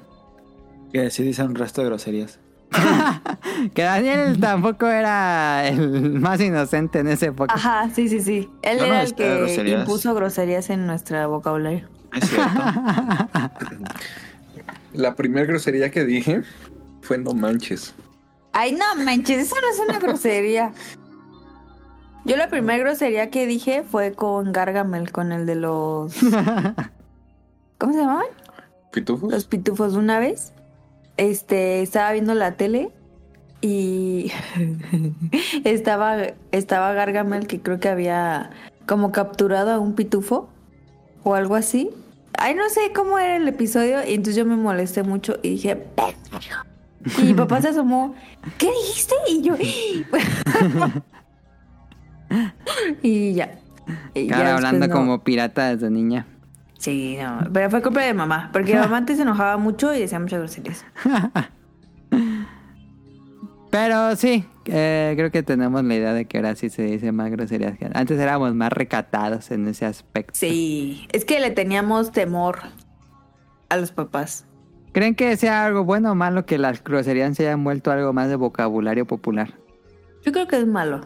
[0.91, 2.39] que sí dicen un resto de groserías.
[3.75, 7.53] Que Daniel tampoco era el más inocente en esa época.
[7.53, 8.49] Ajá, sí, sí, sí.
[8.63, 9.81] Él no era el que groserías.
[9.81, 11.87] impuso groserías en nuestro vocabulario.
[12.15, 12.51] Es cierto.
[14.93, 16.41] La primera grosería que dije
[17.01, 17.93] fue no manches.
[18.51, 20.71] Ay, no manches, eso no es una grosería.
[22.25, 26.13] Yo la primera grosería que dije fue con Gargamel, con el de los...
[27.77, 28.25] ¿Cómo se llamaban?
[28.91, 29.31] ¿Pitufos?
[29.31, 30.53] Los pitufos una vez.
[31.17, 32.89] Este, estaba viendo la tele
[33.61, 34.31] y
[35.63, 36.17] estaba,
[36.51, 38.51] estaba Gargamel que creo que había
[38.85, 40.49] como capturado a un pitufo
[41.23, 41.89] o algo así.
[42.37, 45.75] Ay, no sé cómo era el episodio y entonces yo me molesté mucho y dije,
[45.75, 46.63] "Pendejo".
[47.19, 48.15] Y mi papá se asomó,
[48.57, 49.15] ¿qué dijiste?
[49.29, 49.55] Y yo,
[53.01, 53.59] y ya.
[54.13, 54.93] Y ya después hablando no.
[54.93, 56.25] como pirata desde niña.
[56.81, 60.19] Sí, no, pero fue culpa de mamá, porque mamá antes se enojaba mucho y decía
[60.19, 60.83] muchas groserías.
[63.69, 67.29] Pero sí, eh, creo que tenemos la idea de que ahora sí se dice más
[67.29, 67.77] groserías.
[67.77, 70.33] que Antes éramos más recatados en ese aspecto.
[70.33, 72.59] Sí, es que le teníamos temor
[73.69, 74.47] a los papás.
[74.91, 78.27] ¿Creen que sea algo bueno o malo que las groserías se hayan vuelto algo más
[78.27, 79.53] de vocabulario popular?
[80.25, 81.01] Yo creo que es malo,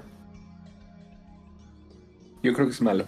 [2.41, 3.05] Yo creo que es malo.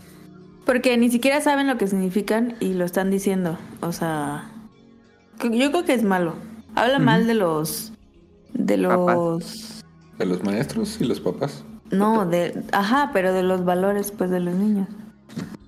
[0.67, 3.57] Porque ni siquiera saben lo que significan y lo están diciendo.
[3.79, 4.51] O sea,
[5.41, 6.35] yo creo que es malo.
[6.75, 7.93] Habla mal de los
[8.53, 9.83] de los
[10.19, 11.63] De los maestros y los papás.
[11.89, 14.89] no, de ajá, pero de los valores pues de los niños.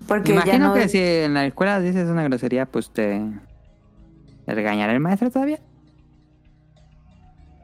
[0.06, 3.24] Porque Imagino ya no que si en la escuela dices una grosería, pues te,
[4.46, 5.62] te regañará el maestro todavía.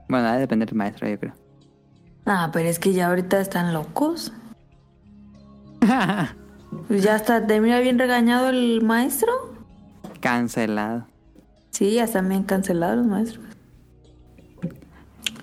[0.07, 1.33] Bueno, debe depender del maestro, yo creo.
[2.25, 4.31] Ah, pero es que ya ahorita están locos.
[6.87, 9.31] Pues ya hasta termina bien regañado el maestro.
[10.19, 11.05] Cancelado.
[11.71, 13.45] Sí, ya están bien cancelados los maestros.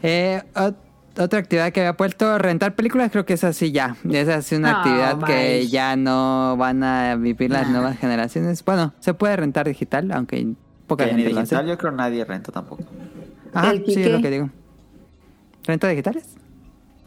[0.03, 0.77] Eh, ot-
[1.19, 3.97] otra actividad que había puesto, rentar películas, creo que es así ya.
[4.11, 7.73] Esa es una actividad que ya no van a vivir las Nah.
[7.73, 8.65] nuevas generaciones.
[8.65, 10.47] Bueno, se puede rentar digital, aunque
[10.87, 11.55] poca Que ni gente lo hace.
[11.55, 12.85] digital yo creo nadie renta tampoco.
[13.53, 14.51] Ajá, ¿El sí, es lo que digo.
[15.65, 16.25] ¿Renta digitales?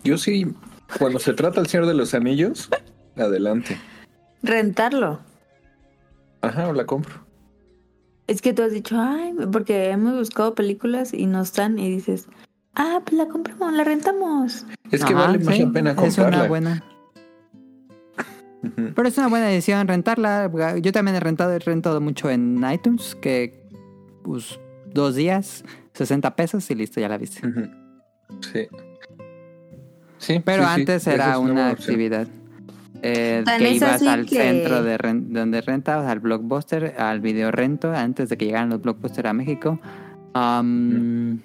[0.04, 0.46] Yo sí,
[1.00, 2.70] cuando se trata el Señor de los Anillos,
[3.18, 3.78] adelante.
[4.46, 5.20] Rentarlo.
[6.42, 7.26] Ajá, o la compro.
[8.28, 12.28] Es que tú has dicho, ay, porque hemos buscado películas y no están y dices,
[12.76, 14.66] ah, pues la compramos, la rentamos.
[14.92, 16.48] Es que Ajá, vale más sí, la pena Es una comprarla.
[16.48, 16.84] buena.
[18.96, 20.50] Pero es una buena decisión rentarla.
[20.82, 23.64] Yo también he rentado, he rentado mucho en iTunes, que
[24.24, 24.60] pues
[24.92, 25.64] dos días,
[25.94, 27.42] 60 pesos y listo, ya la viste.
[28.52, 28.68] Sí.
[30.18, 32.28] Sí, Pero sí, antes era es una actividad.
[33.08, 37.92] Eh, que ibas al que- centro de, ren- donde rentabas, al blockbuster, al video rento,
[37.94, 39.80] antes de que llegaran los blockbusters a México.
[40.34, 41.40] Y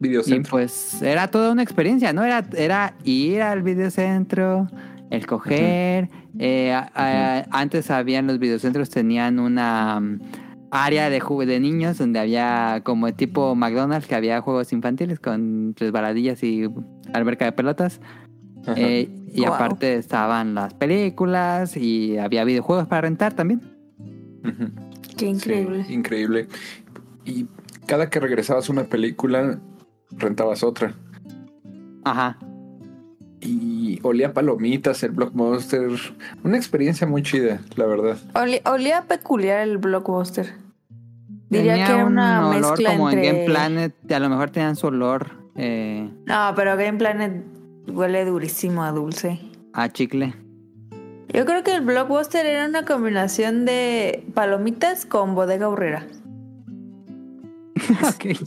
[0.00, 0.50] Videocentro.
[0.50, 2.24] pues era toda una experiencia, ¿no?
[2.24, 4.66] Era, era ir al videocentro,
[5.10, 6.08] el coger.
[6.38, 10.18] eh, a- a- Antes habían los videocentros, tenían una um,
[10.72, 16.42] área de, de niños donde había como tipo McDonald's, que había juegos infantiles con resbaladillas
[16.42, 16.68] y
[17.12, 18.00] alberca de pelotas.
[18.76, 19.54] Eh, y Wow.
[19.54, 23.60] aparte estaban las películas y había videojuegos para rentar también.
[25.16, 25.84] Qué increíble.
[25.84, 26.48] Sí, increíble.
[27.24, 27.46] Y
[27.86, 29.58] cada que regresabas a una película,
[30.10, 30.94] rentabas otra.
[32.04, 32.38] Ajá.
[33.40, 35.90] Y olía a palomitas, el blockbuster.
[36.44, 38.16] Una experiencia muy chida, la verdad.
[38.34, 40.54] Oli- olía peculiar el blockbuster.
[41.50, 43.28] Diría Tenía que era una un olor mezcla como entre...
[43.28, 47.44] en Game Planet, a lo mejor tenían su olor eh, No, pero Game Planet
[47.86, 49.40] huele durísimo a dulce.
[49.72, 50.34] a chicle.
[51.32, 56.06] Yo creo que el blockbuster era una combinación de palomitas con bodega horrera.
[58.06, 58.38] Ok.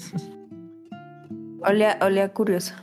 [1.62, 2.74] Olía, olía curioso.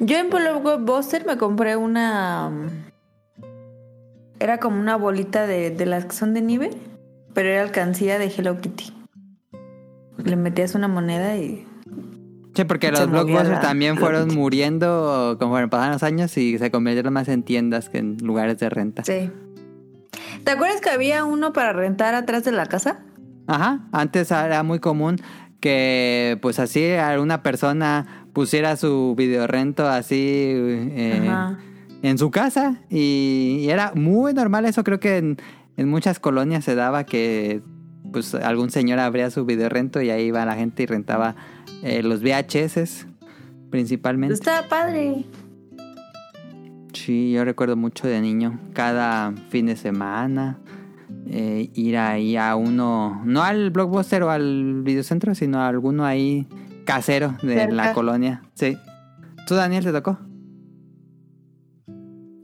[0.00, 2.48] Yo en blockbuster me compré una...
[2.48, 2.68] um,
[4.40, 6.70] Era como una bolita de, de las que son de nieve,
[7.32, 8.92] pero era alcancía de Hello Kitty.
[10.24, 11.66] Le metías una moneda y...
[12.54, 17.28] Sí, porque los blockbusters también fueron muriendo conforme pasaron los años y se convirtieron más
[17.28, 19.04] en tiendas que en lugares de renta.
[19.04, 19.30] Sí.
[20.44, 23.00] ¿Te acuerdas que había uno para rentar atrás de la casa?
[23.46, 25.16] Ajá, antes era muy común
[25.60, 31.30] que pues así alguna persona pusiera su videorrento así eh,
[32.02, 35.36] en su casa y, y era muy normal eso creo que en,
[35.76, 37.62] en muchas colonias se daba que
[38.12, 41.36] pues algún señor abría su videorrento y ahí iba la gente y rentaba
[41.82, 43.06] eh, los VHS
[43.70, 44.34] principalmente.
[44.34, 45.24] Estaba padre.
[46.92, 50.58] Sí, yo recuerdo mucho de niño, cada fin de semana,
[51.26, 56.46] eh, ir ahí a uno, no al blockbuster o al videocentro, sino a alguno ahí
[56.84, 57.74] casero de Cerca.
[57.74, 58.42] la colonia.
[58.54, 58.76] Sí.
[59.46, 60.18] ¿Tú, Daniel, te tocó?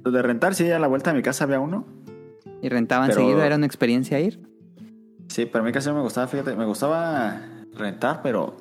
[0.05, 1.85] Los de rentar, sí, a la vuelta de mi casa había uno.
[2.63, 3.43] ¿Y rentaban Pero- seguido?
[3.43, 4.41] ¿Era una experiencia ir?
[5.29, 7.43] Sí, para mí casi no me gustaba, fíjate, me gustaba
[7.75, 8.57] rentar, pero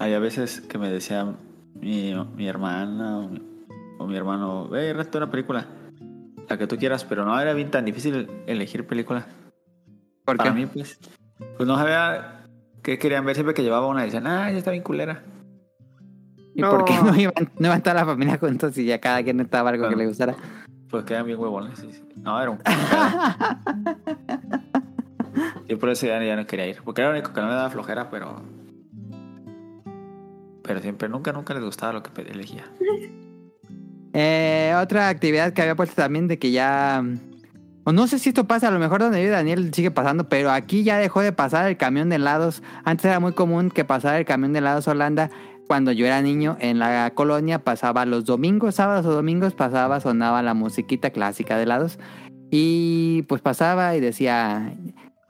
[0.00, 1.24] hay a veces que me decía
[1.74, 3.40] mi, mi hermana o mi,
[3.98, 5.66] o mi hermano, ve, renta una película,
[6.48, 9.26] la que tú quieras, pero no era bien tan difícil elegir película.
[10.24, 10.56] ¿Por Para qué?
[10.58, 10.98] mí, pues,
[11.56, 12.44] pues no sabía
[12.82, 15.22] qué querían ver, siempre que llevaba una decían, ah, ya está bien culera.
[16.54, 17.04] ¿Y por qué No.
[17.12, 19.88] no iban, no iban toda la familia juntos y ya cada quien rentaba algo que
[19.88, 20.02] Bueno.
[20.02, 20.34] le gustara?
[20.90, 21.78] Pues quedan bien huevones.
[21.78, 22.02] sí, sí.
[22.16, 22.58] No, era un...
[25.68, 27.54] Yo por eso ya, ya no quería ir, porque era lo único que no me
[27.54, 28.42] daba flojera, pero...
[30.70, 32.62] Pero siempre, nunca, nunca les gustaba lo que elegía.
[34.12, 37.04] Eh, otra actividad que había puesto también de que ya...
[37.82, 40.52] O no sé si esto pasa, a lo mejor donde vive Daniel sigue pasando, pero
[40.52, 42.62] aquí ya dejó de pasar el camión de helados.
[42.84, 45.28] Antes era muy común que pasara el camión de helados Holanda.
[45.66, 50.40] Cuando yo era niño en la colonia pasaba los domingos, sábados o domingos, pasaba, sonaba
[50.40, 51.98] la musiquita clásica de helados.
[52.52, 54.72] Y pues pasaba y decía,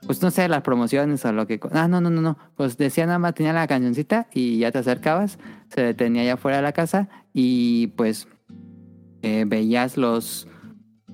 [0.05, 1.59] pues no sé, las promociones o lo que...
[1.71, 2.37] Ah, no, no, no, no.
[2.55, 5.37] Pues decía nada más, tenía la cancioncita y ya te acercabas,
[5.69, 8.27] se detenía allá fuera de la casa y pues
[9.21, 10.47] eh, veías los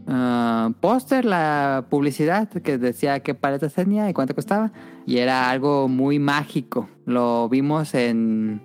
[0.08, 4.72] ah, póster, la publicidad que decía qué paletas tenía y cuánto costaba.
[5.06, 6.90] Y era algo muy mágico.
[7.06, 8.62] Lo vimos en...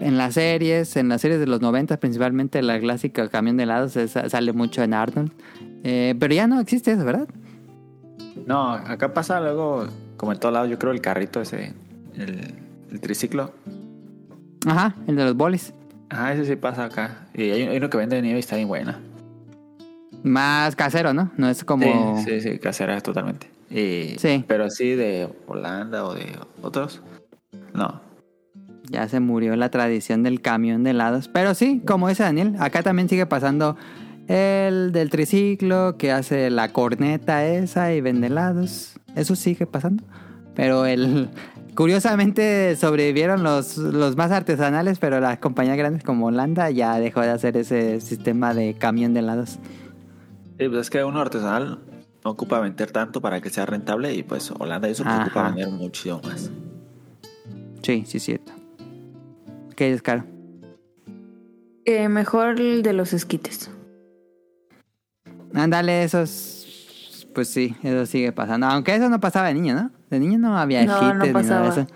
[0.00, 3.92] En las series, en las series de los 90 principalmente, la clásica camión de helados
[3.92, 5.32] sale mucho en Arnold.
[5.84, 7.28] Eh, pero ya no existe eso, ¿verdad?
[8.44, 9.86] No, acá pasa luego,
[10.16, 11.72] como en todos lados, yo creo el carrito ese,
[12.16, 12.54] el,
[12.90, 13.52] el triciclo.
[14.66, 15.72] Ajá, el de los bolis.
[16.10, 17.26] Ajá, ese sí pasa acá.
[17.34, 19.00] Y hay, hay uno que vende nieve y está bien buena.
[20.22, 21.30] Más casero, ¿no?
[21.36, 22.18] No es como...
[22.24, 23.48] Sí, sí, sí, casera totalmente.
[23.70, 24.44] Y, Sí.
[24.46, 27.00] Pero así de Holanda o de otros,
[27.74, 28.00] no.
[28.88, 31.28] Ya se murió la tradición del camión de helados.
[31.28, 33.76] Pero sí, como dice Daniel, acá también sigue pasando
[34.28, 38.98] el del triciclo que hace la corneta esa y vende helados.
[39.14, 40.04] Eso sigue pasando.
[40.54, 41.28] Pero el...
[41.74, 47.28] Curiosamente sobrevivieron los, los más artesanales, pero las compañías grandes como Holanda ya dejó de
[47.28, 49.58] hacer ese sistema de camión de helados.
[50.58, 51.80] Sí, pues es que uno artesanal,
[52.24, 55.68] no ocupa vender tanto para que sea rentable y pues Holanda eso pues, ocupa vender
[55.68, 56.50] muchísimo más.
[57.82, 58.52] Sí, sí, es cierto.
[59.76, 60.24] ¿Qué es caro?
[61.84, 63.70] Eh, mejor el de los esquites.
[65.54, 67.26] Ándale, esos.
[67.34, 68.66] Pues sí, eso sigue pasando.
[68.66, 69.90] Aunque eso no pasaba de niño, ¿no?
[70.10, 71.62] De niño no había No, no ni nada pasaba.
[71.74, 71.86] de eso.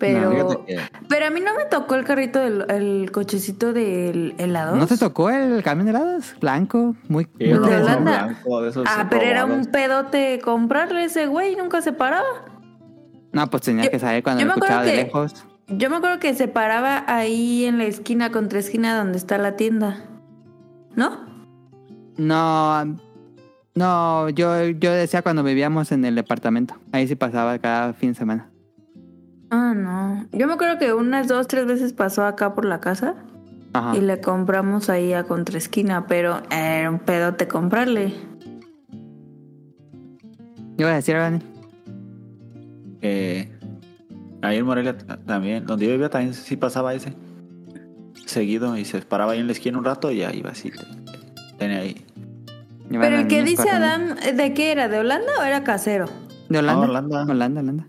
[0.00, 0.78] Pero, que
[1.10, 4.74] pero a mí no me tocó el carrito del el cochecito del helado.
[4.76, 6.34] ¿No te tocó el camión de helados?
[6.40, 7.24] Blanco, muy.
[7.38, 11.82] Sí, uno de blancos, de esos Ah, pero era un pedote comprarle ese güey, nunca
[11.82, 12.26] se paraba.
[13.32, 15.34] No, pues tenía Yo- que saber cuando lo escuchaba de que- lejos.
[15.68, 19.54] Yo me acuerdo que se paraba ahí en la esquina contra esquina donde está la
[19.56, 20.02] tienda.
[20.96, 21.29] ¿No?
[22.20, 22.84] No,
[23.74, 26.74] no, yo, yo decía cuando vivíamos en el departamento.
[26.92, 28.50] Ahí sí pasaba cada fin de semana.
[29.50, 30.26] Ah, no.
[30.32, 33.14] Yo me acuerdo que unas dos, tres veces pasó acá por la casa
[33.72, 33.96] Ajá.
[33.96, 38.12] y le compramos ahí a contra esquina, pero era un pedote comprarle.
[40.76, 41.40] Iba a decir, Dani.
[43.00, 43.50] que
[44.42, 47.14] ahí en Morelia también, donde yo vivía también sí pasaba ese
[48.26, 50.70] seguido y se paraba ahí en la esquina un rato y ya iba así.
[50.70, 51.00] te-
[51.58, 52.04] Tenía ahí.
[52.90, 53.70] Pero el que dice.
[53.70, 54.88] Adam, ¿de qué era?
[54.88, 56.06] ¿De Holanda o era casero?
[56.48, 56.86] ¿De Holanda?
[56.86, 57.22] No, Holanda.
[57.24, 57.86] Holanda, Holanda.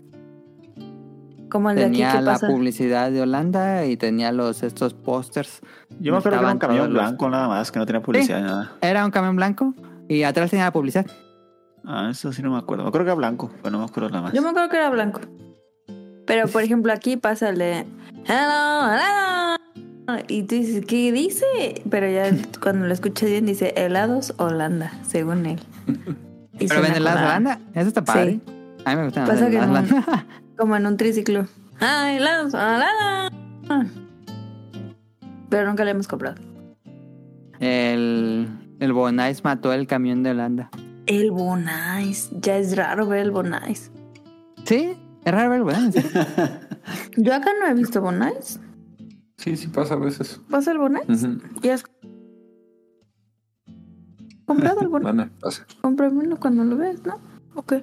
[1.50, 2.46] Como el de aquí Tenía que la pasa.
[2.46, 5.60] publicidad de Holanda y tenía los estos pósters.
[6.00, 8.38] Yo me acuerdo que era un camión los- blanco nada más, que no tenía publicidad
[8.38, 8.72] ni nada.
[8.80, 9.74] Era un camión blanco
[10.08, 11.04] y atrás tenía la publicidad.
[11.84, 12.84] Ah, eso sí no me acuerdo.
[12.84, 14.32] Me acuerdo que era blanco, pero no me acuerdo nada más.
[14.32, 15.20] Yo me acuerdo que era blanco.
[16.26, 17.84] Pero, por ejemplo, aquí pasa el de...
[18.26, 19.51] Hello, hello.
[20.28, 21.44] Y tú dices, ¿qué dice?
[21.88, 22.30] Pero ya
[22.60, 25.60] cuando lo escuchas bien dice helados Holanda, según él.
[26.58, 27.12] Y Pero con A.
[27.12, 27.58] Holanda.
[27.74, 28.38] Eso está padre.
[28.84, 30.26] A mí me gustan Pasa que Holanda.
[30.56, 31.46] Como en un triciclo.
[31.80, 33.30] ¡Ah, helados Holanda!
[35.48, 36.36] Pero nunca le hemos comprado.
[37.58, 38.48] El,
[38.80, 40.70] el Bonais mató el camión de Holanda.
[41.06, 42.30] El Bonais.
[42.40, 43.90] Ya es raro ver el Bonais.
[44.64, 45.94] Sí, es raro ver el Bonais.
[45.94, 46.02] ¿sí?
[47.16, 48.60] Yo acá no he visto Bonais.
[49.36, 50.40] Sí, sí pasa a veces.
[50.50, 51.08] ¿Pasa el Bonais?
[51.08, 51.38] Ujú.
[51.62, 51.84] ¿Y has
[54.44, 55.14] comprado el Bonais?
[55.14, 55.66] Mana, pasa.
[55.80, 57.18] Cómpramelo cuando lo ves, ¿no?
[57.54, 57.74] Ok.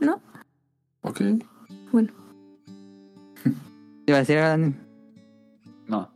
[0.00, 0.20] ¿No?
[1.02, 1.20] Ok.
[1.92, 2.12] Bueno.
[4.06, 4.74] Iba a decir, Dani.
[5.86, 6.10] No.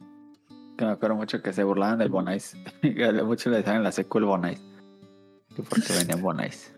[0.77, 2.57] Que me acuerdo mucho que se burlaban del Bonais.
[2.81, 4.63] Que mucho le decían en la secu el Bonais.
[5.55, 6.73] Que porque venían Bonais.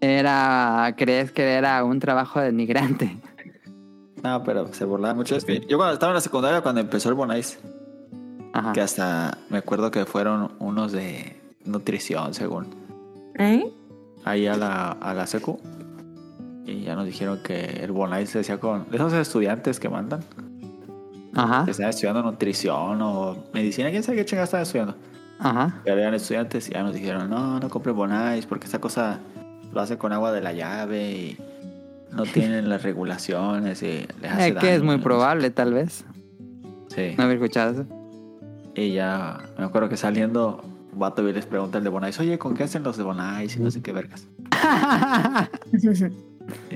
[0.00, 3.18] Era, ¿crees que era un trabajo denigrante?
[4.22, 5.36] No, pero se burlaban mucho.
[5.38, 7.58] Que yo cuando estaba en la secundaria, cuando empezó el Bonais,
[8.52, 8.72] Ajá.
[8.72, 12.66] que hasta me acuerdo que fueron unos de nutrición, según.
[13.38, 13.72] ¿Eh?
[14.24, 15.58] ahí a la, a la secu
[16.66, 20.20] y ya nos dijeron que el Bonais se decía con esos estudiantes que mandan
[21.34, 21.64] Ajá.
[21.64, 24.94] que están estudiando nutrición o medicina, quién sabe qué chingados están estudiando.
[25.38, 25.80] Ajá.
[25.84, 29.20] Pero eran estudiantes y ya nos dijeron, no, no compre Bonais porque esta cosa
[29.72, 31.38] lo hace con agua de la llave y
[32.12, 34.84] no tienen las regulaciones y les hace Eh, que es daño".
[34.92, 36.04] muy probable, tal vez.
[36.94, 37.14] Sí.
[37.16, 37.86] No haber escuchado eso.
[38.74, 42.54] Y ya me acuerdo que saliendo, vato y les pregunta el de Bonais, oye, ¿con
[42.54, 43.56] qué hacen los de Bonais?
[43.56, 44.26] Y no sé qué vergas.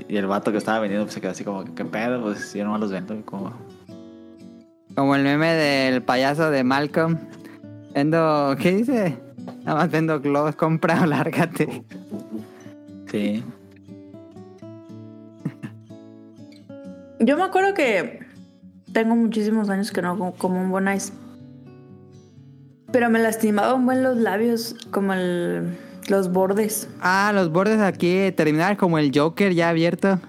[0.07, 2.21] Y el vato que estaba vendiendo pues, se quedó así como, ¿qué pedo?
[2.21, 3.15] Pues yo nomás los vendo.
[3.25, 3.51] Como,
[4.95, 7.17] Como el meme del payaso de Malcolm.
[7.93, 9.17] Vendo, ¿qué dice?
[9.65, 11.83] Nada más vendo globos, compra o lárgate.
[13.11, 13.43] sí.
[17.25, 18.19] Yo me acuerdo que
[18.93, 21.11] tengo muchísimos años que no como- un Bonais.
[22.91, 25.75] Pero me lastimaba un buen los labios, como el,
[26.07, 26.87] los bordes.
[27.01, 30.19] Ah, los bordes aquí terminar como el Joker ya abierto.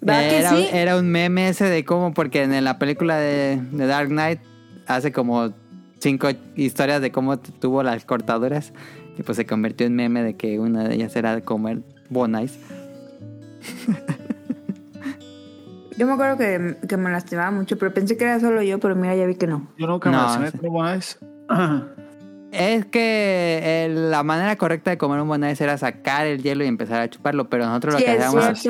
[0.00, 0.68] ¿Verdad que era, sí?
[0.72, 4.40] era un meme ese de cómo, porque en la película de, de Dark Knight
[4.86, 5.52] hace como
[5.98, 8.72] cinco historias de cómo tuvo las cortaduras.
[9.18, 12.58] Y pues se convirtió en meme de que una de ellas era comer bonais.
[15.96, 18.94] Yo me acuerdo que, que me lastimaba mucho, pero pensé que era solo yo, pero
[18.94, 19.66] mira, ya vi que no.
[19.78, 21.18] Yo nunca No, me lastimé Bonais.
[22.52, 26.66] Es que eh, la manera correcta de comer un bonais era sacar el hielo y
[26.68, 28.68] empezar a chuparlo, pero nosotros lo Sí, que hacíamos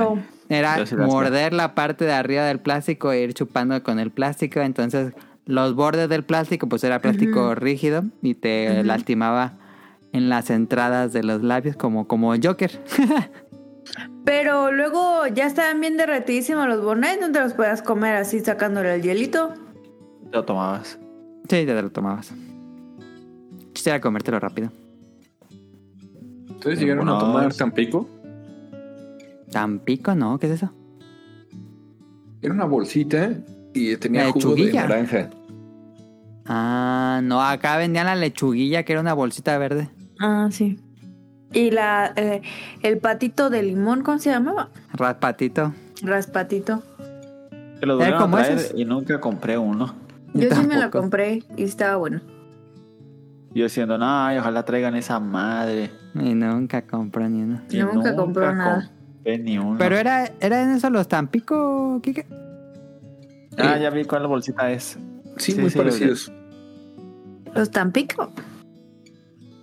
[0.48, 4.60] era morder la parte de arriba del plástico e ir chupando con el plástico.
[4.60, 5.12] Entonces,
[5.44, 9.54] los bordes del plástico, pues era plástico rígido y te lastimaba
[10.12, 12.80] en las entradas de los labios, como, como Joker.
[14.24, 18.94] Pero luego ya estaban bien derretidísimos los Bonais, no te los podías comer así sacándole
[18.94, 19.54] el hielito.
[20.32, 20.98] Lo tomabas.
[21.48, 22.32] sí, te lo tomabas.
[23.72, 24.70] Quisiera comértelo rápido.
[26.50, 28.08] ¿Ustedes llegaron a tomar Tampico?
[29.50, 30.38] Tampico, ¿no?
[30.38, 30.72] ¿Qué es eso?
[32.42, 33.30] Era una bolsita
[33.74, 34.86] y tenía La jugo de lechuguilla.
[34.88, 35.30] naranja.
[36.46, 39.88] Ah, no, acá vendían la lechuguilla, que era una bolsita verde.
[40.18, 40.78] Ah, sí.
[41.52, 42.42] Y la, eh,
[42.82, 44.68] el patito de limón, ¿cómo se llamaba?
[44.92, 45.72] Raspatito.
[46.02, 46.82] Raspatito.
[47.80, 48.78] Que lo ¿Era volvieron a traer esos?
[48.78, 49.94] y nunca compré uno.
[50.34, 52.20] Yo sí me lo compré y estaba bueno.
[53.54, 55.90] Yo diciendo, no, ay, ojalá traigan esa madre.
[56.14, 57.62] Y nunca compró ni uno.
[57.70, 58.90] Y Nunca compró nada.
[59.14, 59.76] compré ni uno.
[59.78, 62.26] Pero era, era en eso los Tampico, Kike.
[63.56, 64.98] Ah, ya vi cuál bolsita es.
[65.38, 66.30] Sí, Sí, muy sí, parecidos.
[67.54, 68.30] Los Tampico.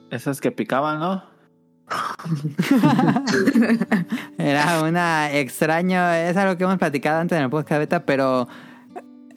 [0.10, 1.23] Esas que picaban, ¿no?
[4.37, 8.47] Era una extraño, es algo que hemos platicado antes en el podcast beta, pero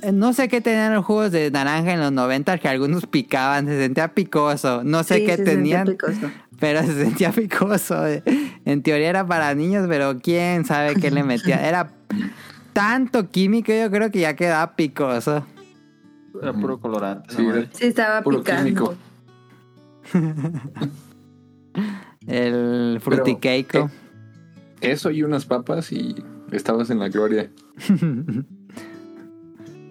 [0.02, 3.66] eh, no sé qué tenían los jugos de naranja en los 90 que algunos picaban,
[3.66, 4.82] se sentía picoso.
[4.84, 6.30] No sé Sí, qué se tenían, picoso.
[6.58, 8.04] pero se sentía picoso.
[8.64, 11.66] En teoría era para niños, pero quién sabe qué le metía.
[11.66, 11.90] Era
[12.72, 15.46] tanto químico, yo creo que ya quedaba picoso.
[16.42, 17.34] Era puro colorante.
[17.34, 18.64] Sí, estaba Puro picando.
[18.64, 18.94] químico.
[22.26, 23.90] El fruticeico.
[24.80, 26.14] Eso y unas papas y
[26.52, 27.50] estabas en la gloria.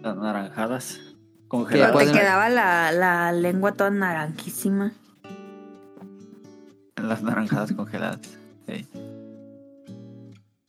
[0.04, 0.94] Las naranjadas.
[0.96, 1.94] Que Pero Congeladas.
[1.94, 4.94] pueden- te quedaba la, la lengua toda naranjísima.
[7.02, 8.20] Las naranjadas congeladas.
[8.68, 8.86] Sí.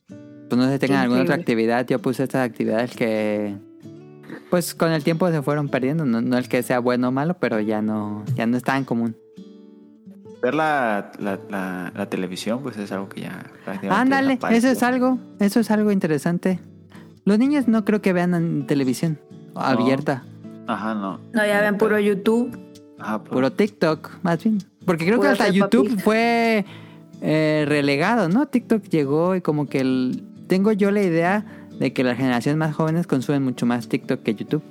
[0.07, 1.85] Pues no sé si tengan Qué alguna otra actividad.
[1.87, 3.57] Yo puse estas actividades que,
[4.49, 6.05] pues con el tiempo se fueron perdiendo.
[6.05, 8.85] No, no el que sea bueno o malo, pero ya no, ya no está en
[8.85, 9.15] común.
[10.47, 13.43] Ver la, la, la, la televisión, pues es algo que ya
[13.89, 16.61] Ándale, eso es algo, eso es algo interesante.
[17.25, 19.19] Los niños no creo que vean en televisión
[19.55, 20.23] abierta,
[20.65, 21.19] Ajá, no.
[21.33, 22.57] No, ya ven puro YouTube.
[22.97, 24.59] Ajá, puro- puro TikTok, más bien.
[24.85, 26.63] Porque creo que hasta YouTube fue
[27.21, 28.45] eh, relegado, ¿no?
[28.47, 31.43] TikTok llegó y como que el- tengo yo la idea
[31.77, 34.63] de que las generaciones más jóvenes consumen mucho más TikTok que YouTube.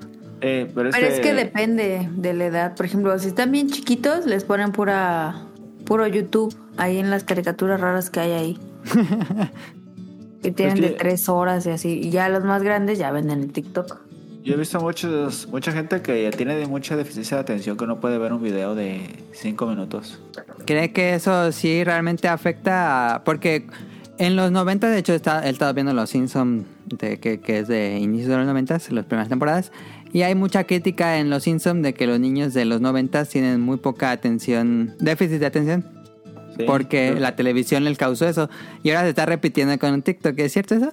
[0.43, 2.75] Eh, pero es Pero que, es que depende de la edad.
[2.77, 5.46] Por ejemplo, si están bien chiquitos, les ponen pura
[5.87, 8.59] puro YouTube ahí en las caricaturas raras que hay ahí.
[10.43, 12.01] que tienen Es que- de tres horas y así.
[12.03, 14.01] Y ya los más grandes ya venden el TikTok.
[14.45, 17.99] Yo he visto muchos, mucha gente que tiene de mucha deficiencia de atención que no
[17.99, 20.21] puede ver un video de 5 minutos.
[20.67, 23.15] ¿Cree que eso sí realmente afecta?
[23.17, 23.67] a- porque
[24.19, 27.67] en los 90, de hecho, está, he estado viendo Los Simpsons, de, que, que es
[27.69, 29.73] de inicios de los 90, las primeras temporadas.
[30.13, 33.61] Y hay mucha crítica en Los Simpsons de que los niños de los 90 tienen
[33.61, 35.85] muy poca atención, déficit de atención,
[36.57, 38.49] Sí, porque pero- la televisión les causó eso.
[38.83, 40.93] Y ahora se está repitiendo con un TikTok, ¿es cierto eso?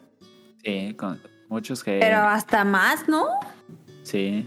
[0.64, 2.00] Sí, con muchos que...
[2.02, 3.26] Pero hasta más, ¿no?
[4.04, 4.46] Sí.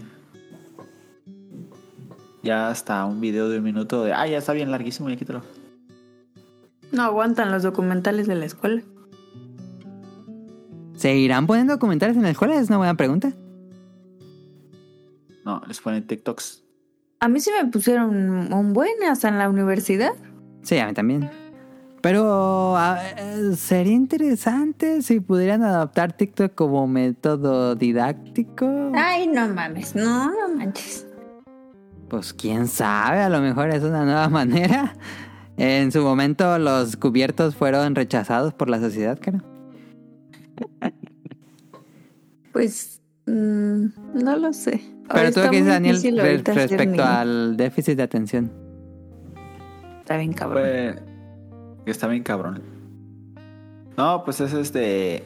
[2.43, 4.13] Ya hasta un video de un minuto de...
[4.13, 5.41] Ah, ya está bien larguísimo, ya quítalo.
[6.91, 8.81] No aguantan los documentales de la escuela.
[10.95, 12.55] ¿Seguirán poniendo documentales en la escuela?
[12.59, 13.33] Es una buena pregunta.
[15.47, 16.61] No, les ponen TikToks.
[17.21, 20.11] A mí sí me pusieron un buen hasta en la universidad.
[20.61, 21.29] Sí, a mí también.
[22.01, 28.91] Pero a- eh, sería interesante si pudieran adaptar TikTok como método didáctico.
[28.93, 29.95] Ay, no mames.
[29.95, 31.07] No, no manches.
[32.09, 34.95] Pues quién sabe, a lo mejor es una nueva manera.
[35.55, 39.41] En su momento los cubiertos fueron rechazados por la sociedad, cara.
[42.51, 43.85] Pues mm,
[44.23, 44.81] no lo sé.
[45.13, 48.51] Pero tú qué dices, Daniel, re- respecto al déficit de atención.
[49.99, 50.63] Está bien cabrón.
[50.63, 50.95] Pues,
[51.85, 52.61] está bien cabrón.
[53.97, 55.23] No, pues es este...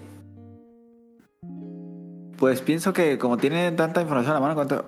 [2.37, 4.85] Pues pienso que como tienen tanta información a la mano,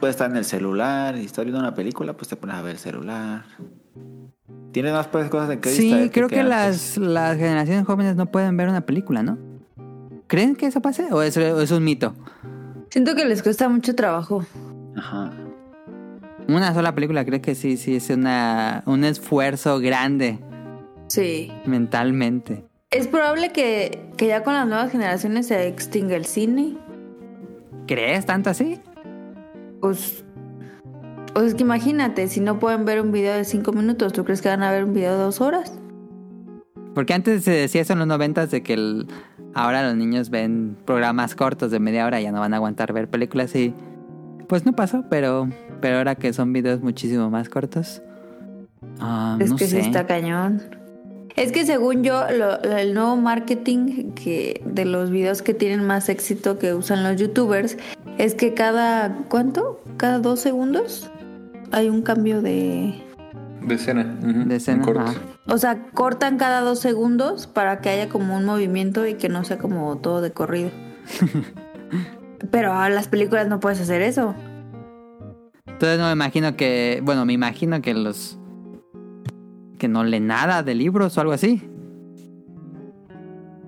[0.00, 2.72] puede estar en el celular y estás viendo una película, pues te pones a ver
[2.72, 3.44] el celular.
[4.72, 8.56] Tienes más pues, cosas en que Sí, creo que las, las generaciones jóvenes no pueden
[8.56, 9.38] ver una película, ¿no?
[10.26, 12.14] ¿Creen que eso pase o es, o es un mito?
[12.96, 14.42] Siento que les cuesta mucho trabajo.
[14.96, 15.30] Ajá.
[16.48, 20.38] Una sola película, creo que sí, sí, es una, un esfuerzo grande
[21.08, 21.52] Sí.
[21.66, 22.64] mentalmente.
[22.90, 26.78] Es probable que, que ya con las nuevas generaciones se extinga el cine.
[27.86, 28.80] ¿Crees tanto así?
[29.82, 30.24] Pues,
[31.34, 34.40] pues es que imagínate, si no pueden ver un video de cinco minutos, ¿tú crees
[34.40, 35.78] que van a ver un video de dos horas?
[36.94, 39.06] Porque antes se decía eso en los noventas de que el-
[39.56, 42.92] ahora los niños ven programas cortos de media hora y ya no van a aguantar
[42.92, 43.74] ver películas y
[44.48, 45.48] pues no pasó, pero,
[45.80, 48.02] pero ahora que son videos muchísimo más cortos.
[49.00, 49.80] ah, es no que sé.
[49.82, 50.62] sí está cañón.
[51.34, 55.84] Es que según yo, lo- lo- el nuevo marketing que de los videos que tienen
[55.86, 57.76] más éxito que usan los youtubers
[58.16, 59.82] es que cada, ¿cuánto?
[59.98, 61.10] Cada dos segundos
[61.72, 62.94] hay un cambio de...
[63.66, 64.04] De escena.
[64.04, 65.14] De escena, ajá.
[65.48, 69.42] O sea, cortan cada dos segundos para que haya como un movimiento y que no
[69.44, 70.70] sea como todo de corrido.
[72.50, 74.34] Pero a las películas no puedes hacer eso.
[75.66, 78.38] Entonces no me imagino que, bueno, me imagino que los
[79.78, 81.68] que no lee nada de libros o algo así.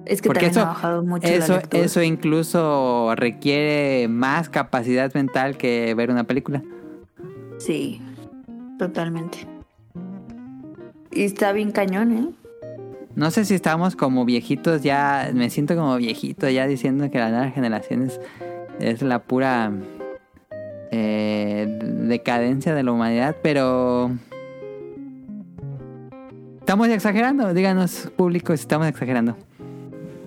[0.07, 1.83] Es que Porque también eso, ha bajado mucho la eso, lectura.
[1.83, 6.63] eso incluso requiere más capacidad mental que ver una película.
[7.59, 8.01] Sí,
[8.79, 9.58] totalmente.
[11.11, 12.29] Y está bien cañón, ¿eh?
[13.15, 17.31] No sé si estamos como viejitos ya, me siento como viejito ya diciendo que la
[17.31, 18.09] nueva generación
[18.79, 19.73] es, la pura
[20.93, 24.13] eh, decadencia de la humanidad, pero
[26.61, 29.37] estamos exagerando, díganos público si estamos exagerando.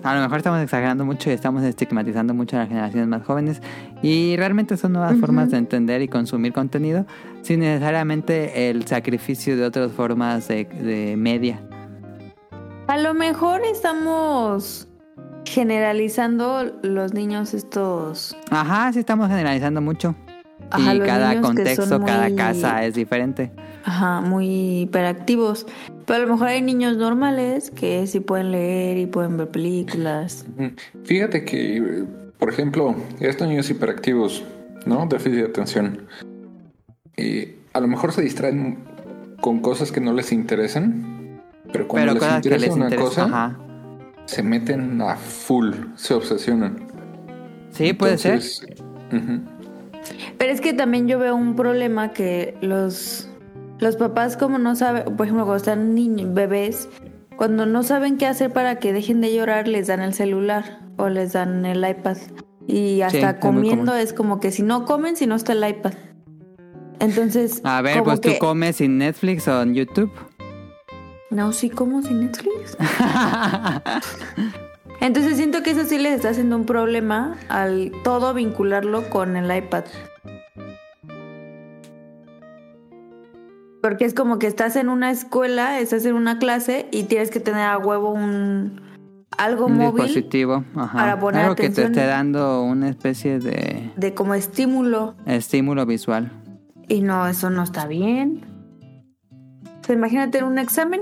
[0.04, 3.62] A lo mejor estamos exagerando mucho y estamos estigmatizando mucho a las generaciones más jóvenes
[4.02, 5.20] y realmente son nuevas Ujú.
[5.20, 7.06] formas de entender y consumir contenido
[7.42, 11.60] sin necesariamente el sacrificio de otras formas de, de media.
[12.88, 14.88] A lo mejor estamos
[15.44, 18.36] generalizando los niños estos...
[18.50, 20.16] Ajá, sí estamos generalizando mucho.
[20.70, 23.52] Ajá, y cada contexto, son cada muy- casa es diferente.
[23.84, 25.66] Ajá, muy hiperactivos.
[26.12, 30.44] Pero a lo mejor hay niños normales que sí pueden leer y pueden ver películas.
[31.04, 32.04] Fíjate que,
[32.38, 34.44] por ejemplo, estos niños hiperactivos,
[34.84, 35.06] ¿no?
[35.06, 36.06] Déficit de atención.
[37.16, 38.76] eh, a lo mejor se distraen
[39.40, 41.40] con cosas que no les interesan,
[41.72, 43.04] pero cuando Pero les interesa una interesa.
[43.08, 43.58] cosa, Ajá.
[44.26, 46.88] se meten a full, se obsesionan.
[47.70, 48.42] Sí, puede ser.
[50.36, 53.30] Pero es que también yo veo un problema que los,
[53.82, 56.88] los papás como no saben, por ejemplo, cuando están niños, bebés,
[57.36, 61.08] cuando no saben qué hacer para que dejen de llorar, les dan el celular o
[61.08, 62.16] les dan el iPad.
[62.68, 65.94] Y hasta comiendo es como que si no comen, si no está el iPad.
[67.00, 70.12] Entonces, A ver, pues que- tú comes sin Netflix o en YouTube.
[71.30, 72.76] No, sí como sin Netflix.
[75.00, 79.54] Entonces siento que eso sí les está haciendo un problema al todo vincularlo con el
[79.56, 79.84] iPad.
[83.82, 87.40] Porque es como que estás en una escuela, estás en una clase y tienes que
[87.40, 88.80] tener a huevo un
[89.36, 90.64] algo un móvil dispositivo.
[90.76, 90.98] Ajá.
[90.98, 96.30] para poner Algo que te esté dando una especie de de como estímulo estímulo visual.
[96.88, 98.44] y no, eso no está bien.
[99.80, 101.00] O sea, imagínate en un examen,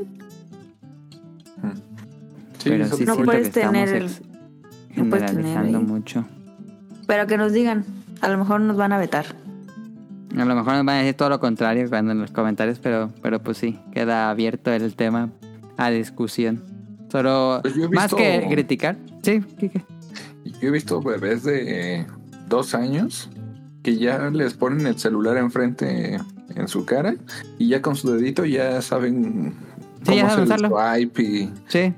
[2.59, 4.23] Sí, pero eso sí no puedes que estamos tener- ex-
[4.97, 6.25] no puedes tener mucho.
[7.07, 7.85] pero que nos digan,
[8.23, 9.27] a lo mejor nos van a vetar.
[10.37, 13.11] A lo mejor nos van a decir todo lo contrario cuando en los comentarios, pero,
[13.23, 15.31] pero pues sí, queda abierto el tema
[15.77, 16.63] a discusión.
[17.11, 19.85] Solo, Pues más que criticar, sí, Kike.
[20.61, 22.07] Yo he visto bebés de
[22.49, 23.29] dos años
[23.83, 26.19] que ya les ponen el celular enfrente
[26.55, 27.15] en su cara
[27.59, 29.55] y ya con su dedito ya saben
[30.07, 30.69] Sí, ya cómo saben hacer el usarlo.
[30.99, 31.95] swipe y Sí.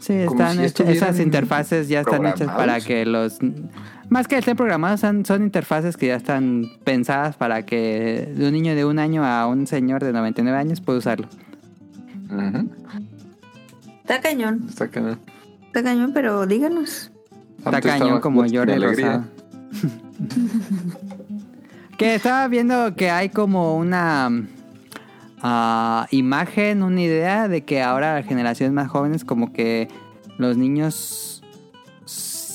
[0.00, 3.38] Sí, están si hechas- esas interfaces ya están hechas para que los...
[4.14, 8.52] Más que estén programados, son, son interfaces que ya están pensadas para que de un
[8.52, 11.26] niño de un año a un señor de 99 años pueda usarlo.
[14.02, 15.18] Está cañón, está cañón.
[15.66, 17.10] está cañón, pero díganos.
[17.58, 18.88] Está Antes cañón estaba como Alegría.
[18.88, 19.24] Rosado.
[21.98, 24.30] que estaba viendo que hay como una
[25.42, 29.88] ah, imagen, una idea de que ahora las generaciones más jóvenes como que
[30.38, 31.33] los niños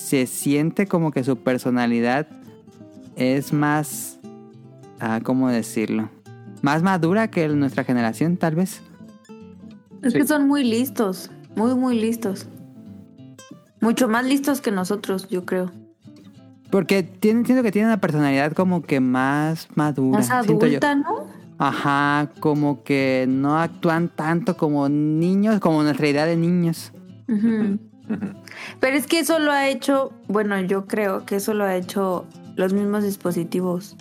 [0.09, 2.25] se siente como que su personalidad
[3.15, 4.19] es más,
[4.99, 6.09] ah, ¿cómo decirlo?
[6.63, 8.81] Más madura que nuestra generación, tal vez.
[10.01, 10.19] Es Sí.
[10.19, 12.47] que son muy listos, muy, muy listos.
[13.81, 15.71] Mucho más listos que nosotros, yo creo.
[16.71, 20.17] Porque tienen, siento que tienen una personalidad como que más madura.
[20.17, 21.27] Más adulta, ¿no?
[21.59, 26.93] Ajá, como que no actúan tanto como niños, como nuestra idea de niños.
[28.79, 32.25] Pero es que eso lo ha hecho, bueno, yo creo que eso lo ha hecho
[32.55, 33.95] los mismos dispositivos.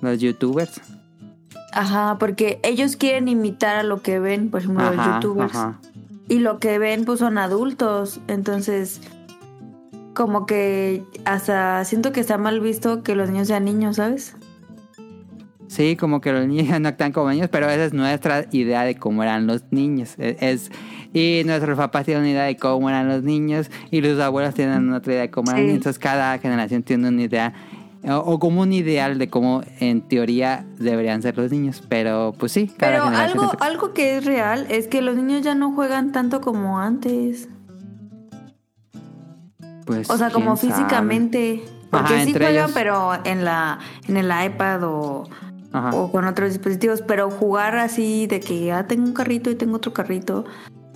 [0.00, 0.80] Los youtubers.
[1.72, 5.54] Ajá, porque ellos quieren imitar a lo que ven, por ejemplo, los youtubers.
[5.54, 5.78] ajá.
[6.28, 8.20] Y lo que ven, pues son adultos.
[8.26, 9.00] Entonces,
[10.14, 14.34] como que hasta siento que está mal visto que los niños sean niños, ¿sabes?
[15.68, 18.96] Sí, como que los niños no actúan como niños, pero esa es nuestra idea de
[18.96, 20.14] cómo eran los niños.
[20.18, 20.70] E- Es,
[21.12, 24.92] y nuestros papás tienen una idea de cómo eran los niños y los abuelos tienen
[24.92, 25.62] otra idea de cómo eran Sí.
[25.62, 25.76] los niños.
[25.78, 27.52] Entonces cada generación tiene una idea
[28.04, 31.82] o, o como un ideal de cómo en teoría deberían ser los niños.
[31.88, 35.16] Pero pues sí, cada Pero generación algo, tiene- algo que es real es que los
[35.16, 37.48] niños ya no juegan tanto como antes.
[39.84, 40.72] pues, O sea, como sabe.
[40.72, 41.64] físicamente.
[41.90, 42.72] Porque Ajá, sí entre juegan, ellos.
[42.74, 43.78] pero en la
[44.08, 45.28] en el iPad o,
[45.76, 45.90] Ajá.
[45.96, 47.02] o con otros dispositivos.
[47.02, 50.44] Pero jugar así de que ya tengo un carrito y tengo otro carrito.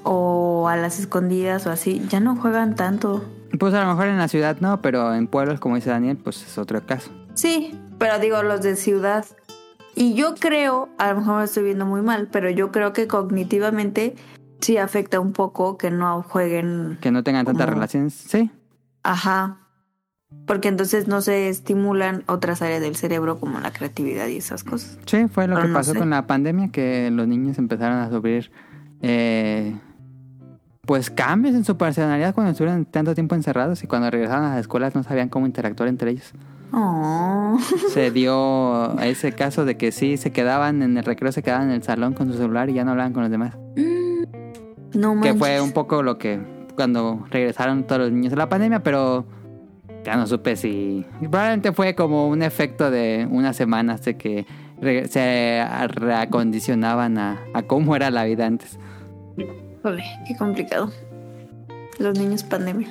[0.02, 2.02] O a las escondidas o así.
[2.08, 3.24] Ya no juegan tanto.
[3.58, 6.42] Pues a lo mejor en la ciudad no, pero en pueblos, como dice Daniel, pues
[6.42, 7.10] es otro caso.
[7.34, 9.24] Sí, pero digo los de ciudad.
[9.94, 13.08] Y yo creo, a lo mejor me estoy viendo muy mal, pero yo creo que
[13.08, 14.14] cognitivamente
[14.60, 16.98] sí afecta un poco que no jueguen.
[17.00, 18.14] Que no tengan tantas relaciones.
[18.14, 18.50] Sí.
[19.02, 19.58] Ajá.
[20.46, 24.98] Porque entonces no se estimulan otras áreas del cerebro como la creatividad y esas cosas.
[25.06, 25.98] Sí, fue lo Pero que no pasó sé.
[25.98, 28.50] con la pandemia, que los niños empezaron a sufrir
[29.00, 29.76] eh,
[30.86, 34.60] pues cambios en su personalidad cuando estuvieron tanto tiempo encerrados y cuando regresaron a las
[34.60, 36.32] escuelas no sabían cómo interactuar entre ellos.
[36.72, 37.58] Oh.
[37.92, 41.74] Se dio ese caso de que sí, se quedaban en el recreo, se quedaban en
[41.76, 43.56] el salón con su celular y ya no hablaban con los demás.
[44.94, 45.38] No Que manches.
[45.38, 46.40] fue un poco lo que
[46.76, 49.26] cuando regresaron todos los niños de la pandemia, pero
[50.04, 51.04] ya no supe si...
[51.20, 54.46] Probablemente fue como un efecto de unas semanas de que
[54.80, 58.78] re- se reacondicionaban a, a cómo era la vida antes.
[59.36, 60.90] Híjole, qué complicado.
[61.98, 62.88] Los niños pandemia.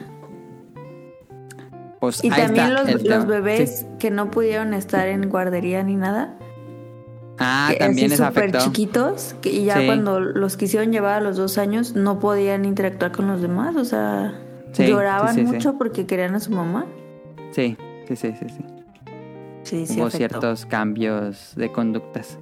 [1.99, 3.85] Pues Y también está los, bebés Sí.
[3.99, 6.35] que no pudieron estar en guardería ni nada.
[7.39, 9.35] Ah, que también les súper chiquitos.
[9.41, 9.85] Que, y ya Sí.
[9.85, 13.75] cuando los quisieron llevar a los dos años no podían interactuar con los demás.
[13.75, 14.33] O sea,
[14.71, 16.85] Sí, lloraban mucho porque querían a su mamá.
[17.51, 17.77] Sí,
[18.07, 18.45] sí, sí, sí.
[18.49, 18.63] sí.
[19.63, 20.17] Sí, sí, Hubo afectó.
[20.17, 22.39] ciertos cambios de conductas.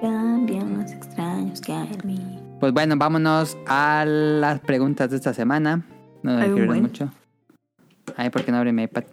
[0.00, 2.38] Cambian más extraños que hay en mí.
[2.60, 5.84] Pues bueno, vámonos a las preguntas de esta semana.
[6.22, 6.82] No me escribieron buen.
[6.82, 7.10] mucho.
[8.16, 9.04] Ay, ¿por qué no abre mi iPad?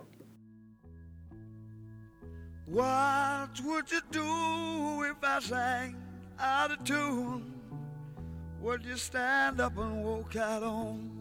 [2.68, 5.96] What would you do if I sang
[6.40, 7.44] out of tune?
[8.62, 11.12] Would you stand up and walk out on?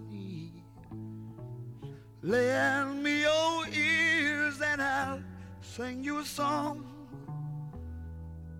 [2.25, 5.21] Lend me your ears and I'll
[5.63, 6.83] sing you a song.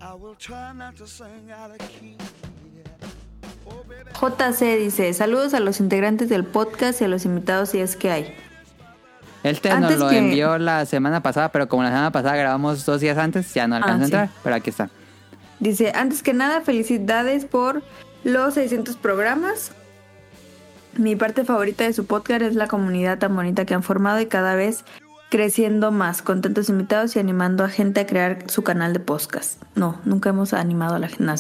[0.03, 2.17] I will try not to sing out of key.
[3.89, 4.11] Baby.
[4.13, 8.11] JC dice, saludos a los integrantes del podcast y a los invitados si es que
[8.11, 8.35] hay.
[9.43, 12.85] Este nos Antes lo que- envió la semana pasada, pero como la semana pasada grabamos
[12.85, 14.05] dos días antes, ya no alcanzó Ah, a sí.
[14.05, 14.29] entrar.
[14.43, 14.91] Pero aquí está.
[15.61, 17.83] Dice, antes que nada, felicidades por
[18.25, 19.73] los 600 programas.
[20.97, 24.27] Mi parte favorita de su podcast es la comunidad tan bonita que han formado y
[24.27, 24.85] cada vez
[25.31, 29.61] creciendo más, con tantos invitados y animando a gente a crear su canal de podcast.
[29.75, 31.25] No, nunca hemos animado a la gente.
[31.25, 31.35] No.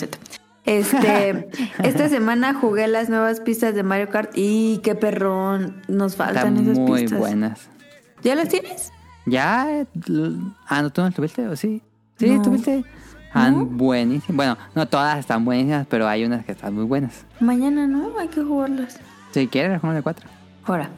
[0.64, 1.48] Este,
[1.82, 6.56] esta semana jugué las nuevas pistas de Mario Kart y qué perrón, nos Están faltan
[6.56, 7.18] esas muy pistas.
[7.18, 7.68] buenas.
[8.22, 8.90] ¿Ya las tienes?
[9.26, 9.84] ¿Ya?
[10.68, 11.46] Ah, ¿no tú no las tuviste?
[11.48, 11.82] ¿O sí?
[12.18, 12.42] Sí, No.
[12.42, 12.84] tuviste.
[13.26, 14.36] Están buenísimas.
[14.36, 17.24] Bueno, no todas están buenísimas, pero hay unas que están muy buenas.
[17.40, 18.98] Mañana no, hay que jugarlas.
[19.34, 20.28] Si quieres, jugamos de cuatro.
[20.62, 20.90] Ahora.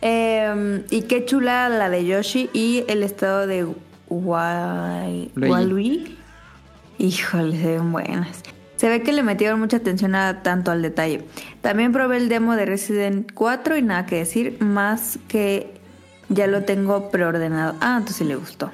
[0.00, 3.66] Eh, y qué chula la de Yoshi y el estado de.
[4.08, 6.16] Waluigi.
[6.98, 8.44] Híjole, se ven buenas.
[8.76, 11.24] Se ve que le metieron mucha atención a tanto al detalle.
[11.60, 15.80] También probé el demo de Resident 4 y nada que decir, más que
[16.28, 17.74] ya lo tengo preordenado.
[17.80, 18.70] Ah, entonces sí le gustó.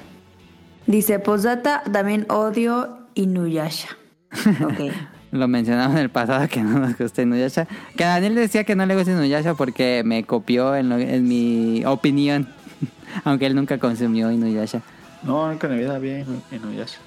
[0.85, 3.97] Dice, postdata, también odio Inuyasha.
[4.63, 4.93] Ok.
[5.35, 7.67] Lo mencionamos en el pasado que no nos gusta Inuyasha.
[7.97, 11.83] Que Daniel decía que no le gusta Inuyasha porque me copió en, lo- en mi
[11.85, 12.47] opinión.
[13.25, 14.81] Aunque él nunca consumió Inuyasha.
[15.23, 16.99] No, nunca en mi vida vi Inuyasha.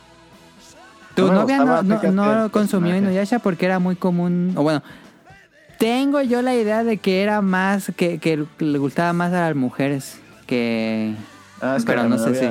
[1.14, 2.98] Tu No novia no, no, consumió personaje.
[2.98, 4.52] Inuyasha porque era muy común.
[4.56, 4.82] O bueno,
[5.78, 7.90] tengo yo la idea de que era más.
[7.96, 10.18] Que, que le gustaba más a las mujeres.
[10.46, 11.14] Que.
[11.60, 12.46] Ah, es Pero no sé si.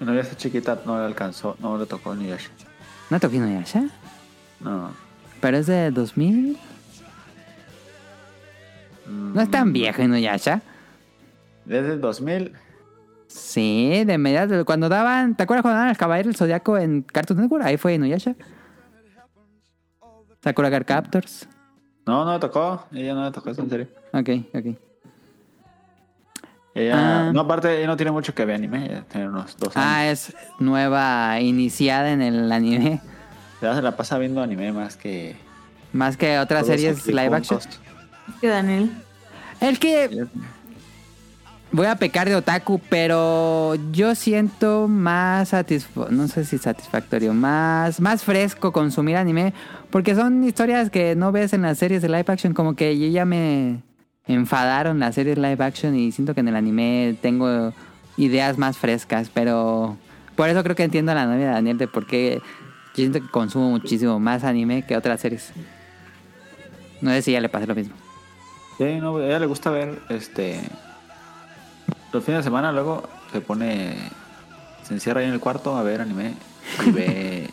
[0.00, 2.50] Mi novia esta chiquita no le alcanzó, no le tocó Inuyasha.
[3.08, 3.84] ¿No tocó Inuyasha?
[4.60, 4.90] No.
[5.40, 6.58] Pero es de 2000.
[9.08, 10.62] No es tan viejo Inuyasha.
[11.64, 12.52] Desde el 2000.
[13.28, 17.40] Sí, de mediados cuando daban, ¿te acuerdas cuando daban el Caballero del Zodiaco en Cartoon
[17.40, 17.64] Network?
[17.64, 18.34] Ahí fue Inuyasha.
[20.42, 21.48] Sakura Card Captors.
[22.06, 22.86] No, no le tocó.
[22.92, 23.88] Ella no le tocó, es en serio.
[24.12, 24.76] Ok, ok.
[26.74, 27.32] Ella, Ah.
[27.32, 28.86] no, aparte, ella no tiene mucho que ver anime.
[28.86, 29.88] Ella tiene unos dos años.
[29.88, 33.00] Ah, es nueva iniciada en el anime.
[33.60, 35.36] Ya se la pasa viendo anime más que.
[35.92, 37.60] Más que otras series live action.
[38.40, 38.90] ¿Qué, Daniel?
[39.60, 40.26] El que
[41.72, 48.00] voy a pecar de otaku, pero yo siento más satisfactorio, no sé si satisfactorio, más,
[48.00, 49.52] más fresco consumir anime,
[49.90, 53.08] porque son historias que no ves en las series de live action, como que yo
[53.08, 53.82] ya me
[54.26, 57.72] enfadaron las series live action y siento que en el anime tengo
[58.16, 59.96] ideas más frescas, pero
[60.34, 62.40] por eso creo que entiendo a la novia de Daniel de por qué
[63.02, 65.50] yo siento que consumo muchísimo más anime que otras series.
[67.00, 67.94] No sé si ya le pasa lo mismo.
[68.78, 70.60] Sí, no, a ella le gusta ver este.
[72.12, 73.96] Los fines de semana luego se pone.
[74.82, 76.34] Se encierra ahí en el cuarto a ver anime
[76.86, 77.50] y ve.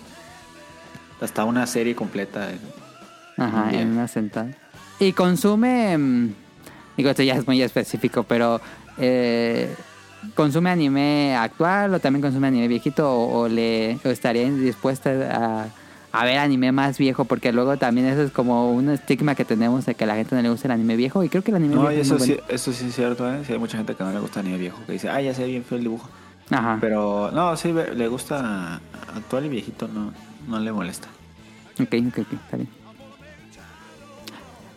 [1.22, 2.50] hasta una serie completa.
[3.38, 4.50] Ajá, en una sentada.
[5.00, 5.98] Y consume.
[5.98, 6.34] mm,
[6.98, 8.62] Digo, esto ya es muy específico, pero.
[8.98, 9.74] eh,
[10.36, 15.66] consume anime actual o también consume anime viejito o, o le o estaría dispuesta a,
[16.12, 19.86] a ver anime más viejo porque luego también eso es como un estigma que tenemos
[19.86, 21.58] de que a la gente no le gusta el anime viejo y creo que el
[21.58, 23.42] anime No, viejo es eso muy sí, eso sí es cierto, ¿eh?
[23.46, 25.42] Sí, hay mucha gente que no le gusta anime viejo, que dice, ah, ya se
[25.44, 26.08] ve bien feo el dibujo.
[26.50, 26.68] bueno.
[26.70, 26.78] Ajá.
[26.82, 28.76] Pero no, sí, le gusta
[29.16, 30.14] actual y viejito, no,
[30.48, 31.08] no le molesta.
[31.80, 32.70] Ok, ok, ok, está bien.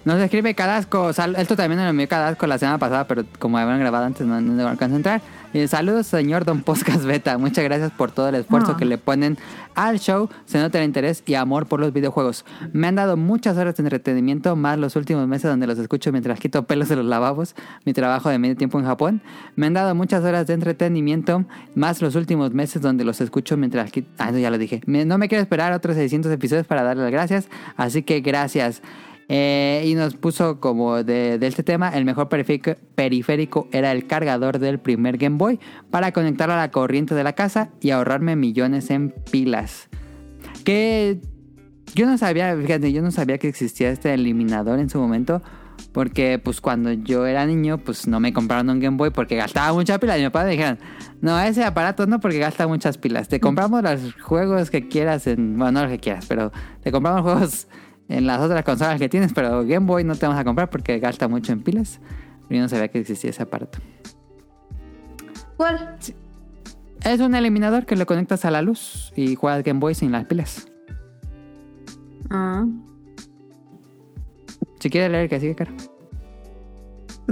[0.04, 1.12] Nos escribe Cadasco.
[1.12, 4.40] sal- esto también lo envió Cadasco la semana pasada, pero como habían grabado antes, no,
[4.40, 5.20] no me alcanzo a entrar.
[5.56, 7.38] Eh, saludos, señor Don Podcast Beta.
[7.38, 8.76] Muchas gracias por todo el esfuerzo Ah.
[8.76, 9.38] que le ponen
[9.74, 10.28] al show.
[10.44, 12.44] Se nota el interés y amor por los videojuegos.
[12.74, 16.38] Me han dado muchas horas de entretenimiento, más los últimos meses donde los escucho mientras
[16.40, 17.54] quito pelos de los lavabos,
[17.86, 19.22] mi trabajo de medio tiempo en Japón.
[19.54, 23.90] Me han dado muchas horas de entretenimiento, más los últimos meses donde los escucho mientras
[23.90, 24.10] quito...
[24.18, 24.82] Ah, no, ya lo dije.
[24.84, 28.82] Me- no me quiero esperar otros 600 episodios para darles las gracias, así que gracias.
[29.28, 34.58] Eh, y nos puso como de, de este tema, el mejor periférico, era el cargador
[34.60, 35.58] del primer Game Boy
[35.90, 39.88] para conectarlo a la corriente de la casa y ahorrarme millones en pilas.
[40.64, 41.20] Que
[41.94, 45.42] yo no sabía, fíjate, yo no sabía que existía este eliminador en su momento.
[45.92, 49.72] Porque pues cuando yo era niño, pues no me compraron un Game Boy porque gastaba
[49.72, 50.18] mucha pila.
[50.18, 50.78] Y mi papá me dijeron,
[51.22, 53.28] no, ese aparato no porque gasta muchas pilas.
[53.28, 55.56] Te compramos los juegos que quieras en...
[55.56, 57.68] Bueno, no los que quieras, pero te compramos juegos
[58.08, 60.98] en las otras consolas que tienes, pero Game Boy no te vamos a comprar porque
[60.98, 62.00] gasta mucho en pilas.
[62.48, 63.78] Yo no sabía que existía ese aparato.
[65.56, 65.96] ¿Cuál?
[67.02, 70.26] Es un eliminador que lo conectas a la luz y juegas Game Boy sin las
[70.26, 70.68] pilas.
[72.30, 72.66] Ah.
[74.80, 75.72] Si quieres leer que sigue, cara.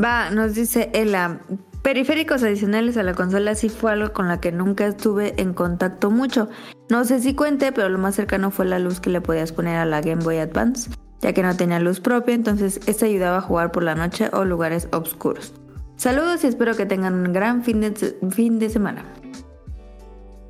[0.03, 1.41] Va, nos dice Ela.
[1.85, 6.11] Periféricos adicionales a la consola sí fue algo con la que nunca estuve en contacto
[6.11, 6.49] mucho.
[6.89, 9.77] No sé si cuente, pero lo más cercano fue la luz que le podías poner
[9.77, 10.91] a la Game Boy Advance,
[11.21, 14.47] ya que no tenía luz propia, entonces esta ayudaba a jugar por la noche o
[14.47, 15.53] lugares oscuros.
[15.97, 17.93] Saludos y espero que tengan un gran fin de,
[18.31, 19.05] fin de semana.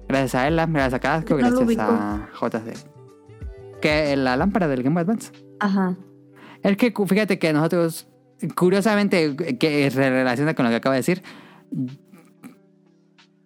[0.07, 3.81] Gracias a Ella, gracias a Casco, No lo gracias a JC.
[3.83, 5.33] Que la lámpara del Game Boy Advance.
[5.59, 5.97] Ajá.
[6.63, 8.07] Es que fíjate que nosotros,
[8.55, 11.23] curiosamente, que se relaciona con lo que acabo de decir.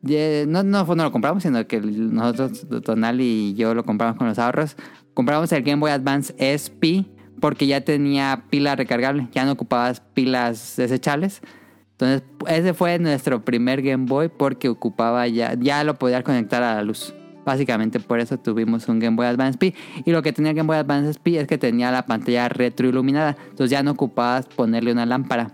[0.03, 4.77] No, no lo compramos, sino que nosotros, Tonal y yo lo compramos con los ahorros.
[5.15, 7.05] Compramos el Game Boy Advance SP
[7.41, 11.43] porque ya tenía pila recargable, ya no ocupabas pilas desechables.
[11.93, 16.77] Entonces, ese fue nuestro primer Game Boy porque ocupaba ya, ya lo podías conectar a
[16.77, 17.13] la luz.
[17.49, 19.75] Básicamente por eso tuvimos un Game Boy Advance P.
[20.05, 23.39] Y lo que tenía el Game Boy Advance P es que tenía la pantalla retroiluminada.
[23.41, 25.53] Entonces ya no ocupabas ponerle una lámpara.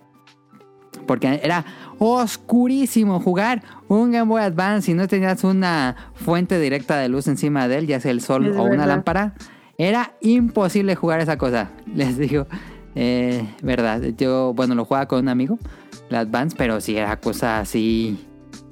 [1.06, 1.64] Porque era
[2.00, 7.68] oscurísimo jugar un Game Boy Advance si no tenías una fuente directa de luz encima
[7.68, 9.34] de él, ya sea el sol Es o una lámpara.
[9.78, 11.70] Era imposible jugar esa cosa.
[11.94, 12.48] Les digo,
[12.96, 14.02] eh, verdad.
[14.18, 15.60] Yo, bueno, lo jugaba con un amigo,
[16.08, 18.18] la Advance, pero sí era cosa así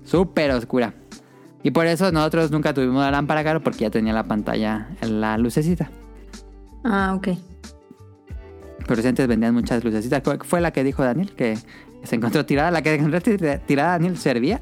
[0.03, 0.94] súper oscura.
[1.62, 5.39] Y por eso nosotros nunca tuvimos la lámpara, claro, porque ya tenía la pantalla, la
[5.39, 5.90] lucecita.
[6.84, 7.28] Ah, ok.
[8.89, 10.22] Pero si antes vendían muchas lucecitas.
[10.22, 11.56] ¿Cuál Fue la que dijo Daniel, que
[12.02, 12.70] se encontró tirada.
[12.72, 14.60] La que encontró tira- tirada, Daniel, ¿servía?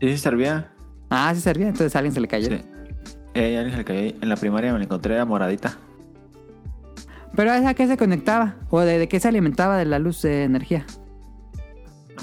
[0.00, 0.72] ¿Y si servía?
[1.10, 1.68] Ah, sí servía.
[1.68, 2.48] Entonces a alguien se le cayó.
[2.48, 2.64] Sí.
[3.34, 5.78] Eh, ya dije que en la primaria me la encontré era moradita.
[7.36, 8.56] Pero ¿esa qué se conectaba?
[8.70, 10.84] ¿O de, de qué se alimentaba de la luz de energía?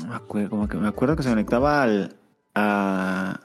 [0.03, 2.16] No me acuerdo, como que me acuerdo que se conectaba al
[2.57, 3.39] a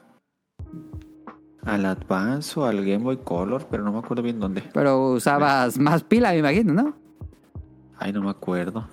[1.65, 4.63] al Advance o al Game Boy Color, pero no me acuerdo bien dónde.
[4.73, 6.97] Pero usabas más pila, me imagino, ¿no?
[7.99, 8.89] Ay, no me acuerdo.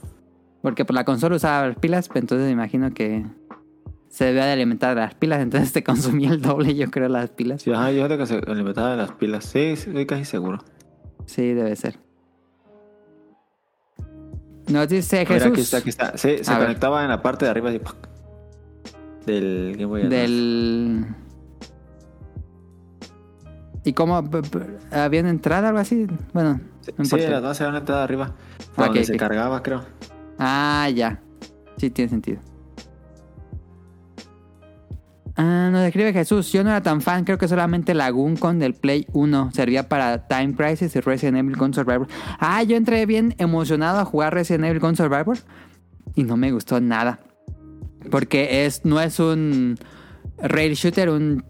[0.62, 3.26] Porque por la consola usaba las pilas, pues entonces me imagino que
[4.10, 7.30] se debía de alimentar de las pilas, entonces te consumía el doble, yo creo, las
[7.32, 7.62] pilas.
[7.64, 9.46] Sí, ajá, yo creo que se alimentaba de las pilas.
[9.46, 10.60] Sí, estoy casi seguro.
[11.26, 11.98] Sí, debe ser.
[14.68, 16.18] Nos dice Mira, Jesús aquí está, aquí está.
[16.18, 16.68] Sí, se A ver.
[16.68, 17.80] conectaba en la parte de arriba así.
[19.26, 20.18] Del Game Boy Advance.
[20.18, 21.06] del...
[23.86, 24.22] ¿Y cómo?
[24.92, 26.06] ¿Había una entrada algo así?
[26.34, 27.28] Bueno, Sí, no sí, importa.
[27.28, 28.36] el Advance era una entrada arriba.
[28.76, 29.06] Ok, donde ok.
[29.06, 29.84] se cargaba, creo.
[30.38, 31.22] Ah, ya.
[31.78, 32.40] Sí, tiene sentido.
[35.36, 36.52] Ah, nos escribe Jesús.
[36.52, 37.24] Yo no era tan fan.
[37.24, 41.56] Creo que solamente la Guncon del Play 1 servía para Time Crisis y Resident Evil
[41.56, 42.08] Gun Survivor.
[42.40, 45.38] Ah, yo entré bien emocionado a jugar Resident Evil Gun Survivor
[46.16, 47.20] y no me gustó nada.
[48.10, 49.78] Porque es, no es un
[50.38, 51.44] rail shooter, un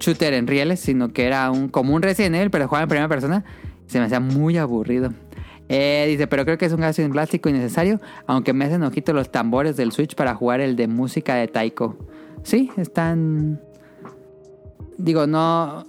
[0.00, 3.08] shooter en rieles, sino que era un como un Resident Evil, pero jugaba en primera
[3.08, 3.44] persona.
[3.86, 5.12] Se me hacía muy aburrido.
[5.68, 9.12] Eh, dice, pero creo que es un gasto en plástico innecesario, aunque me hacen ojito
[9.12, 11.98] los tambores del Switch para jugar el de música de Taiko.
[12.42, 13.60] Sí, están...
[14.96, 15.86] Digo, no...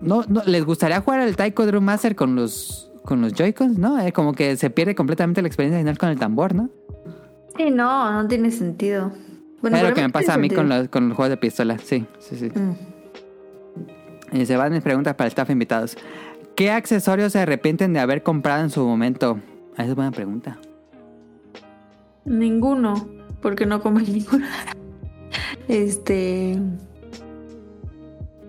[0.00, 3.78] No, no, ¿les gustaría jugar el Taiko Drum Master con los con los Joy-Cons?
[3.78, 4.00] ¿No?
[4.00, 6.70] Eh, como que se pierde completamente la experiencia final con el tambor, ¿no?
[7.56, 9.12] Sí, no, no tiene sentido.
[9.60, 11.78] Bueno, es lo que me pasa a mí con los, con los juegos de pistola.
[11.78, 12.50] Sí, sí, sí.
[12.50, 14.36] Mm.
[14.36, 15.96] Y se van mis preguntas para el staff invitados.
[16.56, 19.38] ¿Qué accesorios se arrepienten de haber comprado en su momento?
[19.74, 20.58] Esa es buena pregunta.
[22.24, 23.08] Ninguno,
[23.40, 24.46] porque no comes ninguno.
[25.68, 26.58] Este.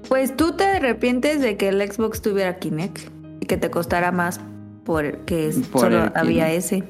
[0.09, 3.09] Pues tú te arrepientes de que el Xbox tuviera Kinect
[3.39, 4.39] y que te costara más
[4.83, 6.83] porque Por solo había ese.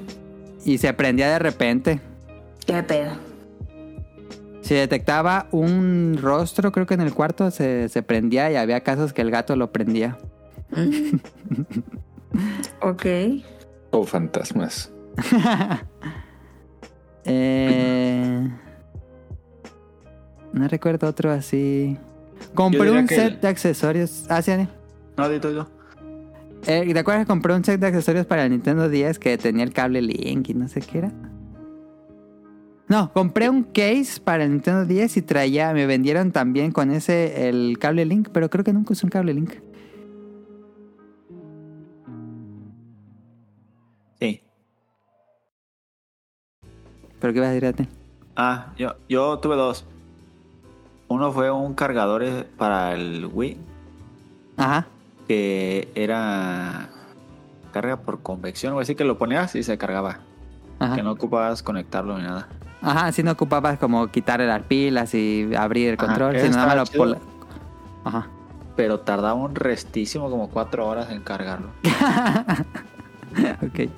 [0.65, 1.99] Y se prendía de repente.
[2.65, 3.11] ¿Qué pedo?
[4.61, 9.11] Si detectaba un rostro, creo que en el cuarto se, se prendía y había casos
[9.11, 10.17] que el gato lo prendía.
[12.81, 13.05] Ok.
[13.91, 14.91] O fantasmas.
[17.25, 18.49] Eh,
[20.51, 21.97] no recuerdo otro así.
[22.53, 24.25] Compré un set el- de accesorios.
[24.29, 24.67] Ah, sí, Dani.
[25.15, 25.67] No, dito yo.
[26.65, 29.63] Eh, ¿Te acuerdas que compré un set de accesorios para el Nintendo 10 que tenía
[29.65, 31.11] el cable Link y no sé qué era?
[32.87, 37.49] No, compré un case para el Nintendo 10 y traía, me vendieron también con ese
[37.49, 39.53] el cable Link, pero creo que nunca usé un cable Link.
[44.19, 44.41] Sí.
[47.19, 47.87] ¿Pero qué ibas a decir a ti?
[48.35, 49.85] Ah, yo, yo tuve dos.
[51.09, 53.57] Uno fue un cargador eh, para el Wii
[54.57, 54.87] Ajá.
[55.27, 56.89] Que era
[57.71, 60.19] carga por convección, o así que lo ponías y se cargaba.
[60.79, 60.95] Ajá.
[60.95, 62.47] Que no ocupabas conectarlo ni nada.
[62.81, 66.57] Ajá, si no ocupabas como quitarle las pilas y abrir el Ajá, control, ese sino
[66.57, 67.17] nada más lo.
[68.03, 68.27] Ajá.
[68.75, 71.69] Pero tardaba un restísimo, como cuatro horas en cargarlo.
[73.63, 73.89] ok.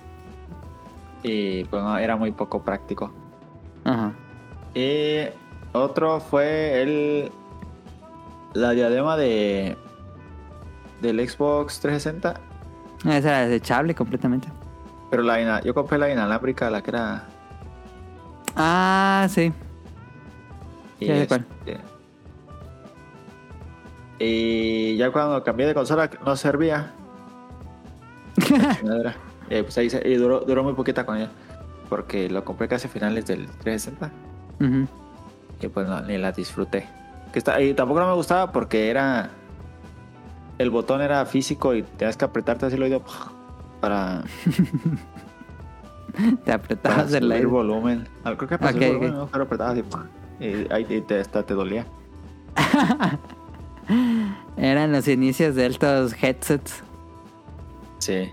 [1.23, 3.11] Y pues no, era muy poco práctico.
[3.83, 4.13] Ajá.
[4.75, 5.21] Y
[5.73, 7.31] otro fue el
[8.53, 9.77] la diadema de
[11.05, 12.33] del Xbox 360,
[13.05, 14.47] Esa era desechable completamente.
[15.09, 17.23] pero la yo compré la inalámbrica, la que era
[18.55, 19.51] Ah, sí.
[20.99, 21.45] y, Ya sé cuál.
[21.65, 21.79] este,
[24.19, 26.91] y ya cuando cambié de consola no servía.
[29.47, 31.29] Y pues ahí se- y duró, duró muy poquita con ella.
[31.87, 34.09] Porque lo compré casi a finales del 360.
[34.59, 34.87] Ujú.
[35.61, 36.89] Y pues no, ni la disfruté.
[37.31, 39.29] Que está, y tampoco no me gustaba porque era.
[40.57, 43.01] El botón era físico y tenías que apretarte así el oído
[43.81, 44.23] para,
[46.15, 47.45] Te para apretabas el subir aire.
[47.45, 48.07] volumen.
[48.23, 49.01] Ah, creo que para subir ok.
[49.01, 49.77] volumen, pero apretabas.
[50.39, 51.85] Y ahí te, hasta te dolía.
[54.57, 56.83] Eran los inicios de estos headsets.
[57.99, 58.31] Sí.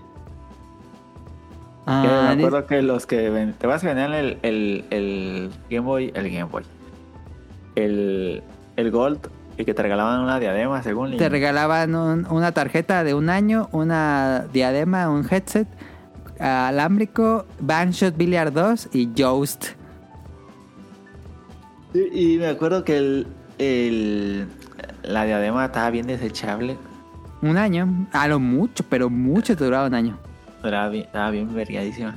[1.85, 5.85] Ah, me acuerdo que los que ven, te vas a ganar el, el, el Game
[5.85, 6.63] Boy, el Game Boy,
[7.75, 8.41] el,
[8.77, 9.19] el Gold
[9.57, 11.15] y que te regalaban una diadema según.
[11.17, 15.67] te regalaban un- una tarjeta de un año, una diadema, un headset
[16.39, 19.65] alámbrico, Bankshot Billiard 2 y Joust.
[21.93, 23.27] Y, y me acuerdo que el,
[23.59, 24.47] el,
[25.03, 26.77] la diadema estaba bien desechable.
[27.41, 30.17] Un año, a lo mucho, pero mucho te duraba un año.
[30.63, 32.15] Estaba bien, estaba bien vergadísima.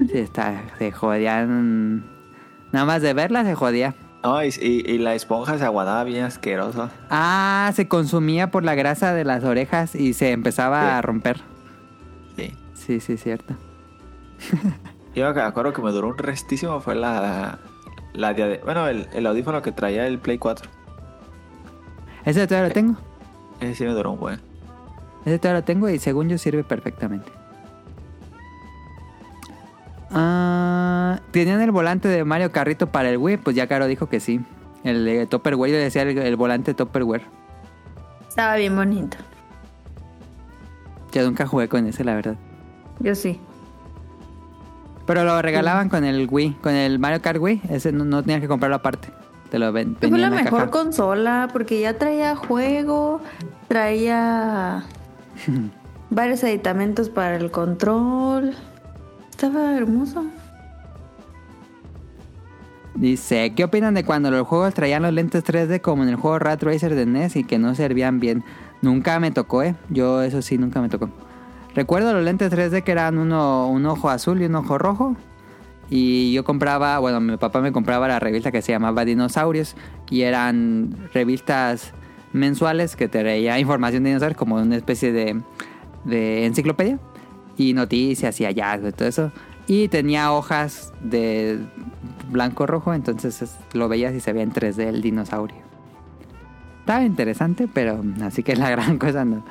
[0.00, 2.04] Sí, está, se jodían.
[2.72, 3.94] Nada más de verla se jodía.
[4.28, 6.90] No, y, y- y la esponja se aguadaba bien asqueroso.
[7.08, 10.86] Ah, se consumía por la grasa de las orejas y se empezaba Sí.
[10.88, 11.40] a romper.
[12.36, 12.52] Sí.
[12.74, 13.54] Sí, sí, cierto.
[15.14, 17.58] Yo me acuerdo que me duró un restísimo fue la,
[18.12, 18.34] la.
[18.64, 20.68] Bueno, el, el audífono que traía el Play 4.
[22.24, 22.96] Ese todavía lo tengo.
[23.60, 24.40] Ese sí me duró un buen.
[25.24, 27.30] Ese todavía lo tengo y según yo sirve perfectamente.
[30.10, 30.67] Ah,
[31.30, 33.38] ¿Tenían el volante de Mario Carrito para el Wii?
[33.38, 34.40] Pues ya Caro dijo que sí.
[34.84, 37.22] El de Topperware, yo decía el, el volante Topperware.
[38.28, 39.16] Estaba bien bonito.
[41.12, 42.36] Yo nunca jugué con ese, la verdad.
[43.00, 43.40] Yo sí.
[45.06, 47.62] Pero lo regalaban con el Wii, con el Mario Kart Wii.
[47.70, 49.08] Ese no, no tenías que comprarlo aparte.
[49.50, 49.96] Te lo ven.
[49.98, 50.70] Fue la mejor caja.
[50.70, 53.22] consola porque ya traía juego,
[53.68, 54.84] traía
[56.10, 58.54] varios aditamentos para el control.
[59.30, 60.26] Estaba hermoso.
[62.98, 66.40] Dice, ¿qué opinan de cuando los juegos traían los lentes 3D como en el juego
[66.40, 68.42] Rat Racer de NES y que no servían bien?
[68.82, 69.76] Nunca me tocó, ¿eh?
[69.88, 71.08] Yo eso sí, nunca me tocó.
[71.76, 75.16] Recuerdo los lentes 3D que eran uno, un ojo azul y un ojo rojo.
[75.88, 79.76] Y yo compraba, bueno, mi papá me compraba la revista que se llamaba Dinosaurios.
[80.10, 81.92] Y eran revistas
[82.32, 85.40] mensuales que te traía información de dinosaurios como una especie de,
[86.04, 86.98] de enciclopedia.
[87.56, 89.32] Y noticias y hallazgos y todo eso.
[89.68, 91.60] Y tenía hojas de
[92.28, 95.58] blanco-rojo, entonces es- lo veías y se veía en 3D el dinosaurio.
[96.80, 99.42] Estaba interesante, pero así que la gran cosa no.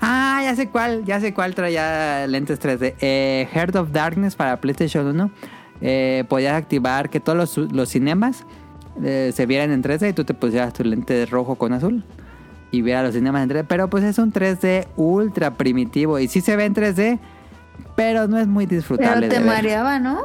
[0.00, 2.94] Ah, ya sé cuál, ya sé cuál traía lentes 3D.
[3.00, 5.30] Eh, Heart of Darkness para PlayStation 1,
[5.80, 8.44] eh, podías activar que todos los, los cinemas
[9.02, 12.04] eh, se vieran en 3D y tú te pusieras tu lente de rojo con azul
[12.70, 13.64] y viera los cinemas en 3D.
[13.68, 17.18] Pero pues es un 3D ultra primitivo y sí se ve en 3D,
[17.96, 19.26] pero no es muy disfrutable.
[19.28, 19.54] Pero te de ver.
[19.56, 20.22] mareaba, ¿no?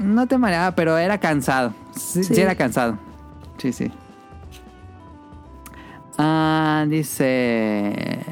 [0.00, 1.74] No te mareaba, pero era cansado.
[1.92, 2.40] Sí, sí Sí.
[2.40, 2.98] era cansado.
[3.58, 3.92] Sí, sí.
[6.18, 8.24] Ah, dice...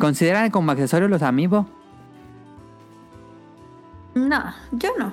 [0.00, 1.66] ¿Consideran como accesorios los amigos?
[4.14, 4.42] No,
[4.72, 5.12] yo no.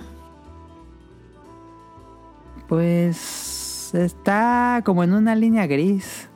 [2.68, 6.30] Pues está como en una línea gris.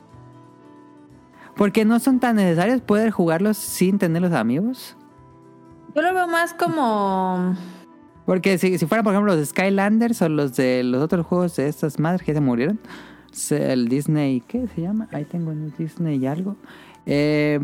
[1.56, 4.96] Porque no son tan necesarios poder jugarlos sin tener los amigos.
[5.94, 7.54] Yo lo veo más como...
[8.26, 11.68] Porque si, si fueran, por ejemplo, los Skylanders o los de los otros juegos de
[11.68, 12.78] estas madres que se murieron,
[13.50, 15.08] el Disney, ¿qué se llama?
[15.12, 16.56] Ahí tengo en el Disney y algo.
[17.06, 17.60] Eh,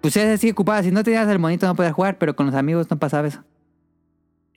[0.00, 0.82] pues ese sí ocupaba.
[0.82, 3.42] Si no tenías el monito no podías jugar, pero con los amigos no pasaba eso.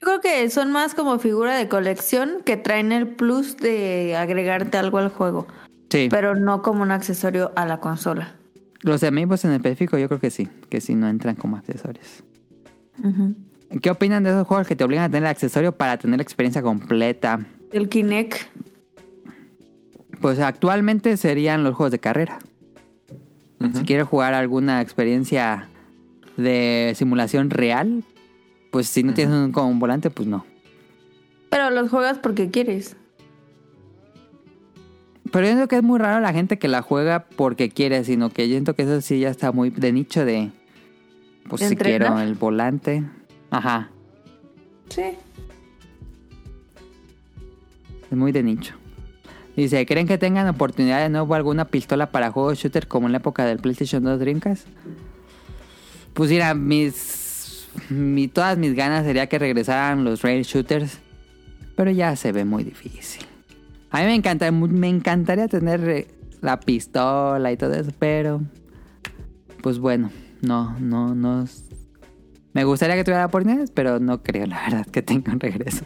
[0.00, 4.78] Yo creo que son más como figura de colección que traen el plus de agregarte
[4.78, 5.46] algo al juego,
[5.90, 6.08] Sí.
[6.10, 8.36] pero no como un accesorio a la consola.
[8.82, 12.22] Los amigos en específico yo creo que sí, que sí no entran como accesorios.
[13.02, 13.34] Ujú.
[13.82, 16.22] ¿Qué opinan de esos juegos que te obligan a tener el accesorio para tener la
[16.22, 17.46] experiencia completa?
[17.72, 18.36] El Kinect.
[20.20, 22.38] Pues actualmente serían los juegos de carrera.
[23.74, 25.68] Si quieres jugar alguna experiencia
[26.36, 28.04] de simulación real,
[28.70, 30.46] pues si no tienes un, como un volante, pues no.
[31.50, 32.96] Pero los juegas porque quieres.
[35.30, 38.30] Pero yo siento que es muy raro la gente que la juega porque quiere, sino
[38.30, 40.52] que yo siento que eso sí ya está muy de nicho de...
[41.48, 43.04] Pues ¿De si quiero el volante.
[43.50, 43.88] Ajá,
[44.90, 45.02] Sí.
[48.10, 48.74] es muy de nicho.
[49.56, 53.18] Dice, ¿creen que tengan oportunidad de nuevo alguna pistola para juegos shooter como en la
[53.18, 54.66] época del PlayStation 2 Dreamcast?
[56.14, 60.98] Pues mira, mis, mi, todas mis ganas sería que regresaran los rail shooters,
[61.76, 63.24] pero ya se ve muy difícil.
[63.90, 66.06] A mí me encanta, me encantaría tener eh,
[66.40, 68.40] la pistola y todo eso, pero
[69.62, 70.10] pues bueno,
[70.40, 71.46] no, no, no.
[72.58, 75.84] Me gustaría que tuviera oportunidades, pero no creo la verdad que tenga un regreso.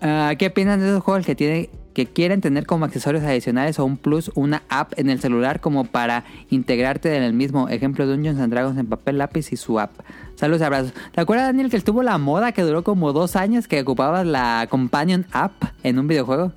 [0.00, 3.84] Ah, ¿Qué opinan de esos juegos que tienen que quieren tener como accesorios adicionales o
[3.84, 8.38] un plus una app en el celular como para integrarte en el mismo ejemplo Dungeons
[8.38, 9.90] and Dragons en papel lápiz y su app?
[10.36, 10.92] Saludos y abrazos.
[11.10, 14.68] ¿Te acuerdas Daniel que estuvo la moda que duró como dos años que ocupabas la
[14.70, 15.52] Companion app
[15.82, 16.52] en un videojuego?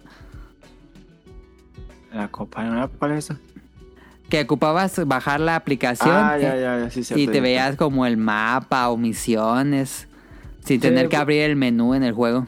[2.13, 3.39] La compañía, ¿cuál es esa?
[4.29, 8.17] Que ocupabas bajar la aplicación Ah, ya, ya, ya, sí, y te veías como el
[8.17, 10.07] mapa o misiones
[10.61, 12.47] sin Sí, tener que pues- abrir el menú en el juego.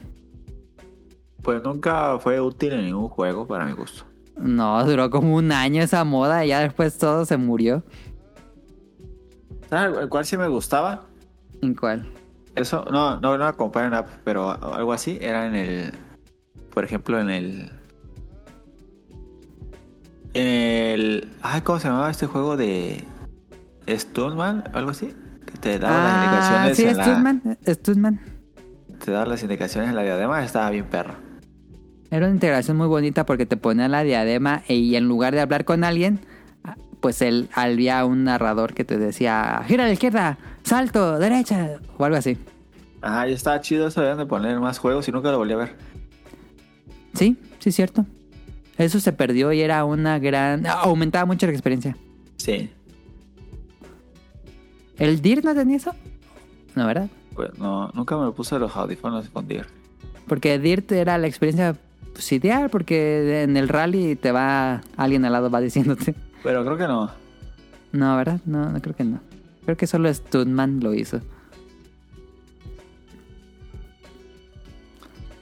[1.44, 4.04] Pues nunca fue útil en ningún juego para mi gusto.
[4.38, 7.84] No, duró como un año esa moda y ya después todo se murió.
[9.70, 11.04] ¿Sabes el cual sí me gustaba?
[11.62, 12.08] ¿En cuál?
[12.56, 15.94] Eso, no, no, no compañía app, pero algo así era en el.
[16.74, 17.72] Por ejemplo, en el.
[20.40, 21.30] En el.
[21.42, 23.04] Ay, ¿cómo se llamaba este juego de.
[23.90, 24.66] Stuntman?
[24.74, 25.14] Algo así.
[25.46, 27.58] Que te daba las Ah, indicaciones sí, en la- Stuntman.
[27.68, 28.20] Stuntman.
[29.04, 31.16] Te daba las indicaciones en la diadema, estaba bien perro.
[32.12, 35.42] Era una integración muy bonita porque te ponía la diadema e- y en lugar de
[35.42, 36.20] hablar con alguien,
[36.64, 41.80] ah, pues él había un narrador que te decía, gira a la izquierda, salto, derecha,
[41.98, 42.38] o algo así.
[43.02, 45.58] Ajá, y estaba chido eso, deben de poner más juegos y nunca lo volví a
[45.58, 45.76] ver.
[47.14, 48.06] Sí, sí, cierto.
[48.78, 50.66] Eso se perdió y era una gran...
[50.68, 51.98] Aumentaba mucho la experiencia.
[52.38, 52.70] Sí.
[54.98, 55.94] ¿El DIR no tenía eso?
[56.76, 57.10] No, ¿verdad?
[57.34, 59.66] Pues no, nunca me lo puse los audífonos con Dir.
[60.28, 61.76] Porque DIRT era la experiencia
[62.14, 64.82] pues, ideal porque en el rally te va...
[64.96, 66.16] Alguien al lado va diciéndote...
[66.44, 67.12] Pero creo que no.
[67.92, 68.40] No, ¿verdad?
[68.46, 69.20] No, no creo que no.
[69.66, 71.22] Creo que solo Stuntman lo hizo.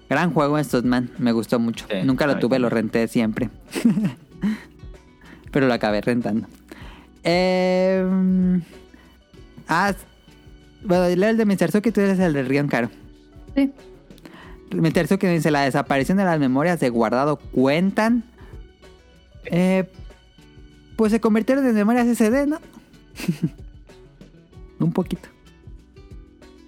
[0.09, 1.85] Gran juego Stuntman, me gustó mucho.
[1.89, 3.49] Sí, Nunca a lo tuve, lo renté siempre.
[5.51, 6.47] Pero lo acabé rentando.
[7.23, 8.05] Eh,
[9.67, 9.93] ah,
[10.83, 11.71] bueno, leo el de Mr.
[11.71, 12.89] Suki, tú eres el de Rion Caro.
[13.55, 13.71] Sí.
[14.71, 15.07] Mr.
[15.07, 18.23] Suki dice, la desaparición de las memorias de guardado cuentan.
[19.45, 19.89] Eh,
[20.95, 22.59] pues se convirtieron en memorias SD, ¿no?
[24.79, 25.29] Un poquito.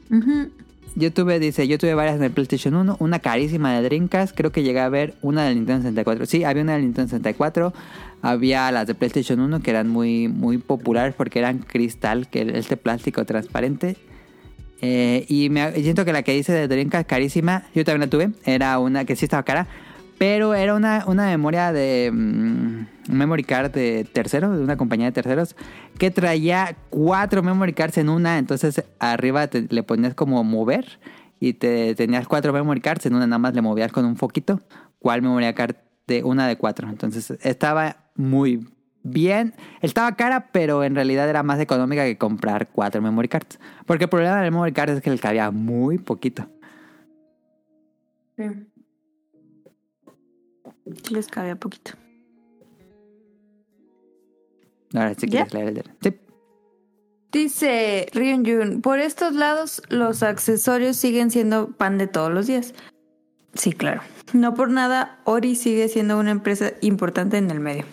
[0.09, 0.51] Ujú.
[0.97, 4.51] Yo tuve, dice, yo tuve varias en el PlayStation 1, una carísima de Dreamcast, creo
[4.51, 6.25] que llegué a ver una del Nintendo 64.
[6.25, 7.71] Sí, había una del Nintendo 64,
[8.23, 12.77] había las de PlayStation 1 que eran muy, muy populares porque eran cristal, que este
[12.77, 13.95] plástico transparente.
[14.81, 18.31] Eh, y me siento que la que dice de Dreamcast carísima, yo también la tuve,
[18.43, 19.67] era una que sí estaba cara,
[20.17, 22.11] pero era una, una memoria de...
[22.13, 25.55] mm, memory card de tercero, de una compañía de terceros,
[25.97, 30.99] que traía cuatro memory cards en una, entonces arriba te- le ponías como mover
[31.39, 34.59] y te tenías cuatro memory cards, en una nada más le movías con un foquito,
[34.99, 35.75] cuál memory card
[36.07, 36.89] de una de cuatro.
[36.89, 38.67] Entonces estaba muy
[39.03, 43.59] bien, estaba cara, pero en realidad era más económica que comprar cuatro memory cards.
[43.85, 46.47] Porque el problema del memory card es que le cabía muy poquito.
[48.35, 48.43] Sí.
[51.11, 51.91] Les cabía poquito.
[54.93, 55.83] Ahora sí quieres leer el de...
[56.01, 56.17] Sí.
[57.31, 62.73] Dice Ryun Jun, por estos lados los accesorios siguen siendo pan de todos los días.
[63.53, 64.01] Sí, claro.
[64.33, 67.85] No por nada, Ori sigue siendo una empresa importante en el medio.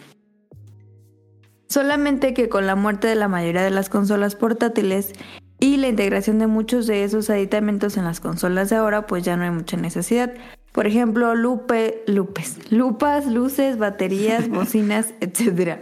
[1.69, 5.13] Solamente que con la muerte de la mayoría de las consolas portátiles
[5.59, 9.37] y la integración de muchos de esos aditamentos en las consolas de ahora, pues ya
[9.37, 10.33] no hay mucha necesidad.
[10.75, 15.79] Por ejemplo, lupe, lupes, lupas, luces, baterías, bocinas, etc.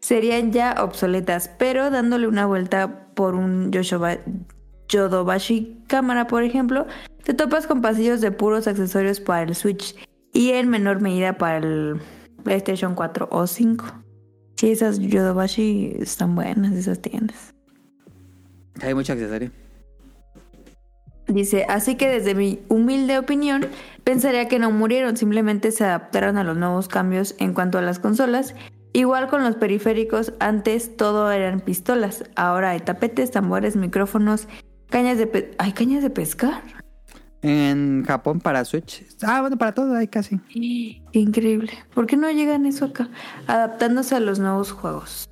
[0.00, 4.20] Serían ya obsoletas, pero dándole una vuelta por un Yoshoba-
[4.90, 6.86] Yodobashi cámara, por ejemplo,
[7.24, 9.96] te topas con pasillos de puros accesorios para el Switch
[10.34, 11.98] y en menor medida para el
[12.44, 13.86] PlayStation 4 o 5.
[14.56, 17.54] Sí, esas Yodobashi están buenas, esas tiendas.
[18.82, 19.50] Hay mucho accesorio.
[21.26, 23.66] Dice, así que desde mi humilde opinión,
[24.06, 27.98] pensaría que no murieron, simplemente se adaptaron a los nuevos cambios en cuanto a las
[27.98, 28.54] consolas.
[28.92, 34.46] Igual con los periféricos, antes todo eran pistolas, ahora hay tapetes, tambores, micrófonos,
[34.90, 36.62] cañas de pe- ¿Hay cañas de pescar?
[37.42, 39.04] En Japón para Switch.
[39.22, 40.38] Ah, bueno, para todo hay casi.
[40.52, 41.72] Qué increíble.
[41.92, 43.08] ¿Por qué no llegan eso acá?
[43.48, 45.28] Adaptándose a los nuevos juegos.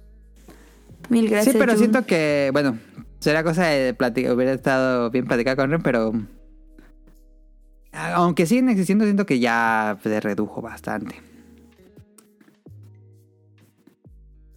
[1.08, 1.52] Mil gracias.
[1.52, 1.78] sí, pero Jun.
[1.78, 2.78] siento que, bueno,
[3.20, 6.12] será cosa de platicar, hubiera estado bien platicar con Ren, pero...
[7.94, 11.14] Aunque siguen existiendo, siento que ya se redujo bastante.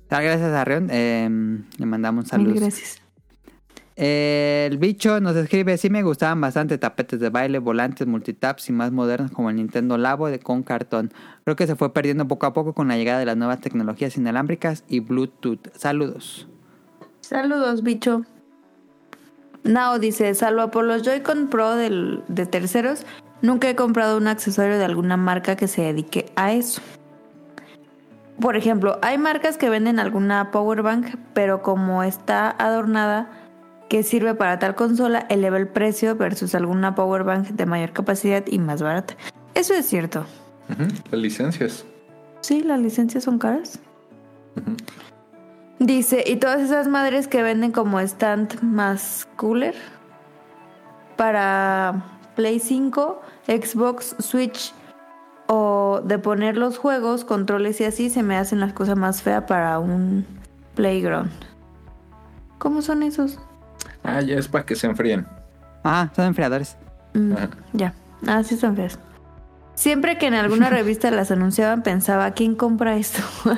[0.10, 1.30] Ah, Gracias a Ren, eh,
[1.78, 2.60] le mandamos Mil saludos.
[2.60, 3.02] gracias.
[3.98, 8.92] El bicho nos escribe, sí me gustaban bastante tapetes de baile, volantes, multitaps y más
[8.92, 11.12] modernos como el Nintendo Labo de con cartón.
[11.44, 14.16] Creo que se fue perdiendo poco a poco con la llegada de las nuevas tecnologías
[14.16, 15.76] inalámbricas y Bluetooth.
[15.76, 16.48] Saludos.
[17.22, 18.22] Saludos, bicho.
[19.64, 23.04] Nao dice, salvo por los Joy-Con Pro del- de terceros,
[23.42, 26.82] nunca he comprado un accesorio de alguna marca que se dedique a eso.
[28.40, 33.30] Por ejemplo, hay marcas que venden alguna power bank, pero como está adornada
[33.90, 38.44] que sirve para tal consola, eleva el precio versus alguna power bank de mayor capacidad
[38.46, 39.16] y más barata.
[39.56, 40.26] Eso es cierto.
[41.10, 41.86] Las licencias.
[42.42, 43.80] Sí, las licencias son caras.
[45.80, 49.76] Dice, y todas esas madres que venden como stand más cooler
[51.16, 52.04] para
[52.38, 54.72] Play 5, Xbox, Switch
[55.48, 59.46] o de poner los juegos, controles y así, se me hacen las cosas más feas
[59.46, 60.24] para un
[60.76, 61.32] playground.
[62.60, 63.40] ¿Cómo son esos?
[64.04, 65.26] Ah, ya es para que se enfríen.
[65.84, 66.78] Ah, son enfriadores.
[67.16, 67.34] Mm,
[67.74, 67.96] ya,
[68.28, 69.00] ah, sí son feas.
[69.74, 73.24] Siempre que en alguna revista las anunciaban pensaba, ¿quién compra esto?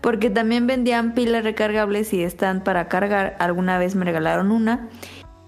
[0.00, 3.36] Porque también vendían pilas recargables y stand para cargar.
[3.38, 4.88] Alguna vez me regalaron una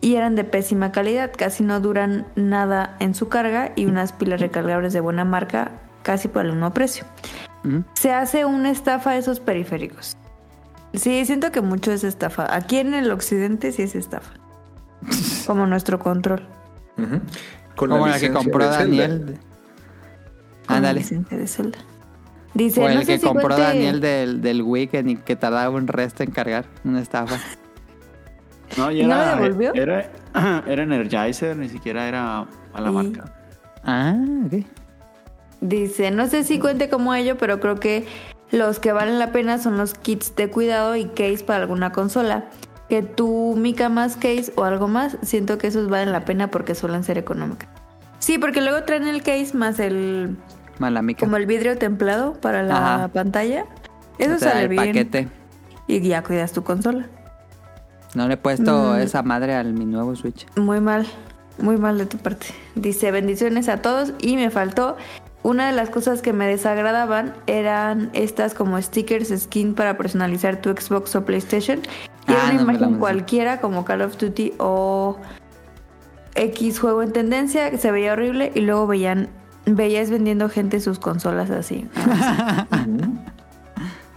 [0.07, 4.41] y eran de pésima calidad, casi no duran nada en su carga y unas pilas
[4.41, 5.73] recargables de buena marca
[6.05, 7.05] casi por el mismo precio.
[7.65, 7.83] Ujú.
[7.95, 10.17] Se hace una estafa a esos periféricos.
[10.95, 12.55] Sí, siento que mucho es estafa.
[12.55, 14.31] Aquí en el occidente sí es estafa.
[15.49, 16.47] Como nuestro control.
[17.75, 18.71] Con Como la que compró de.
[18.71, 19.39] Daniel.
[20.69, 21.01] Con Ándale.
[21.03, 21.73] de.
[22.55, 25.17] Dice, O el no sé que si compró cuente- Daniel del, del Wii que, ni-
[25.17, 26.65] que tardaba un resto en cargar.
[26.85, 27.39] Una estafa.
[28.77, 29.75] No, y ¿Y no era, lo devolvió?
[29.75, 30.11] Era,
[30.67, 32.41] era Energizer, ni siquiera era
[32.73, 33.33] a la Y- marca.
[33.85, 34.15] Ah,
[34.47, 34.65] ok.
[35.61, 38.07] Dice, no sé si cuente como ello, pero creo que
[38.51, 42.45] los que valen la pena son los kits de cuidado y case para alguna consola.
[42.89, 46.75] Que tu mica más case o algo más, siento que esos valen la pena porque
[46.75, 47.69] suelen ser económicas.
[48.21, 50.37] Sí, porque luego traen el case más el
[50.79, 51.21] Malamica.
[51.21, 53.09] como el vidrio templado para la Ajá.
[53.09, 53.65] pantalla.
[54.19, 54.87] Eso O sea, sale el bien.
[54.87, 55.29] paquete.
[55.89, 57.07] Y ya cuidas tu consola.
[58.17, 59.01] No le he puesto Mm.
[59.01, 60.47] esa madre al mi nuevo Switch.
[60.57, 61.07] Muy mal,
[61.59, 62.47] muy mal de tu parte.
[62.75, 64.97] Dice bendiciones a todos y me faltó.
[65.43, 70.71] Una de las cosas que me desagradaban eran estas como stickers skin para personalizar tu
[70.71, 71.81] Xbox o PlayStation.
[72.27, 75.19] Y era Ah, una no imagen cualquiera como Call of Duty o
[76.35, 79.29] X juego en tendencia que se veía horrible y luego veían
[79.67, 81.87] veías vendiendo gente sus consolas así.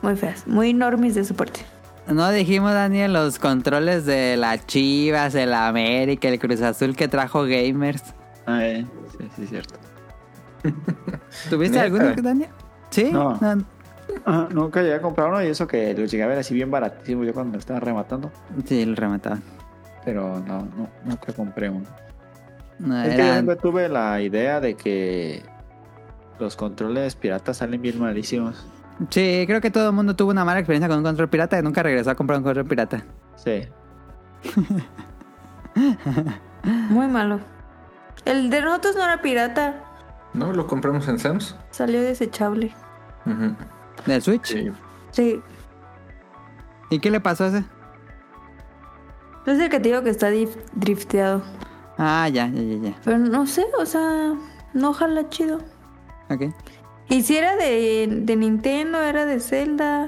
[0.01, 1.61] muy feas, muy normis de su parte.
[2.09, 7.43] No dijimos, Daniel, los controles de la Chivas, el América, el Cruz Azul que trajo
[7.43, 8.03] Gamers.
[8.45, 8.85] Ah, eh,
[9.17, 9.75] sí, sí, es cierto.
[11.49, 12.49] ¿Tuviste alguno, Daniel?
[12.89, 13.09] Sí.
[13.11, 13.37] No.
[13.39, 13.63] No.
[14.25, 16.71] Ajá, nunca llegué a comprar uno y eso que lo llegué a ver así bien
[16.71, 18.31] baratísimo yo cuando lo estaba rematando.
[18.65, 19.43] Sí, lo remataban.
[20.03, 21.85] Pero no, no, nunca compré uno.
[22.79, 25.43] No, Es que yo siempre tuve la idea de que
[26.39, 28.65] los controles piratas salen bien malísimos.
[29.09, 31.63] Sí, creo que todo el mundo tuvo una mala experiencia con un control pirata y
[31.63, 33.03] nunca regresó a comprar un control pirata.
[33.35, 33.67] Sí.
[36.89, 37.39] Muy malo.
[38.25, 39.83] El de nosotros no era pirata.
[40.33, 41.55] No, lo compramos en Sam's.
[41.71, 42.73] Salió desechable.
[43.25, 43.55] Ujú.
[44.05, 44.45] ¿Del Switch?
[44.45, 44.71] Sí.
[45.11, 45.41] Sí.
[46.89, 47.63] ¿Y qué le pasó a ese?
[49.45, 50.29] Es el que te digo que está
[50.73, 51.41] drifteado.
[51.97, 52.95] Ah, ya, ya, ya, ya.
[53.03, 54.33] Pero no sé, o sea,
[54.73, 55.59] no jala chido.
[56.29, 56.53] Ok.
[57.09, 60.07] Y si era de, de Nintendo, era de Zelda.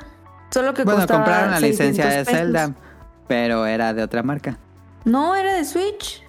[0.51, 2.39] Solo que Bueno, costaba compraron la licencia de 600 pesos.
[2.39, 2.75] Zelda,
[3.27, 4.57] pero era de otra marca.
[5.05, 6.23] No, era de Switch.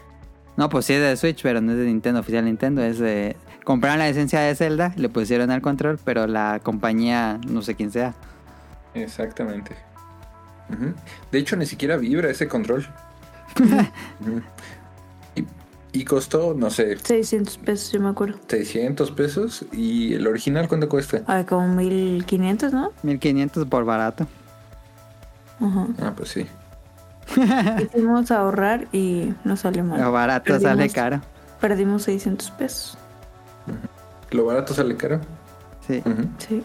[0.56, 2.82] No, pues sí es de Switch, pero no es de Nintendo, oficial Nintendo.
[2.82, 3.36] Es de...
[3.64, 7.92] Compraron la licencia de Zelda, le pusieron al control, pero la compañía, no sé quién
[7.92, 8.14] sea.
[8.94, 9.76] Exactamente.
[11.30, 12.86] De hecho, ni siquiera vibra ese control.
[14.20, 14.81] Y,
[15.92, 18.38] y costó, no sé, 600 pesos, yo me acuerdo.
[18.48, 19.64] 600 pesos.
[19.72, 21.22] ¿Y el original cuánto cuesta?
[21.26, 22.92] Ay, como 1500, ¿no?
[23.02, 24.26] 1500 por barato.
[25.60, 25.86] Ajá.
[26.00, 26.46] Ah, pues sí.
[27.82, 30.00] Hicimos ahorrar y nos salió mal.
[30.00, 31.20] Lo barato Perdimos- sale caro.
[31.60, 32.98] Perdimos 600 pesos.
[34.30, 35.20] ¿Lo barato sale caro?
[35.86, 36.24] Sí, Ujú.
[36.38, 36.62] Sí.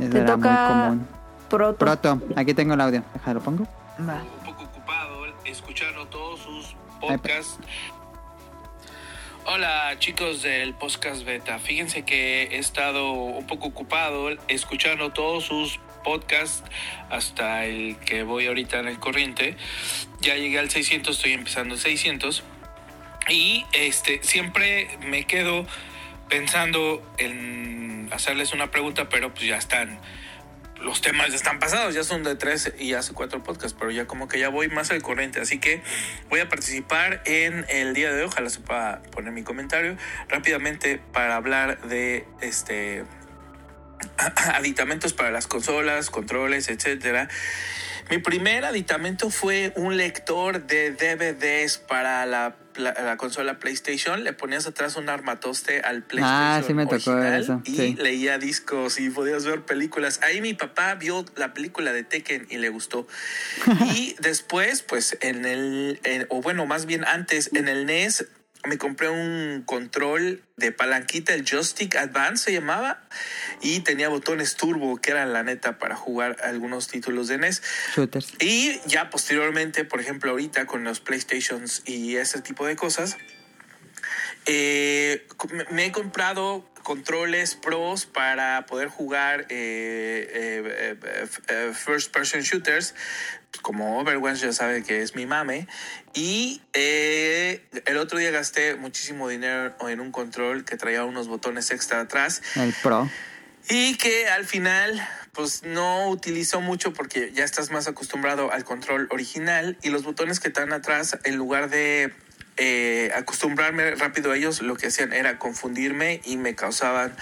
[0.00, 1.06] eso Te era toca- muy común.
[1.48, 1.78] Proto.
[1.78, 3.02] Proto, aquí tengo el audio.
[3.14, 3.64] Déjalo, pongo.
[4.00, 4.20] Va.
[4.40, 7.58] un poco ocupado escuchando todos sus podcasts.
[9.46, 15.78] Hola chicos del podcast beta, fíjense que he estado un poco ocupado escuchando todos sus
[16.02, 16.64] podcasts
[17.10, 19.58] hasta el que voy ahorita en el corriente.
[20.22, 22.42] Ya llegué al 600, estoy empezando el 600
[23.28, 25.66] y este siempre me quedo
[26.30, 30.00] pensando en hacerles una pregunta, pero pues ya están
[30.84, 34.06] los temas ya están pasados, ya son de tres y hace cuatro podcasts, pero ya
[34.06, 35.82] como que ya voy más al corriente, así que
[36.28, 39.96] voy a participar en el día de hoy, ojalá sepa poner mi comentario
[40.28, 43.04] rápidamente para hablar de este
[44.54, 47.28] aditamentos para las consolas, controles, etcétera.
[48.10, 54.22] Mi primer aditamento fue un lector de DVDs para la, la- la consola PlayStation.
[54.24, 56.42] Le ponías atrás un armatoste al PlayStation.
[56.44, 57.94] Ah, sí me tocó eso, Y sí.
[57.98, 60.20] leía discos y podías ver películas.
[60.22, 63.06] Ahí mi papá vio la película de Tekken y le gustó.
[63.94, 68.26] y después, pues en el, en- o bueno, más bien antes, en el NES
[68.66, 73.02] me compré un control de palanquita, el Joystick Advance se llamaba,
[73.60, 77.62] y tenía botones turbo, que eran la neta para jugar algunos títulos de NES.
[77.94, 78.32] Shooters.
[78.40, 83.16] Y ya posteriormente, por ejemplo, ahorita con los PlayStations y ese tipo de cosas,
[84.46, 90.96] eh, me- me he comprado controles pros para poder jugar eh, eh,
[91.48, 92.94] eh, first person shooters.
[93.62, 95.66] Como Overwatch ya sabe que es mi mame.
[96.12, 101.72] Y eh, el otro día gasté muchísimo dinero en un control que traía unos botones
[101.72, 102.42] extra atrás.
[102.54, 103.10] El Pro.
[103.68, 109.08] y que al final pues no utilizo mucho porque ya estás más acostumbrado al control
[109.10, 109.76] original.
[109.82, 112.12] Y los botones que están atrás en lugar de
[112.56, 117.16] eh, acostumbrarme rápido a ellos lo que hacían era confundirme y me causaban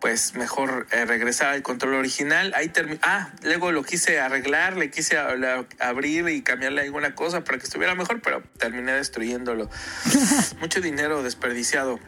[0.00, 2.52] pues mejor eh, regresar al control original.
[2.54, 2.70] Ahí
[3.02, 5.18] ah, luego lo quise arreglar, le quise
[5.78, 9.68] abrir y cambiarle alguna cosa para que estuviera mejor, pero terminé destruyéndolo.
[10.60, 11.98] Mucho dinero desperdiciado.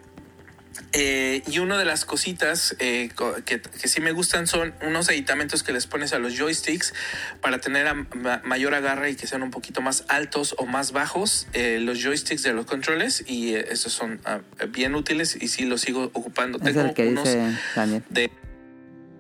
[0.93, 3.11] Eh, y una de las cositas eh,
[3.45, 6.95] que, que sí me gustan son unos aditamentos que les pones a los joysticks
[7.41, 10.93] para tener a- ma- mayor agarre y que sean un poquito más altos o más
[10.93, 15.65] bajos eh, los joysticks de los controles y estos son ah, bien útiles y sí
[15.65, 16.59] los sigo ocupando.
[16.59, 18.03] Es Tengo el que unos dice Daniel.
[18.09, 18.31] de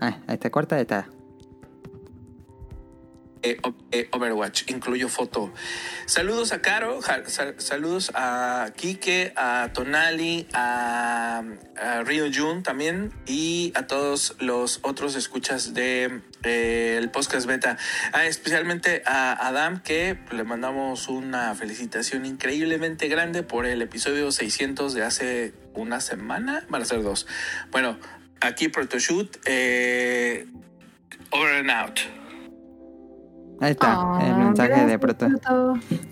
[0.01, 1.09] Ah, está corta, está.
[3.43, 3.59] Eh,
[3.93, 5.53] eh, Overwatch, incluyo foto.
[6.07, 7.01] Saludos a Caro,
[7.59, 11.43] saludos a Kike, a Tonali, a,
[11.77, 12.05] a
[12.35, 17.79] Jun también y a todos los otros escuchas de eh, el podcast beta.
[18.13, 24.95] Ah, especialmente a Adam que le mandamos una felicitación increíblemente grande por el episodio 600
[24.95, 27.27] de hace una semana, van a ser dos.
[27.71, 27.99] Bueno,
[28.41, 30.47] aquí Protoshoot, eh,
[31.31, 32.20] over and out.
[33.61, 35.27] Ahí está, Ah, el mensaje de Proto.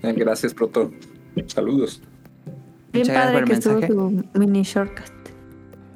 [0.03, 0.91] Eh, Gracias, Proto.
[1.47, 2.03] Saludos.
[2.93, 3.75] Bien Muchas gracias padre por que el estuvo
[4.11, 4.29] mensaje.
[4.33, 5.13] tu mini shortcut.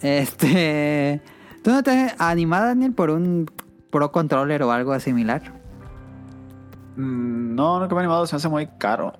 [0.00, 1.20] Este.
[1.62, 3.50] ¿Tú no te has animado, Daniel, por un
[3.90, 5.42] Pro Controller o algo similar?
[6.96, 9.12] Mm, No, nunca me he animado, se me hace muy caro.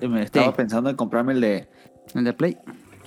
[0.00, 0.52] Y me estaba Sí.
[0.56, 1.68] pensando en comprarme el de,
[2.14, 2.58] El de Play.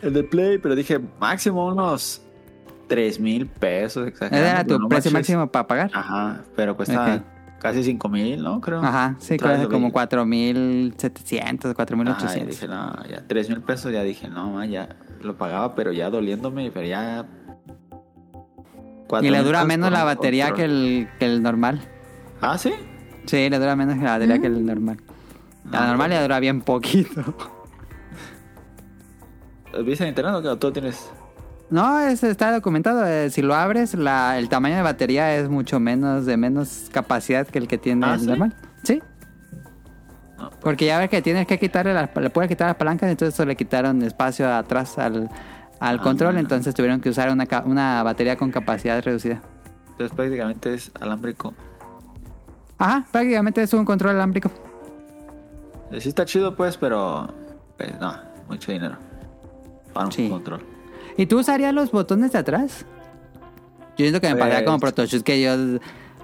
[0.02, 2.22] el de Play, pero dije máximo unos
[2.88, 4.08] 3 mil pesos.
[4.08, 5.14] Ese era tu no precio manches.
[5.36, 5.92] máximo para pagar.
[5.94, 7.24] Ajá, pero cuesta
[7.60, 8.60] casi 5 mil, ¿no?
[8.62, 8.82] Creo.
[8.82, 9.94] Ajá, sí, lo como vi.
[9.94, 12.46] 4.700, Ajá, y 4.800.
[12.46, 16.10] dije, no, ya 3 mil pesos, ya dije, no, ma, ya lo pagaba, pero ya
[16.10, 17.26] doliéndome, pero ya...
[19.22, 21.82] Y le dura menos la batería que el, que el normal.
[22.42, 22.74] Ah, ¿sí?
[23.26, 24.98] Sí, le dura menos la batería que el normal.
[25.72, 27.36] La normal le dura bien poquito.
[29.84, 30.48] ¿Viste en internet o qué?
[30.48, 31.12] ¿O tú tienes...?
[31.70, 33.06] No, es, está documentado.
[33.06, 37.48] eh, si lo abres, la, el tamaño de batería es mucho menos, de menos capacidad
[37.48, 38.28] que el que tiene ¿Ah, el sí?
[38.28, 38.54] normal.
[38.84, 39.02] Sí.
[40.38, 43.10] No, pues, Porque ya ves que tienes que quitarle las, le puedes quitar las palancas,
[43.12, 45.30] entonces eso le quitaron espacio atrás al,
[45.80, 46.02] al Ah.
[46.02, 49.40] control, entonces tuvieron que usar una, una batería con capacidad reducida.
[49.92, 51.54] Entonces prácticamente es alámbrico.
[52.78, 54.50] Ajá, prácticamente es un control alámbrico.
[55.92, 57.28] Eh, Sí está chido, pues, pero...
[57.78, 58.14] Pues, no,
[58.48, 58.96] mucho dinero.
[59.94, 60.30] Para un Sí.
[60.30, 60.62] control.
[61.18, 62.86] ¿Y tú usarías los botones de atrás?
[63.98, 65.56] Yo siento que me pasaría Pues- como Protoshoot que yo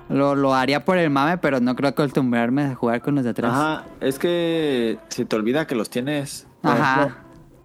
[0.09, 3.31] lo, lo haría por el mame, pero no creo acostumbrarme a jugar con los de
[3.31, 3.51] atrás.
[3.53, 6.47] Ajá, es que se te olvida que los tienes.
[6.63, 7.01] Ajá.
[7.01, 7.21] ejemplo,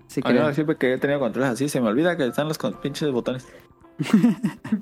[0.09, 0.52] Sí, creo.
[0.55, 3.47] siempre que he tenido controles así, se me olvida que están los con- pinches botones.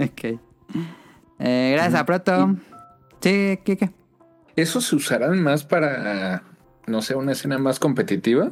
[0.00, 0.40] Ok.
[1.38, 2.56] Eh, gracias, a Proto.
[3.20, 3.90] Sí, ¿qué, qué?
[4.56, 6.42] ¿Esos se usarán más para,
[6.86, 8.50] no sé, una escena más competitiva?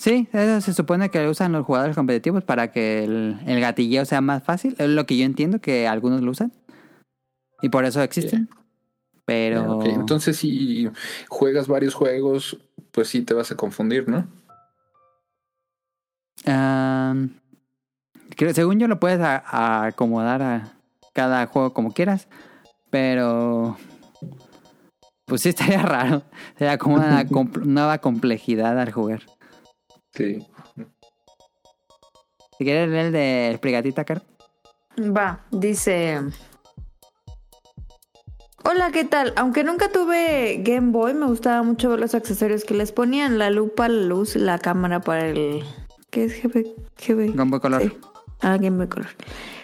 [0.00, 4.06] Sí, eso se supone que lo usan los jugadores competitivos para que el, el gatilleo
[4.06, 4.74] sea más fácil.
[4.78, 6.52] Es lo que yo entiendo que algunos lo usan.
[7.60, 8.48] Y por eso existen.
[9.26, 9.76] Pero...
[9.76, 10.88] Ok, Entonces, si
[11.28, 12.56] juegas varios juegos,
[12.92, 14.26] pues sí te vas a confundir, ¿no?
[16.46, 17.34] Am,
[18.36, 20.72] creo- según yo lo puedes a- a acomodar a
[21.12, 22.26] cada juego como quieras,
[22.88, 23.76] pero
[25.26, 26.22] pues sí estaría raro.
[26.56, 27.22] Sería como una
[27.64, 29.24] nueva complejidad al jugar.
[30.14, 30.46] Sí.
[32.58, 34.22] Si quieres leer el de Sprigatita, Caro.
[34.98, 36.20] Va, dice...
[38.62, 39.32] Hola, ¿qué tal?
[39.36, 43.38] Aunque nunca tuve Game Boy, me gustaba mucho ver los accesorios que les ponían.
[43.38, 45.64] La lupa, la luz, la cámara para el...
[46.10, 46.66] ¿Qué es GB?
[46.98, 47.34] GB?
[47.34, 47.82] Game Boy Color.
[47.82, 47.92] Sí.
[48.42, 49.08] Ah, Game Boy Color.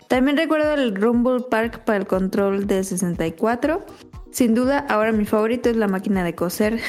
[0.08, 3.84] También recuerdo el Rumble Park para el control de 64.
[4.30, 6.80] Sin duda, ahora mi favorito es la máquina de coser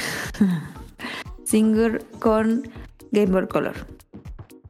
[1.44, 2.68] Singer con
[3.12, 3.74] Game Boy Color.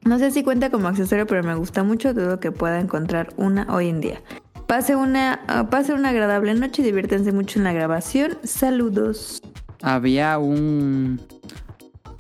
[0.05, 2.15] No sé si cuenta como accesorio, pero me gusta mucho.
[2.15, 4.23] Dudo que pueda encontrar una hoy en día.
[4.67, 8.39] Pase una, ah, pase una agradable noche y diviértanse mucho en la grabación.
[8.45, 9.43] Saludos.
[9.83, 11.21] Había un...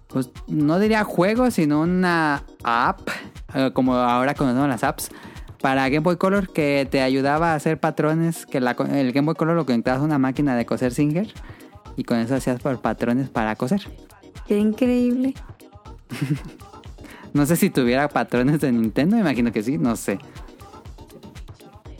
[0.08, 3.00] Pues no diría juego, sino una app,
[3.54, 5.10] eh, como ahora conocemos las apps,
[5.60, 9.34] para Game Boy Color que te ayudaba a hacer patrones, que la el Game Boy
[9.34, 11.28] Color lo conectabas a una máquina de coser Singer
[11.96, 13.82] y con eso hacías por patrones para coser.
[14.46, 15.34] Qué increíble.
[17.34, 20.18] No sé si tuviera patrones de Nintendo, imagino que sí, no sé.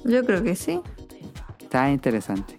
[0.05, 0.81] Yo creo que sí.
[1.61, 2.57] Está interesante.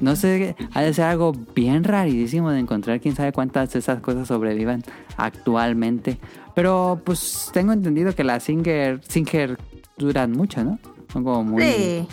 [0.00, 3.00] No sé, ha de ser algo bien rarísimo de encontrar.
[3.00, 4.82] Quién sabe cuántas de esas cosas sobrevivan
[5.16, 6.18] actualmente.
[6.56, 9.56] Pero pues tengo entendido que las Singer, Singer
[9.96, 10.80] duran mucho, ¿no?
[11.12, 12.08] Son como muy Sí.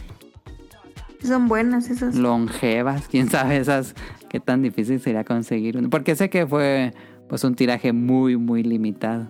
[1.24, 2.16] Son buenas esas.
[2.16, 3.08] longevas.
[3.10, 3.96] Quién sabe esas
[4.30, 5.90] qué tan difícil sería conseguir.
[5.90, 6.94] Porque sé que fue
[7.30, 9.27] pues un tiraje muy, muy limitado.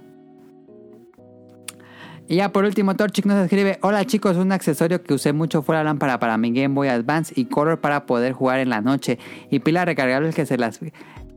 [2.30, 5.76] Y ya por último, Torchic nos escribe: Hola chicos, un accesorio que usé mucho fue
[5.76, 9.20] la lámpara para mi Game Boy Advance y Color para poder jugar en la noche.
[9.50, 10.80] Y pilas recargables que se las.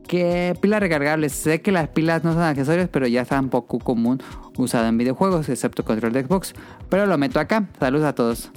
[0.07, 1.33] Que pilas recargables.
[1.33, 4.21] Sé que las pilas no son accesorios, pero ya están poco común
[4.57, 6.53] usado en videojuegos, excepto control de Xbox.
[6.89, 7.67] Pero lo meto acá.
[7.79, 8.51] Saludos a todos.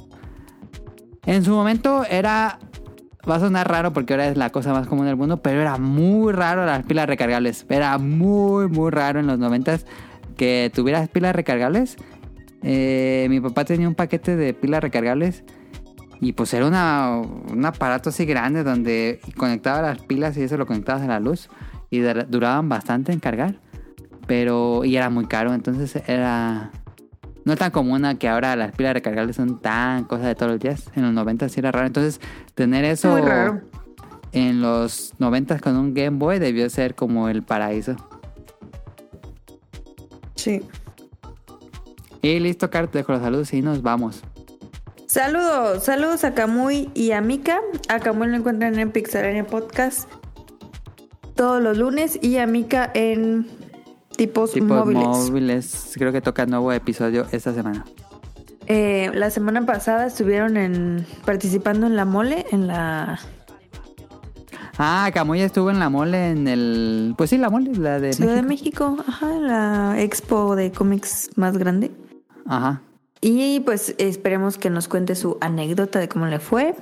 [1.25, 2.59] En su momento era.
[3.29, 5.79] Va a sonar raro porque ahora es la cosa más común del mundo, pero era
[5.79, 7.67] muy raro las pilas recargables.
[7.69, 9.85] Era muy, muy raro en los noventas
[10.37, 11.97] que tuvieras pilas recargables.
[12.63, 15.43] Eh, mi papá tenía un paquete de pilas recargables
[16.21, 20.67] y pues era una, un aparato así grande donde conectaba las pilas y eso lo
[20.67, 21.49] conectabas a la luz
[21.91, 23.57] y dur- duraban bastante en cargar.
[24.27, 26.71] Pero, y era muy caro, entonces era
[27.47, 30.61] no tan común a que ahora las pilas recargables son tan cosas de todos los
[30.61, 30.91] días.
[30.97, 31.87] En los 90 sí era raro.
[31.87, 32.21] Entonces,
[32.57, 33.61] tener eso Muy raro.
[34.33, 37.95] en los 90 con un Game Boy debió ser como el paraíso.
[40.35, 40.61] Sí.
[42.21, 44.25] Y listo, Car, te dejo los saludos y nos vamos.
[45.07, 47.61] Saludos, saludos a Kamui y a Mika.
[47.89, 50.11] A Kamui lo encuentran en Pixarania Podcast
[51.37, 53.47] todos los lunes y a Mika en
[54.17, 55.05] tipos, Tipos móviles.
[55.07, 55.93] móviles.
[55.95, 57.85] Creo que toca nuevo episodio esta semana.
[58.67, 63.19] Eh, la semana pasada estuvieron en participando en la mole, en la
[64.79, 67.15] Ah, Camuy estuvo en la mole en el...
[67.17, 68.91] Pues sí, la mole, la de Ciudad México.
[68.91, 71.91] de México, ajá, la expo de cómics más grande.
[72.47, 72.83] Ajá.
[73.23, 76.75] Y pues esperemos que nos cuente su anécdota de cómo le fue.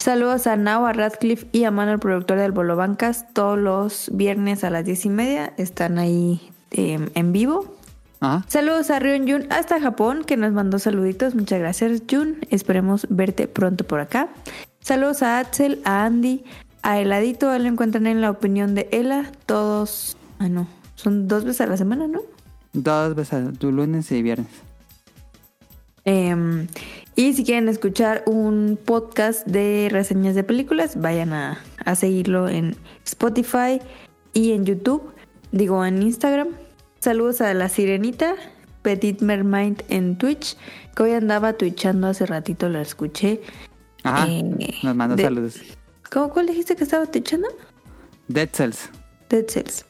[0.00, 3.26] Saludos a Nao, a Radcliffe y a Mano, el productor del Bolo Bancas.
[3.32, 7.74] Todos los viernes a las diez y media están ahí eh, en vivo.
[8.20, 8.44] Ajá.
[8.48, 11.34] Saludos a Rion Jun hasta Japón, que nos mandó saluditos.
[11.34, 12.38] Muchas gracias, Jun.
[12.50, 14.28] Esperemos verte pronto por acá.
[14.80, 16.44] Saludos a Axel, a Andy,
[16.82, 17.56] a Heladito.
[17.58, 19.32] Lo encuentran en la opinión de Ela.
[19.46, 20.16] Todos.
[20.38, 20.68] Ah, no.
[20.94, 22.20] Son dos veces a la semana, ¿no?
[22.72, 24.48] Dos veces, tu lunes y viernes.
[26.04, 26.68] Em,
[27.18, 32.76] y si quieren escuchar un podcast de reseñas de películas, vayan a, a seguirlo en
[33.04, 33.80] Spotify
[34.32, 35.02] y en YouTube.
[35.50, 36.48] Digo, en Instagram.
[37.00, 38.36] Saludos a la sirenita,
[38.82, 40.56] Petit Mermaid en Twitch,
[40.94, 43.40] que hoy andaba twitchando hace ratito, la escuché.
[44.04, 44.26] Ajá.
[44.28, 45.56] Eh, Nos mandó de- saludos.
[46.12, 47.48] ¿Cómo, ¿Cuál dijiste que estaba twitchando?
[48.28, 48.90] Dead Cells.
[49.28, 49.84] Dead Cells.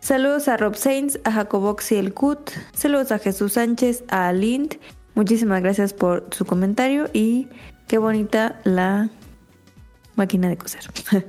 [0.00, 2.50] Saludos a Rob Sainz, a Jacobox y el Cut.
[2.74, 4.78] Saludos a Jesús Sánchez, a Lind.
[5.16, 7.48] Muchísimas gracias por su comentario y
[7.88, 9.08] qué bonita la
[10.14, 10.82] máquina de coser.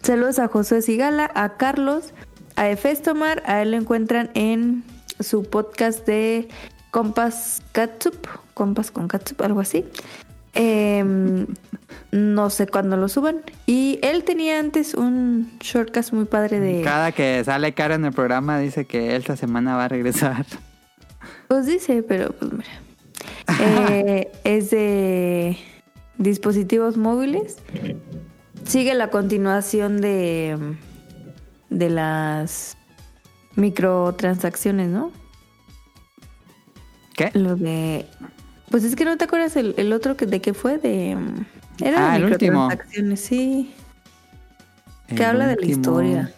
[0.00, 2.14] Saludos a José Sigala, a Carlos,
[2.54, 3.42] a Efestomar.
[3.44, 4.84] A él lo encuentran en
[5.18, 6.46] su podcast de
[6.92, 8.28] Compas Catsup.
[8.54, 9.84] Compas con Catsup, algo así.
[10.54, 11.48] Em,
[12.12, 13.42] no sé cuándo lo suban.
[13.66, 16.82] Y él tenía antes un shortcast muy padre de...
[16.82, 20.46] Cada que sale Caro en el programa dice que esta semana va a regresar.
[21.48, 22.85] Pues dice, pero pues mira.
[23.60, 25.56] Eh, es de
[26.18, 27.56] dispositivos móviles.
[28.64, 30.58] Sigue la continuación de,
[31.70, 32.76] de las
[33.54, 35.12] microtransacciones, ¿no?
[37.16, 37.30] ¿Qué?
[37.34, 38.06] Lo de...
[38.70, 41.16] Pues es que no te acuerdas el, el otro que de qué fue, de...
[41.80, 42.62] Era Ah, de el último.
[42.68, 43.72] microtransacciones, sí.
[45.14, 46.34] Que habla de la último- historia.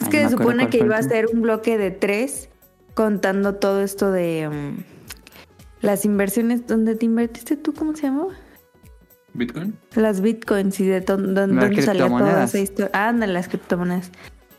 [0.00, 1.10] Es que no se supone que iba a último.
[1.14, 2.48] ser un bloque de tres
[2.96, 4.84] contando todo esto de mm,
[5.82, 6.66] las inversiones.
[6.66, 7.74] ¿Dónde te invertiste tú?
[7.74, 8.32] ¿Cómo se llamaba?
[9.34, 9.78] ¿Bitcoin?
[9.94, 12.90] Las bitcoins y de dónde salía toda esa historia.
[12.94, 14.10] Ah, ándale, las criptomonedas.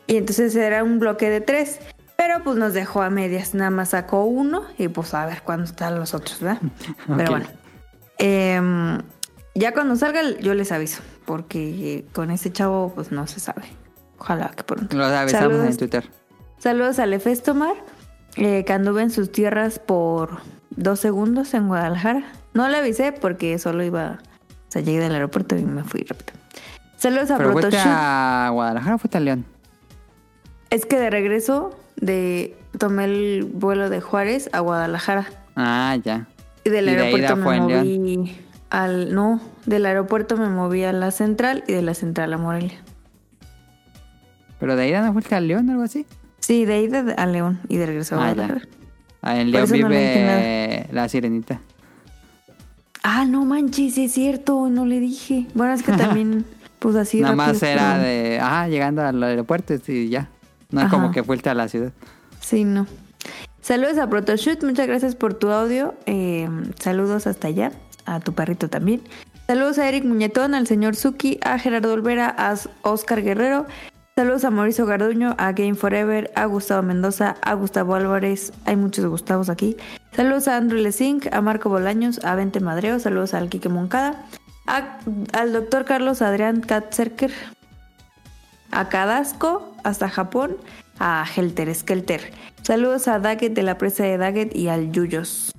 [0.05, 1.80] Y entonces era un bloque de tres.
[2.16, 3.56] Pero pues nos dejó a medias.
[3.56, 6.61] Nada más sacó uno y pues a ver cuándo están los otros, ¿verdad?
[7.17, 7.48] Pero bueno.
[8.19, 8.99] Em,
[9.56, 11.01] ya cuando salga yo les aviso.
[11.25, 13.64] Porque con ese chavo pues no se sabe.
[14.19, 14.95] Ojalá que pronto.
[14.95, 15.72] Lo avisamos Saludos.
[15.72, 16.09] en Twitter.
[16.59, 17.75] Saludos a Lefestomar,
[18.38, 20.40] eh, que anduve en sus tierras por
[20.72, 22.24] dos segundos en Guadalajara.
[22.53, 26.33] No le avisé porque solo iba, o sea, llegué del aeropuerto y me fui rápido.
[26.98, 29.45] Saludos a ¿Pero fuiste a Guadalajara o fuiste a León?
[30.69, 36.27] Es que de regreso de tomé el vuelo de Juárez a Guadalajara Ah, ya.
[36.64, 38.38] y del ¿Y de aeropuerto me moví
[38.69, 42.77] al no, del aeropuerto me moví a la central y de la central a Morelia.
[44.59, 46.06] ¿Pero de ida no fuiste a León o algo así?
[46.40, 48.33] Sí, de ida a León y de regreso a Ah.
[48.33, 48.61] Guadalajara.
[49.22, 51.59] Ah, en León no vive la sirenita.
[53.03, 55.48] Ah, no manches, es cierto, no le dije.
[55.53, 56.45] Bueno, es que también,
[56.80, 57.22] pues así.
[57.22, 60.30] Nada más era pero- de, ah, llegando al aeropuerto y ya.
[60.69, 60.95] No es Ajá.
[60.95, 61.93] como que fuiste a la ciudad.
[62.41, 62.85] Sí, no.
[63.61, 65.93] Saludos a Protoshoot, muchas gracias por tu audio.
[66.06, 66.48] Eh,
[66.80, 67.72] saludos hasta allá,
[68.06, 69.01] a tu perrito también.
[69.48, 73.66] Saludos a Eric Muñetón, al señor Suki, a Gerardo Olvera, a Oscar Guerrero.
[74.17, 78.51] Saludos a Mauricio Garduño, a Game Forever, a Gustavo Mendoza, a Gustavo Álvarez.
[78.65, 79.77] Hay muchos Gustavos aquí.
[80.11, 82.97] Saludos a Andrew Lesink, a Marco Bolaños, a Vente Madreo.
[82.97, 84.25] Saludos al Quique Moncada.
[84.65, 87.31] al doctor Carlos Adrián Katzerker,
[88.71, 90.57] a Cadasco, hasta Japón,
[90.97, 92.33] a Helter Skelter.
[92.63, 95.51] Saludos a Daggett de la presa de Daggett y al Yuyos.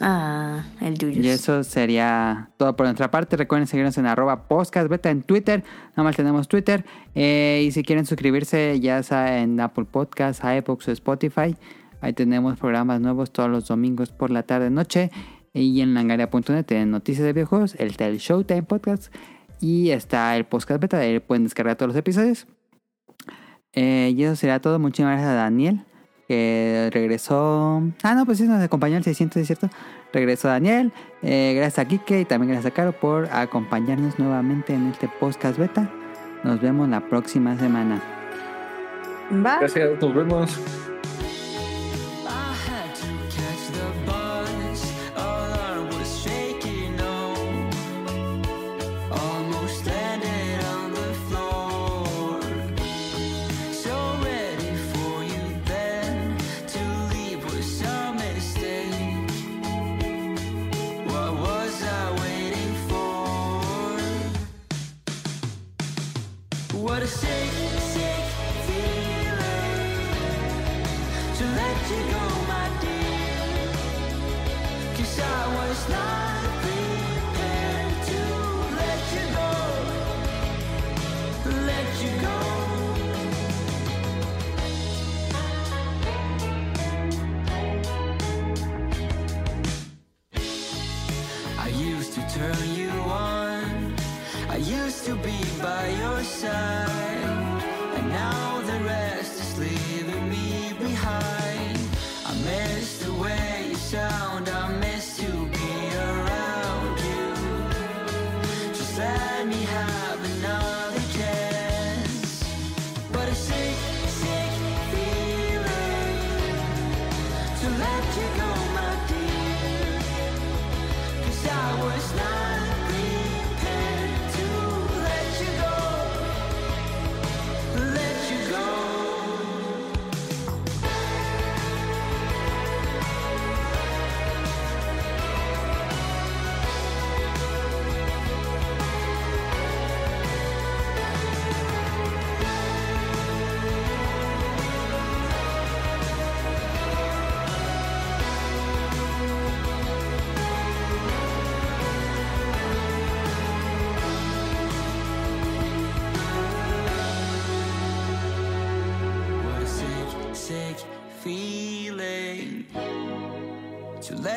[0.00, 1.24] Ah, el Yuyos.
[1.24, 3.36] Y eso sería todo por nuestra parte.
[3.36, 5.64] Recuerden seguirnos en arroba podcast beta en Twitter.
[5.90, 6.84] Nada más tenemos Twitter.
[7.14, 11.56] Eh, y si quieren suscribirse, ya sea en Apple Podcasts, iBooks o Spotify.
[12.00, 15.10] Ahí tenemos programas nuevos todos los domingos por la tarde noche.
[15.54, 19.14] Y en langaria.net tienen noticias de videojuegos, el Tel Showtime Podcast.
[19.60, 20.98] Y está el podcast beta.
[20.98, 22.46] Ahí pueden descargar todos los episodios.
[23.72, 24.78] Eh, y eso sería todo.
[24.78, 25.84] Muchísimas gracias a Daniel.
[26.28, 27.82] Que regresó.
[28.02, 29.68] Ah, no, pues sí, nos acompañó el 600, ¿es cierto?
[30.12, 30.92] Regresó Daniel.
[31.22, 35.58] Eh, gracias a Kike y también gracias a Caro por acompañarnos nuevamente en este podcast
[35.58, 35.90] beta.
[36.44, 38.00] Nos vemos la próxima semana.
[39.44, 39.58] Va.
[39.58, 40.60] Gracias, nos vemos.
[96.42, 96.91] shine.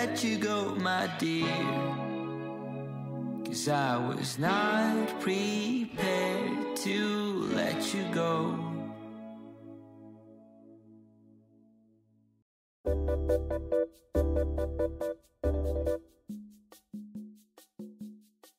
[0.06, 1.48] Let you go, my dear.
[3.43, 8.53] Cause I was not prepared to let you go.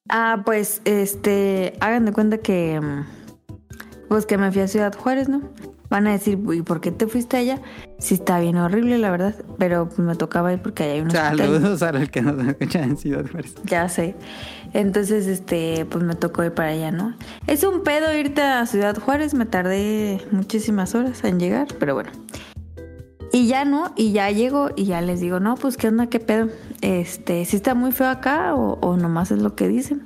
[0.09, 3.07] Ah, pues, este, hagan de cuenta que, mm,
[4.09, 5.43] pues que me fui a Ciudad Juárez, ¿no?
[5.89, 7.61] Van a decir, ¿y por qué te fuiste allá?
[7.99, 11.07] Sí, está bien horrible, la verdad, pero pues me tocaba ir porque allá hay un
[11.07, 11.39] hospital.
[11.39, 13.55] Saludos a los que nos escuchan en Ciudad Juárez.
[13.65, 14.15] Ya sé.
[14.73, 17.15] Entonces, este, pues me tocó ir para allá, ¿no?
[17.47, 22.11] Es un pedo irte a Ciudad Juárez, me tardé muchísimas horas en llegar, pero bueno.
[23.33, 26.21] Y ya no, y ya llego y ya les digo, no, pues qué onda, qué
[26.21, 26.49] pedo.
[26.81, 30.05] Este, si está muy feo acá o, o nomás es lo que dicen.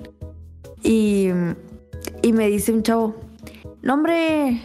[0.82, 1.28] Y,
[2.22, 3.14] y me dice un chavo,
[3.82, 4.60] no hombre,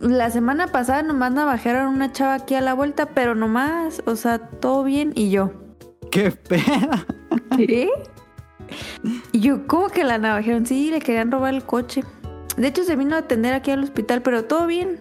[0.00, 4.38] la semana pasada nomás navajearon una chava aquí a la vuelta, pero nomás, o sea,
[4.38, 5.12] todo bien.
[5.14, 5.52] Y yo,
[6.10, 6.90] ¡Qué pedo!
[7.56, 7.88] ¿qué?
[9.32, 10.66] Y yo, ¿cómo que la navajearon?
[10.66, 12.04] Sí, le querían robar el coche.
[12.56, 14.98] De hecho, se vino a atender aquí al hospital, pero todo bien.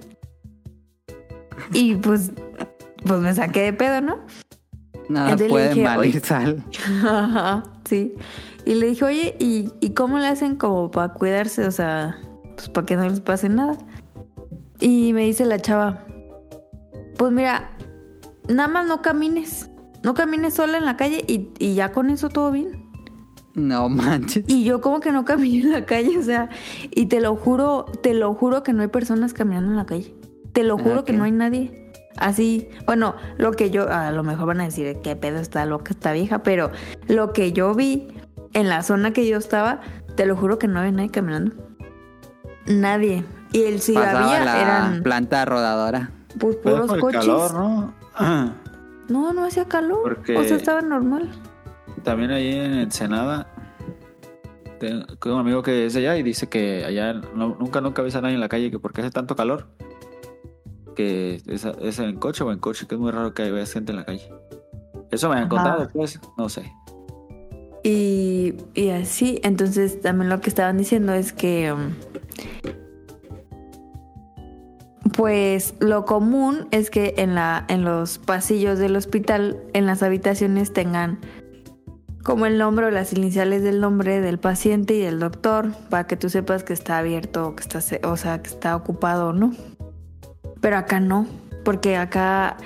[1.74, 2.32] Y pues,
[3.06, 4.20] pues me saqué de pedo, ¿no?
[5.10, 6.10] Nada Entonces puede dije, mal "Oye".
[6.10, 6.64] ir sal.
[7.04, 8.16] Ajá, sí.
[8.66, 11.66] Y le dije, oye, ¿y, ¿y cómo le hacen como para cuidarse?
[11.66, 12.18] O sea,
[12.56, 13.78] pues para que no les pase nada.
[14.80, 16.06] Y me dice la chava,
[17.18, 17.72] pues mira,
[18.48, 19.70] nada más no camines.
[20.04, 22.88] No camines sola en la calle y, y ya con eso todo bien.
[23.58, 24.46] No manches.
[24.48, 26.50] Y yo como que no camino en la calle, o sea,
[26.92, 30.16] y te lo juro, te lo juro que no hay personas caminando en la calle.
[30.54, 31.92] Te lo juro que no hay nadie.
[32.18, 35.92] Así, bueno, lo que yo, a lo mejor van a decir qué pedo está loca
[35.92, 36.72] esta vieja, pero
[37.08, 38.08] lo que yo vi
[38.54, 39.82] en la zona que yo estaba,
[40.16, 41.56] te lo juro que no había nadie caminando.
[42.68, 43.24] Nadie.
[43.54, 46.12] Y el si Pasaba había la eran planta rodadora.
[46.40, 47.22] pues puros por el coches.
[47.22, 47.94] calor, ¿no?
[49.10, 50.02] No, no hacía calor.
[50.04, 51.30] Porque- O sea, estaba normal.
[52.04, 53.48] También ahí en Ensenada,
[54.82, 58.16] tengo un amigo que es de allá y dice que allá no- nunca, nunca ves
[58.16, 59.68] a nadie en la calle que porque hace tanto calor
[60.94, 63.92] que es, es en coche o en coche, que es muy raro que veas gente
[63.94, 64.30] en la calle.
[65.10, 65.50] Eso me han Ajá.
[65.50, 66.70] contado, pues, no sé.
[67.84, 71.94] Y, y así, entonces también lo que estaban diciendo es que, um,
[75.14, 80.74] pues lo común es que en, la, en los pasillos del hospital, en las habitaciones
[80.74, 81.20] tengan
[82.24, 86.18] como el nombre o las iniciales del nombre del paciente y del doctor para que
[86.18, 89.54] tú sepas que está abierto o que está, o sea, que está ocupado o no.
[90.60, 91.26] Pero acá no,
[91.64, 92.58] porque acá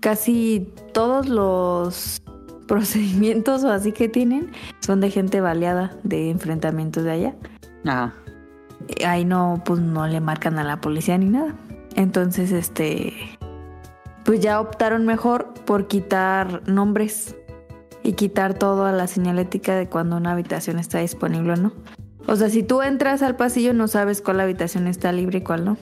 [0.00, 2.20] casi todos los
[2.66, 4.50] procedimientos o así que tienen
[4.80, 7.34] son de gente baleada de enfrentamientos de allá.
[7.84, 8.14] Ajá.
[9.06, 11.54] Ahí no, pues no le marcan a la policía ni nada.
[11.96, 13.12] Entonces, este,
[14.24, 17.36] pues ya optaron mejor por quitar nombres
[18.02, 21.72] y quitar toda la señalética de cuando una habitación está disponible o no.
[22.26, 25.64] O sea, si tú entras al pasillo no sabes cuál habitación está libre y cuál
[25.64, 25.76] no.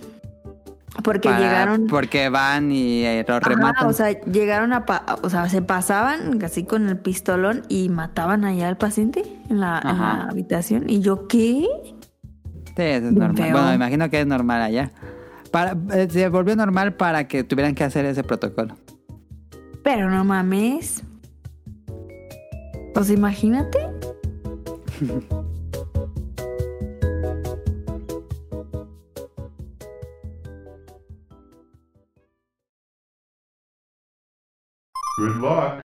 [1.02, 1.86] Porque Para- llegaron...
[1.86, 3.86] Porque van y eh, lo Ajá, rematan.
[3.88, 4.84] o sea, llegaron a...
[4.84, 9.60] pa- o sea, se pasaban así con el pistolón y mataban allá al paciente en
[9.60, 10.90] la, en la habitación.
[10.90, 11.66] Y yo, ¿qué?
[12.82, 13.36] Sí, eso es Bien normal.
[13.36, 13.52] feo.
[13.52, 14.90] Bueno, me imagino que es normal allá.
[15.50, 18.76] Para, eh, se volvió normal para que tuvieran que hacer ese protocolo.
[19.84, 21.02] Pero no mames.
[22.94, 23.78] Pues imagínate.
[35.18, 35.81] Good luck.